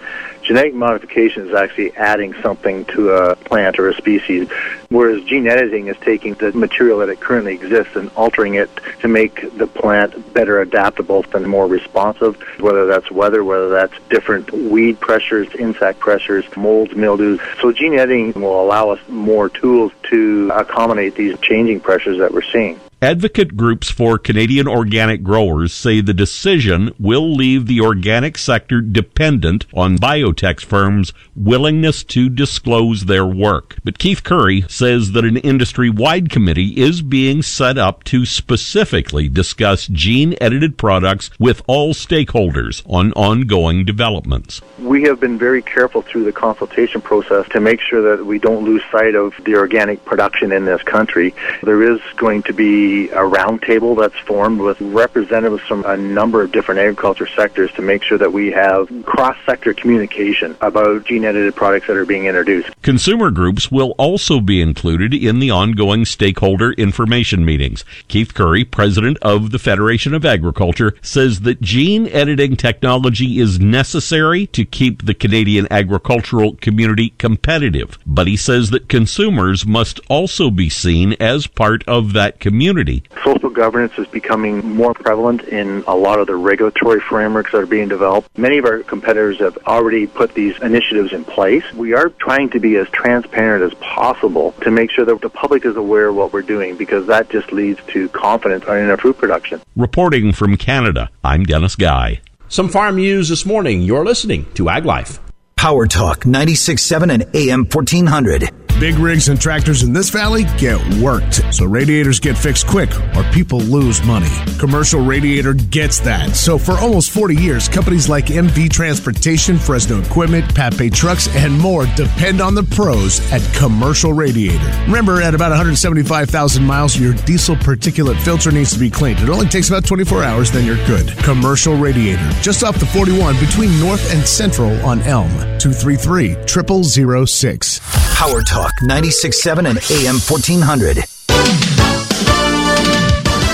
Genetic 0.49 0.73
modification 0.73 1.47
is 1.47 1.53
actually 1.53 1.95
adding 1.95 2.33
something 2.41 2.83
to 2.85 3.11
a 3.11 3.35
plant 3.35 3.77
or 3.77 3.87
a 3.87 3.93
species, 3.93 4.49
whereas 4.89 5.23
gene 5.25 5.45
editing 5.45 5.89
is 5.89 5.97
taking 5.97 6.33
the 6.33 6.51
material 6.53 6.97
that 6.97 7.09
it 7.09 7.19
currently 7.19 7.53
exists 7.53 7.95
and 7.95 8.09
altering 8.15 8.55
it 8.55 8.67
to 8.99 9.07
make 9.07 9.55
the 9.59 9.67
plant 9.67 10.33
better 10.33 10.59
adaptable 10.59 11.23
and 11.35 11.47
more 11.47 11.67
responsive, 11.67 12.35
whether 12.59 12.87
that's 12.87 13.11
weather, 13.11 13.43
whether 13.43 13.69
that's 13.69 13.93
different 14.09 14.51
weed 14.51 14.99
pressures, 14.99 15.47
insect 15.53 15.99
pressures, 15.99 16.45
molds, 16.57 16.95
mildews. 16.95 17.39
So 17.61 17.71
gene 17.71 17.93
editing 17.93 18.33
will 18.33 18.59
allow 18.59 18.89
us 18.89 18.99
more 19.07 19.49
tools 19.49 19.91
to 20.09 20.49
accommodate 20.55 21.13
these 21.13 21.37
changing 21.41 21.81
pressures 21.81 22.17
that 22.17 22.33
we're 22.33 22.41
seeing. 22.41 22.79
Advocate 23.01 23.55
groups 23.55 23.89
for 23.89 24.17
Canadian 24.17 24.67
organic 24.67 25.23
growers 25.23 25.73
say 25.73 26.01
the 26.01 26.13
decision 26.13 26.93
will 26.99 27.33
leave 27.33 27.65
the 27.65 27.79
organic 27.79 28.37
sector 28.37 28.81
dependent 28.81 29.65
on 29.73 29.97
biotech 29.97 30.59
firms' 30.59 31.13
willingness 31.33 32.03
to 32.03 32.27
disclose 32.27 33.05
their 33.05 33.25
work. 33.25 33.77
But 33.85 33.99
Keith 33.99 34.25
Currie 34.25 34.65
says 34.67 35.13
that 35.13 35.23
an 35.23 35.37
industry 35.37 35.89
wide 35.89 36.29
committee 36.29 36.73
is 36.77 37.01
being 37.01 37.41
set 37.41 37.77
up 37.77 38.03
to 38.05 38.25
specifically 38.25 39.29
discuss 39.29 39.87
gene 39.87 40.35
edited 40.41 40.77
products 40.77 41.29
with 41.39 41.61
all 41.67 41.93
stakeholders 41.93 42.83
on 42.85 43.13
ongoing 43.13 43.85
developments. 43.85 44.61
We 44.77 45.03
have 45.03 45.21
been 45.21 45.37
very 45.37 45.61
careful 45.61 46.01
through 46.01 46.25
the 46.25 46.33
consultation 46.33 46.99
process 46.99 47.47
to 47.51 47.61
make 47.61 47.79
sure 47.79 48.17
that 48.17 48.25
we 48.25 48.39
don't 48.39 48.65
lose 48.65 48.83
sight 48.91 49.15
of 49.15 49.33
the 49.45 49.55
organic 49.55 50.03
production 50.03 50.51
in 50.51 50.65
this 50.65 50.83
country. 50.83 51.33
There 51.63 51.81
is 51.81 52.01
going 52.17 52.43
to 52.43 52.53
be 52.53 52.88
a 53.09 53.23
roundtable 53.23 53.97
that's 53.97 54.17
formed 54.25 54.59
with 54.59 54.79
representatives 54.81 55.63
from 55.63 55.85
a 55.85 55.95
number 55.95 56.41
of 56.41 56.51
different 56.51 56.79
agriculture 56.79 57.27
sectors 57.27 57.71
to 57.73 57.81
make 57.81 58.03
sure 58.03 58.17
that 58.17 58.31
we 58.31 58.51
have 58.51 58.89
cross-sector 59.05 59.73
communication 59.73 60.55
about 60.61 61.05
gene-edited 61.05 61.55
products 61.55 61.87
that 61.87 61.97
are 61.97 62.05
being 62.05 62.25
introduced. 62.25 62.69
Consumer 62.81 63.31
groups 63.31 63.71
will 63.71 63.91
also 63.97 64.39
be 64.39 64.61
included 64.61 65.13
in 65.13 65.39
the 65.39 65.51
ongoing 65.51 66.05
stakeholder 66.05 66.71
information 66.73 67.45
meetings. 67.45 67.85
Keith 68.07 68.33
Currie, 68.33 68.65
president 68.65 69.17
of 69.21 69.51
the 69.51 69.59
Federation 69.59 70.13
of 70.13 70.25
Agriculture, 70.25 70.93
says 71.01 71.41
that 71.41 71.61
gene 71.61 72.07
editing 72.07 72.55
technology 72.55 73.39
is 73.39 73.59
necessary 73.59 74.47
to 74.47 74.65
keep 74.65 75.05
the 75.05 75.13
Canadian 75.13 75.67
agricultural 75.71 76.55
community 76.55 77.13
competitive. 77.17 77.97
But 78.05 78.27
he 78.27 78.37
says 78.37 78.69
that 78.71 78.89
consumers 78.89 79.65
must 79.65 79.99
also 80.09 80.49
be 80.49 80.69
seen 80.69 81.15
as 81.19 81.47
part 81.47 81.83
of 81.87 82.13
that 82.13 82.39
community 82.39 82.78
community. 82.79 83.03
Social 83.23 83.49
governance 83.49 83.93
is 83.97 84.07
becoming 84.07 84.75
more 84.75 84.93
prevalent 84.93 85.43
in 85.43 85.83
a 85.87 85.95
lot 85.95 86.19
of 86.19 86.27
the 86.27 86.35
regulatory 86.35 86.99
frameworks 86.99 87.51
that 87.51 87.59
are 87.59 87.65
being 87.65 87.87
developed. 87.87 88.37
Many 88.37 88.57
of 88.57 88.65
our 88.65 88.79
competitors 88.83 89.39
have 89.39 89.57
already 89.67 90.07
put 90.07 90.33
these 90.33 90.57
initiatives 90.61 91.13
in 91.13 91.25
place. 91.25 91.63
We 91.73 91.93
are 91.93 92.09
trying 92.09 92.49
to 92.51 92.59
be 92.59 92.77
as 92.77 92.87
transparent 92.89 93.71
as 93.71 93.77
possible 93.79 94.53
to 94.61 94.71
make 94.71 94.91
sure 94.91 95.05
that 95.05 95.21
the 95.21 95.29
public 95.29 95.65
is 95.65 95.75
aware 95.75 96.07
of 96.07 96.15
what 96.15 96.33
we're 96.33 96.41
doing 96.41 96.77
because 96.77 97.07
that 97.07 97.29
just 97.29 97.51
leads 97.51 97.79
to 97.87 98.09
confidence 98.09 98.63
in 98.65 98.89
our 98.89 98.97
food 98.97 99.17
production. 99.17 99.61
Reporting 99.75 100.31
from 100.31 100.57
Canada, 100.57 101.09
I'm 101.23 101.43
Dennis 101.43 101.75
Guy. 101.75 102.21
Some 102.47 102.69
farm 102.69 102.95
news 102.95 103.29
this 103.29 103.45
morning. 103.45 103.81
You're 103.81 104.05
listening 104.05 104.45
to 104.55 104.69
Ag 104.69 104.85
Life. 104.85 105.19
Power 105.55 105.85
Talk 105.85 106.21
96.7 106.21 107.11
and 107.11 107.35
AM 107.35 107.65
1400. 107.65 108.68
Big 108.79 108.95
rigs 108.95 109.27
and 109.27 109.41
tractors 109.41 109.83
in 109.83 109.91
this 109.91 110.09
valley 110.09 110.45
get 110.57 110.79
worked, 111.01 111.41
so 111.53 111.65
radiators 111.65 112.17
get 112.17 112.37
fixed 112.37 112.65
quick 112.65 112.89
or 113.13 113.23
people 113.33 113.59
lose 113.59 114.01
money. 114.05 114.29
Commercial 114.57 115.03
Radiator 115.03 115.53
gets 115.53 115.99
that. 115.99 116.33
So 116.33 116.57
for 116.57 116.77
almost 116.79 117.11
40 117.11 117.35
years, 117.35 117.67
companies 117.67 118.07
like 118.07 118.27
MV 118.27 118.71
Transportation, 118.71 119.57
Fresno 119.57 120.01
Equipment, 120.01 120.55
Pape 120.55 120.93
Trucks, 120.93 121.27
and 121.35 121.59
more 121.59 121.87
depend 121.97 122.39
on 122.39 122.55
the 122.55 122.63
pros 122.63 123.19
at 123.33 123.41
Commercial 123.53 124.13
Radiator. 124.13 124.71
Remember, 124.85 125.21
at 125.21 125.35
about 125.35 125.49
175,000 125.49 126.63
miles, 126.63 126.97
your 126.97 127.13
diesel 127.25 127.57
particulate 127.57 128.21
filter 128.21 128.49
needs 128.49 128.71
to 128.71 128.79
be 128.79 128.89
cleaned. 128.89 129.19
It 129.19 129.27
only 129.27 129.47
takes 129.47 129.67
about 129.67 129.83
24 129.83 130.23
hours, 130.23 130.51
then 130.51 130.65
you're 130.65 130.83
good. 130.87 131.09
Commercial 131.17 131.75
Radiator, 131.75 132.29
just 132.41 132.63
off 132.63 132.79
the 132.79 132.85
41 132.85 133.37
between 133.41 133.77
North 133.81 134.13
and 134.13 134.25
Central 134.25 134.71
on 134.85 135.01
Elm. 135.01 135.29
233 135.59 136.47
0006. 136.47 137.81
Power 138.15 138.41
Talk 138.41 138.68
96.7 138.81 139.67
and 139.69 139.79
AM 139.91 140.19
1400. 140.19 141.78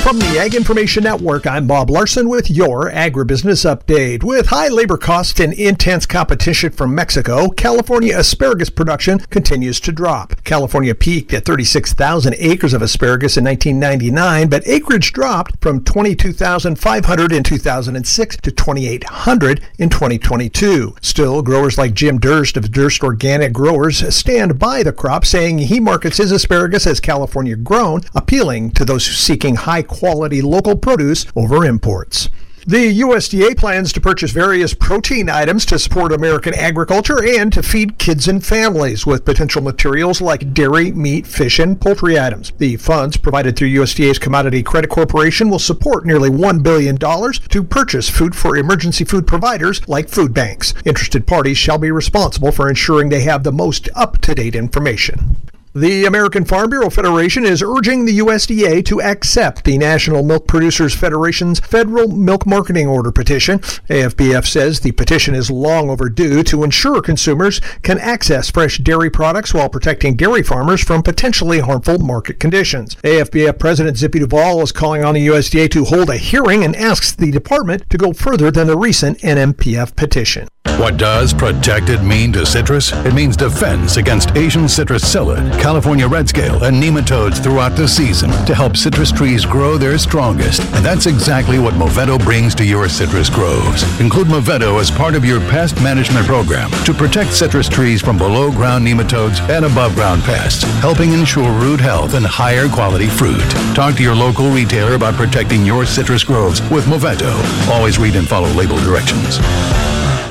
From 0.05 0.19
the 0.19 0.37
Ag 0.37 0.53
Information 0.53 1.03
Network, 1.03 1.47
I'm 1.47 1.65
Bob 1.65 1.89
Larson 1.89 2.29
with 2.29 2.51
your 2.51 2.91
agribusiness 2.91 3.65
update. 3.65 4.23
With 4.23 4.45
high 4.45 4.67
labor 4.67 4.97
costs 4.97 5.39
and 5.39 5.51
intense 5.51 6.05
competition 6.05 6.71
from 6.71 6.93
Mexico, 6.93 7.49
California 7.49 8.15
asparagus 8.15 8.69
production 8.69 9.17
continues 9.17 9.79
to 9.79 9.91
drop. 9.91 10.43
California 10.43 10.93
peaked 10.93 11.33
at 11.33 11.43
36,000 11.43 12.35
acres 12.37 12.75
of 12.75 12.83
asparagus 12.83 13.35
in 13.35 13.45
1999, 13.45 14.47
but 14.47 14.61
acreage 14.67 15.11
dropped 15.11 15.59
from 15.59 15.83
22,500 15.83 17.31
in 17.31 17.41
2006 17.41 18.37
to 18.37 18.51
2,800 18.51 19.61
in 19.79 19.89
2022. 19.89 20.95
Still, 21.01 21.41
growers 21.41 21.79
like 21.79 21.95
Jim 21.95 22.19
Durst 22.19 22.57
of 22.57 22.71
Durst 22.71 23.03
Organic 23.03 23.53
Growers 23.53 24.15
stand 24.15 24.59
by 24.59 24.83
the 24.83 24.93
crop, 24.93 25.25
saying 25.25 25.57
he 25.57 25.79
markets 25.79 26.17
his 26.17 26.31
asparagus 26.31 26.85
as 26.85 26.99
California 26.99 27.55
grown, 27.55 28.01
appealing 28.13 28.69
to 28.69 28.85
those 28.85 29.03
seeking 29.03 29.55
high 29.55 29.81
quality 29.81 29.94
local 30.41 30.75
produce 30.75 31.25
over 31.35 31.65
imports. 31.65 32.29
The 32.67 32.99
USDA 33.01 33.55
plans 33.57 33.93
to 33.93 34.01
purchase 34.01 34.31
various 34.31 34.73
protein 34.73 35.29
items 35.29 35.67
to 35.67 35.77
support 35.77 36.11
American 36.11 36.55
agriculture 36.55 37.23
and 37.23 37.53
to 37.53 37.61
feed 37.61 37.99
kids 37.99 38.27
and 38.27 38.43
families 38.43 39.05
with 39.05 39.23
potential 39.23 39.61
materials 39.61 40.19
like 40.19 40.51
dairy, 40.51 40.91
meat, 40.91 41.27
fish, 41.27 41.59
and 41.59 41.79
poultry 41.79 42.19
items. 42.19 42.53
The 42.57 42.77
funds 42.77 43.17
provided 43.17 43.55
through 43.55 43.67
USDA's 43.69 44.17
Commodity 44.17 44.63
Credit 44.63 44.89
Corporation 44.89 45.51
will 45.51 45.59
support 45.59 46.07
nearly 46.07 46.31
$1 46.31 46.63
billion 46.63 46.97
to 46.97 47.63
purchase 47.63 48.09
food 48.09 48.35
for 48.35 48.57
emergency 48.57 49.05
food 49.05 49.27
providers 49.27 49.87
like 49.87 50.09
food 50.09 50.33
banks. 50.33 50.73
Interested 50.85 51.27
parties 51.27 51.59
shall 51.59 51.77
be 51.77 51.91
responsible 51.91 52.51
for 52.51 52.67
ensuring 52.67 53.09
they 53.09 53.21
have 53.21 53.43
the 53.43 53.51
most 53.51 53.89
up 53.93 54.17
to 54.21 54.33
date 54.33 54.55
information. 54.55 55.37
The 55.77 56.05
American 56.05 56.45
Farm 56.45 56.69
Bureau 56.69 56.89
Federation 56.89 57.43
is 57.43 57.61
urging 57.61 58.05
the 58.05 58.19
USDA 58.19 58.85
to 58.85 59.01
accept 59.01 59.65
the 59.65 59.77
National 59.77 60.23
Milk 60.23 60.47
Producers 60.47 60.95
Federation's 60.95 61.59
federal 61.59 62.07
milk 62.07 62.45
marketing 62.45 62.87
order 62.87 63.11
petition. 63.11 63.59
AFBF 63.89 64.47
says 64.47 64.79
the 64.79 64.93
petition 64.93 65.35
is 65.35 65.51
long 65.51 65.89
overdue 65.89 66.43
to 66.43 66.63
ensure 66.63 67.01
consumers 67.01 67.59
can 67.81 67.99
access 67.99 68.49
fresh 68.49 68.77
dairy 68.77 69.09
products 69.09 69.53
while 69.53 69.67
protecting 69.67 70.15
dairy 70.15 70.43
farmers 70.43 70.81
from 70.81 71.03
potentially 71.03 71.59
harmful 71.59 71.99
market 71.99 72.39
conditions. 72.39 72.95
AFBF 73.03 73.59
President 73.59 73.97
Zippy 73.97 74.19
Duvall 74.19 74.61
is 74.61 74.71
calling 74.71 75.03
on 75.03 75.15
the 75.15 75.27
USDA 75.27 75.69
to 75.71 75.83
hold 75.83 76.09
a 76.09 76.15
hearing 76.15 76.63
and 76.63 76.73
asks 76.77 77.11
the 77.11 77.31
department 77.31 77.89
to 77.89 77.97
go 77.97 78.13
further 78.13 78.49
than 78.49 78.67
the 78.67 78.77
recent 78.77 79.19
NMPF 79.19 79.93
petition. 79.97 80.47
What 80.77 80.97
does 80.97 81.33
protected 81.33 82.03
mean 82.03 82.33
to 82.33 82.45
citrus? 82.45 82.91
It 82.91 83.13
means 83.13 83.37
defense 83.37 83.95
against 83.95 84.35
Asian 84.35 84.67
citrus 84.67 85.03
psyllid, 85.03 85.57
California 85.59 86.05
red 86.05 86.27
scale, 86.27 86.65
and 86.65 86.75
nematodes 86.75 87.41
throughout 87.41 87.77
the 87.77 87.87
season 87.87 88.29
to 88.45 88.53
help 88.53 88.75
citrus 88.75 89.09
trees 89.09 89.45
grow 89.45 89.77
their 89.77 89.97
strongest. 89.97 90.59
And 90.75 90.85
that's 90.85 91.05
exactly 91.05 91.59
what 91.59 91.75
Movento 91.75 92.21
brings 92.23 92.53
to 92.55 92.65
your 92.65 92.89
citrus 92.89 93.29
groves. 93.29 93.83
Include 94.01 94.27
Movento 94.27 94.79
as 94.81 94.91
part 94.91 95.15
of 95.15 95.23
your 95.23 95.39
pest 95.49 95.81
management 95.81 96.25
program 96.25 96.69
to 96.83 96.93
protect 96.93 97.31
citrus 97.33 97.69
trees 97.69 98.01
from 98.01 98.17
below 98.17 98.51
ground 98.51 98.85
nematodes 98.85 99.39
and 99.49 99.63
above 99.63 99.95
ground 99.95 100.23
pests, 100.23 100.63
helping 100.81 101.13
ensure 101.13 101.51
root 101.53 101.79
health 101.79 102.15
and 102.15 102.25
higher 102.25 102.67
quality 102.67 103.07
fruit. 103.07 103.49
Talk 103.75 103.95
to 103.95 104.03
your 104.03 104.15
local 104.15 104.49
retailer 104.49 104.95
about 104.95 105.13
protecting 105.13 105.65
your 105.65 105.85
citrus 105.85 106.25
groves 106.25 106.61
with 106.69 106.85
Movento. 106.85 107.33
Always 107.69 107.97
read 107.97 108.17
and 108.17 108.27
follow 108.27 108.49
label 108.49 108.77
directions. 108.81 109.39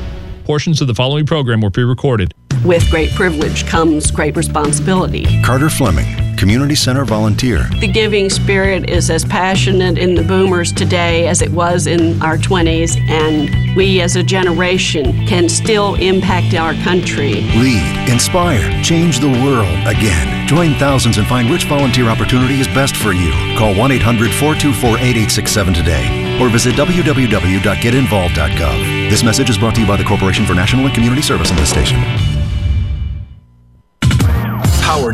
Portions 0.45 0.81
of 0.81 0.87
the 0.87 0.95
following 0.95 1.27
program 1.27 1.61
were 1.61 1.69
pre 1.69 1.83
recorded. 1.83 2.33
With 2.65 2.89
great 2.89 3.11
privilege 3.11 3.65
comes 3.65 4.09
great 4.09 4.37
responsibility. 4.37 5.25
Carter 5.41 5.69
Fleming, 5.69 6.37
Community 6.37 6.75
Center 6.75 7.03
volunteer. 7.03 7.67
The 7.81 7.89
giving 7.89 8.29
spirit 8.29 8.89
is 8.89 9.09
as 9.09 9.25
passionate 9.25 9.97
in 9.97 10.15
the 10.15 10.23
boomers 10.23 10.71
today 10.71 11.27
as 11.27 11.41
it 11.41 11.51
was 11.51 11.87
in 11.87 12.21
our 12.21 12.37
20s, 12.37 12.97
and 13.09 13.75
we 13.75 13.99
as 13.99 14.15
a 14.15 14.23
generation 14.23 15.27
can 15.27 15.49
still 15.49 15.95
impact 15.95 16.53
our 16.53 16.73
country. 16.85 17.41
Lead, 17.59 18.09
inspire, 18.09 18.81
change 18.81 19.19
the 19.19 19.27
world 19.27 19.67
again. 19.85 20.47
Join 20.47 20.73
thousands 20.75 21.17
and 21.17 21.27
find 21.27 21.49
which 21.49 21.65
volunteer 21.65 22.07
opportunity 22.07 22.61
is 22.61 22.67
best 22.67 22.95
for 22.95 23.11
you. 23.11 23.29
Call 23.57 23.75
1 23.75 23.91
800 23.91 24.31
424 24.31 24.99
8867 24.99 25.73
today 25.73 26.39
or 26.41 26.47
visit 26.47 26.75
www.getinvolved.gov. 26.75 29.09
This 29.09 29.23
message 29.23 29.49
is 29.49 29.57
brought 29.57 29.75
to 29.75 29.81
you 29.81 29.87
by 29.87 29.97
the 29.97 30.05
Corporation 30.05 30.45
for 30.45 30.53
National 30.53 30.85
and 30.85 30.93
Community 30.93 31.21
Service 31.21 31.49
and 31.49 31.59
this 31.59 31.69
station. 31.69 32.01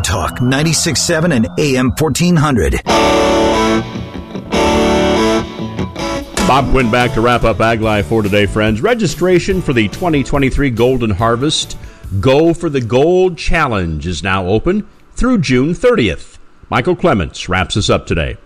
Power 0.00 0.28
Talk 0.28 0.38
96.7 0.38 1.34
and 1.34 1.48
AM 1.58 1.90
1400. 1.90 2.80
Bob 6.46 6.70
Quinn 6.70 6.90
back 6.90 7.12
to 7.14 7.20
wrap 7.20 7.44
up 7.44 7.60
Ag 7.60 7.80
Life 7.80 8.06
for 8.06 8.22
today, 8.22 8.46
friends. 8.46 8.80
Registration 8.80 9.60
for 9.62 9.72
the 9.72 9.88
2023 9.88 10.70
Golden 10.70 11.10
Harvest 11.10 11.76
Go 12.18 12.52
for 12.54 12.68
the 12.68 12.80
Gold 12.80 13.38
Challenge 13.38 14.06
is 14.06 14.22
now 14.22 14.46
open 14.46 14.88
through 15.12 15.38
June 15.38 15.74
30th. 15.74 16.38
Michael 16.68 16.96
Clements 16.96 17.48
wraps 17.48 17.76
us 17.76 17.90
up 17.90 18.06
today. 18.06 18.36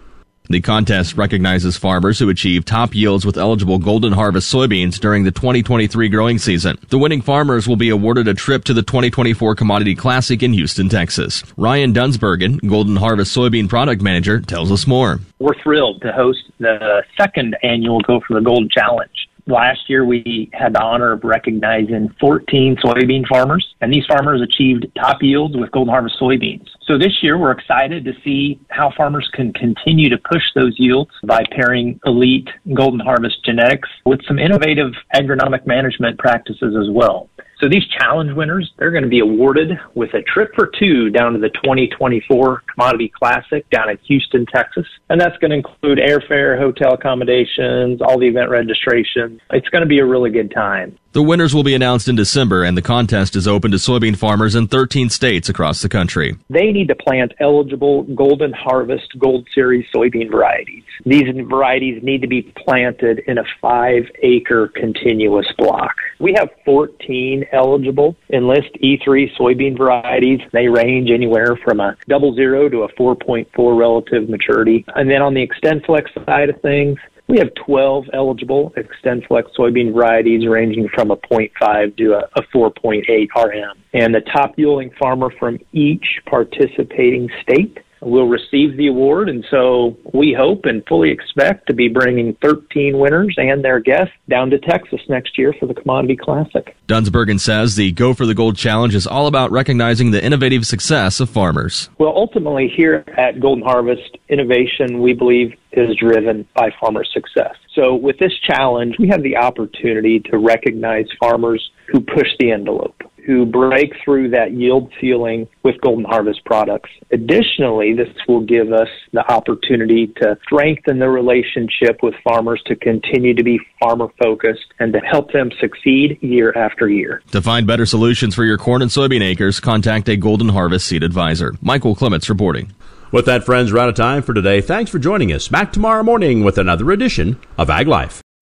The 0.51 0.61
contest 0.61 1.17
recognizes 1.17 1.79
farmers 1.79 2.19
who 2.19 2.29
achieve 2.29 2.67
top 2.67 2.95
yields 2.95 3.25
with 3.25 3.39
eligible 3.39 3.79
Golden 3.79 4.13
Harvest 4.13 4.53
soybeans 4.53 5.01
during 5.01 5.25
the 5.25 5.31
2023 5.31 6.11
growing 6.11 6.37
season. 6.37 6.77
The 6.91 6.99
winning 6.99 7.23
farmers 7.23 7.67
will 7.67 7.77
be 7.77 7.89
awarded 7.89 8.29
a 8.29 8.35
trip 8.35 8.65
to 8.65 8.75
the 8.75 8.83
2024 8.83 9.55
Commodity 9.55 9.95
Classic 9.95 10.43
in 10.43 10.53
Houston, 10.53 10.91
Texas. 10.91 11.45
Ryan 11.57 11.95
Dunsbergen, 11.95 12.61
Golden 12.69 12.97
Harvest 12.97 13.35
soybean 13.35 13.71
product 13.71 14.03
manager, 14.03 14.39
tells 14.39 14.71
us 14.71 14.87
more. 14.87 15.19
We're 15.39 15.59
thrilled 15.63 16.03
to 16.03 16.13
host 16.13 16.43
the 16.61 17.03
second 17.19 17.57
annual 17.63 18.03
Go 18.03 18.21
for 18.21 18.35
the 18.35 18.45
Gold 18.45 18.71
Challenge. 18.71 19.31
Last 19.47 19.91
year, 19.91 20.07
we 20.07 20.49
had 20.55 20.73
the 20.73 20.83
honor 20.83 21.13
of 21.13 21.23
recognizing 21.23 22.15
14 22.19 22.77
soybean 22.83 23.27
farmers, 23.29 23.75
and 23.83 23.93
these 23.93 24.07
farmers 24.07 24.41
achieved 24.41 24.87
top 24.99 25.23
yields 25.23 25.55
with 25.55 25.71
Golden 25.71 25.93
Harvest 25.93 26.17
soybeans. 26.19 26.67
So 26.87 26.97
this 26.97 27.23
year, 27.23 27.37
we're 27.37 27.51
excited 27.51 28.07
to 28.07 28.13
see 28.25 28.59
how 28.71 28.91
farmers 28.97 29.29
can 29.35 29.53
continue 29.53 30.09
to 30.09 30.17
push 30.17 30.43
those 30.55 30.75
yields 30.79 31.11
by 31.25 31.43
pairing 31.51 32.01
elite 32.07 32.49
Golden 32.73 33.01
Harvest 33.01 33.45
genetics 33.45 33.89
with 34.07 34.21
some 34.27 34.39
innovative 34.39 34.93
agronomic 35.15 35.67
management 35.67 36.19
practices 36.19 36.75
as 36.81 36.89
well. 36.91 37.29
So 37.61 37.69
these 37.69 37.87
challenge 37.87 38.33
winners, 38.33 38.73
they're 38.79 38.91
going 38.91 39.05
to 39.05 39.09
be 39.09 39.21
awarded 39.21 39.79
with 39.95 40.13
a 40.15 40.23
trip 40.23 40.53
for 40.55 40.71
two 40.79 41.11
down 41.11 41.33
to 41.35 41.39
the 41.39 41.51
2024 41.51 42.63
Commodity 42.75 43.13
Classic 43.17 43.69
down 43.71 43.91
in 43.91 43.99
Houston, 44.07 44.47
Texas. 44.47 44.87
And 45.09 45.21
that's 45.21 45.37
going 45.39 45.51
to 45.51 45.57
include 45.57 45.99
airfare, 45.99 46.59
hotel 46.59 46.95
accommodations, 46.95 48.01
all 48.03 48.19
the 48.19 48.27
event 48.27 48.51
registration. 48.51 49.41
It's 49.51 49.69
going 49.69 49.83
to 49.83 49.89
be 49.89 50.01
a 50.01 50.07
really 50.07 50.31
good 50.31 50.51
time. 50.51 50.99
The 51.15 51.23
winners 51.23 51.55
will 51.55 51.63
be 51.63 51.77
announced 51.77 52.09
in 52.09 52.17
December, 52.17 52.65
and 52.65 52.77
the 52.77 52.83
contest 52.83 53.37
is 53.37 53.47
open 53.47 53.71
to 53.71 53.77
soybean 53.77 54.17
farmers 54.17 54.57
in 54.57 54.67
13 54.67 55.11
states 55.11 55.49
across 55.49 55.81
the 55.81 55.89
country. 55.89 56.37
They 56.51 56.73
need 56.73 56.89
to 56.89 56.97
plant 56.97 57.33
eligible 57.39 58.03
Golden 58.17 58.53
Harvest 58.53 59.17
Gold 59.17 59.47
Series 59.55 59.87
soybean 59.95 60.29
varieties. 60.29 60.83
These 61.07 61.33
varieties 61.49 62.03
need 62.03 62.21
to 62.23 62.27
be 62.27 62.43
planted 62.43 63.21
in 63.29 63.39
a 63.39 63.45
five 63.61 64.11
acre 64.25 64.67
continuous 64.75 65.47
block. 65.57 65.95
We 66.19 66.35
have 66.37 66.49
14 66.65 67.45
eligible 67.53 68.17
Enlist 68.33 68.71
E3 68.83 69.37
soybean 69.39 69.79
varieties. 69.79 70.41
They 70.53 70.67
range 70.67 71.11
anywhere 71.13 71.57
from 71.63 71.79
a 71.79 71.97
double 72.09 72.35
zero 72.35 72.69
to 72.69 72.83
a 72.83 72.93
4.4 72.95 73.47
relative 73.79 74.29
maturity. 74.29 74.85
And 74.97 75.09
then 75.09 75.23
on 75.23 75.35
the 75.35 75.47
XtendFlex 75.47 76.27
side 76.27 76.51
of 76.51 76.61
things, 76.61 76.99
we 77.27 77.39
have 77.39 77.49
12 77.67 78.05
eligible 78.13 78.73
XtendFlex 78.77 79.45
soybean 79.59 79.93
varieties 79.93 80.47
ranging 80.47 80.89
from 80.95 81.11
a 81.11 81.17
0.5 81.17 81.97
to 81.97 82.13
a, 82.13 82.29
a 82.37 82.43
4.8 82.55 83.03
RM. 83.37 83.79
And 83.95 84.15
the 84.15 84.21
top 84.21 84.59
yielding 84.59 84.91
farmer 84.99 85.31
from 85.39 85.59
each 85.73 86.05
participating 86.27 87.31
state 87.43 87.79
will 88.05 88.29
receive 88.29 88.77
the 88.77 88.89
award. 88.89 89.29
And 89.29 89.45
so 89.51 89.97
we 90.13 90.35
hope 90.39 90.65
and 90.65 90.85
fully 90.87 91.11
expect 91.11 91.67
to 91.67 91.75
be 91.75 91.89
bringing 91.89 92.35
13 92.43 92.99
winners 92.99 93.35
and 93.39 93.65
their 93.65 93.81
guests 93.81 94.15
down 94.29 94.51
to 94.51 94.59
Texas 94.59 95.01
next 95.09 95.39
year 95.39 95.55
for 95.59 95.67
the 95.67 95.75
Commodity 95.75 96.17
Classic. 96.17 96.77
Dunsbergen 96.89 97.41
says 97.41 97.77
the 97.77 97.93
Go 97.93 98.15
for 98.15 98.27
the 98.27 98.35
Gold 98.35 98.57
Challenge 98.57 98.95
is 98.95 99.07
all 99.07 99.27
about 99.27 99.51
recognizing 99.51 100.11
the 100.11 100.25
innovative 100.25 100.67
success 100.67 101.21
of 101.21 101.31
farmers. 101.31 101.89
Well, 101.99 102.13
ultimately, 102.15 102.73
here 102.75 103.05
at 103.17 103.41
Golden 103.41 103.65
Harvest, 103.65 104.19
innovation, 104.29 105.01
we 105.01 105.13
believe, 105.13 105.55
is 105.73 105.97
driven 105.97 106.47
by 106.55 106.71
farmer 106.81 107.05
success. 107.05 107.57
So 107.75 107.95
with 107.95 108.19
this 108.19 108.33
challenge, 108.47 108.97
we 108.99 109.09
have 109.09 109.23
the 109.23 109.37
opportunity 109.37 110.21
to 110.21 110.39
recognize 110.39 111.07
farmers 111.19 111.71
who 111.89 112.01
push 112.01 112.29
the 112.39 112.53
envelope 112.53 113.03
who 113.27 113.47
break 113.47 113.93
through 114.05 114.31
that 114.31 114.53
yield 114.53 114.93
ceiling 115.01 115.49
with 115.63 115.81
Golden 115.81 116.05
Harvest 116.05 116.45
products. 116.45 116.91
Additionally, 117.13 117.95
this 117.95 118.09
will 118.29 118.43
give 118.43 118.73
us 118.73 118.89
the 119.13 119.27
opportunity 119.33 120.09
to 120.19 120.39
strengthen 120.43 120.99
the 120.99 121.09
relationship 121.09 122.03
with 122.03 122.15
farmers 122.23 122.63
to 122.67 122.77
continue 122.77 123.35
to 123.35 123.43
be 123.43 123.59
farmer 123.81 124.09
focused 124.23 124.67
and 124.79 124.93
to 124.93 124.99
help 125.01 125.33
them 125.33 125.51
succeed 125.61 126.19
year 126.21 126.53
after 126.57 126.89
year. 126.89 127.23
To 127.33 127.43
find 127.43 127.67
better 127.67 127.87
solutions 127.87 128.35
for 128.35 128.45
your 128.45 128.59
corn 128.59 128.83
and 128.83 128.91
soybean 128.91 129.23
acres, 129.23 129.61
contact 129.61 130.09
a 130.09 130.17
Golden 130.17 130.51
Harvest 130.51 130.87
seed 130.87 131.03
advisor. 131.03 131.55
Michael 131.61 131.95
Clements 131.95 132.29
reporting. 132.29 132.73
With 133.13 133.27
that, 133.27 133.45
friends, 133.45 133.73
we're 133.73 133.79
out 133.79 133.89
of 133.89 133.95
time 133.95 134.23
for 134.23 134.35
today. 134.35 134.61
Thanks 134.61 134.91
for 134.91 134.99
joining 134.99 135.33
us. 135.33 135.47
Back 135.47 135.73
tomorrow 135.73 136.03
morning 136.03 136.43
with 136.43 136.59
another 136.59 136.91
edition 136.91 137.39
of 137.57 137.71
Ag 137.71 137.87
Life. 137.87 138.24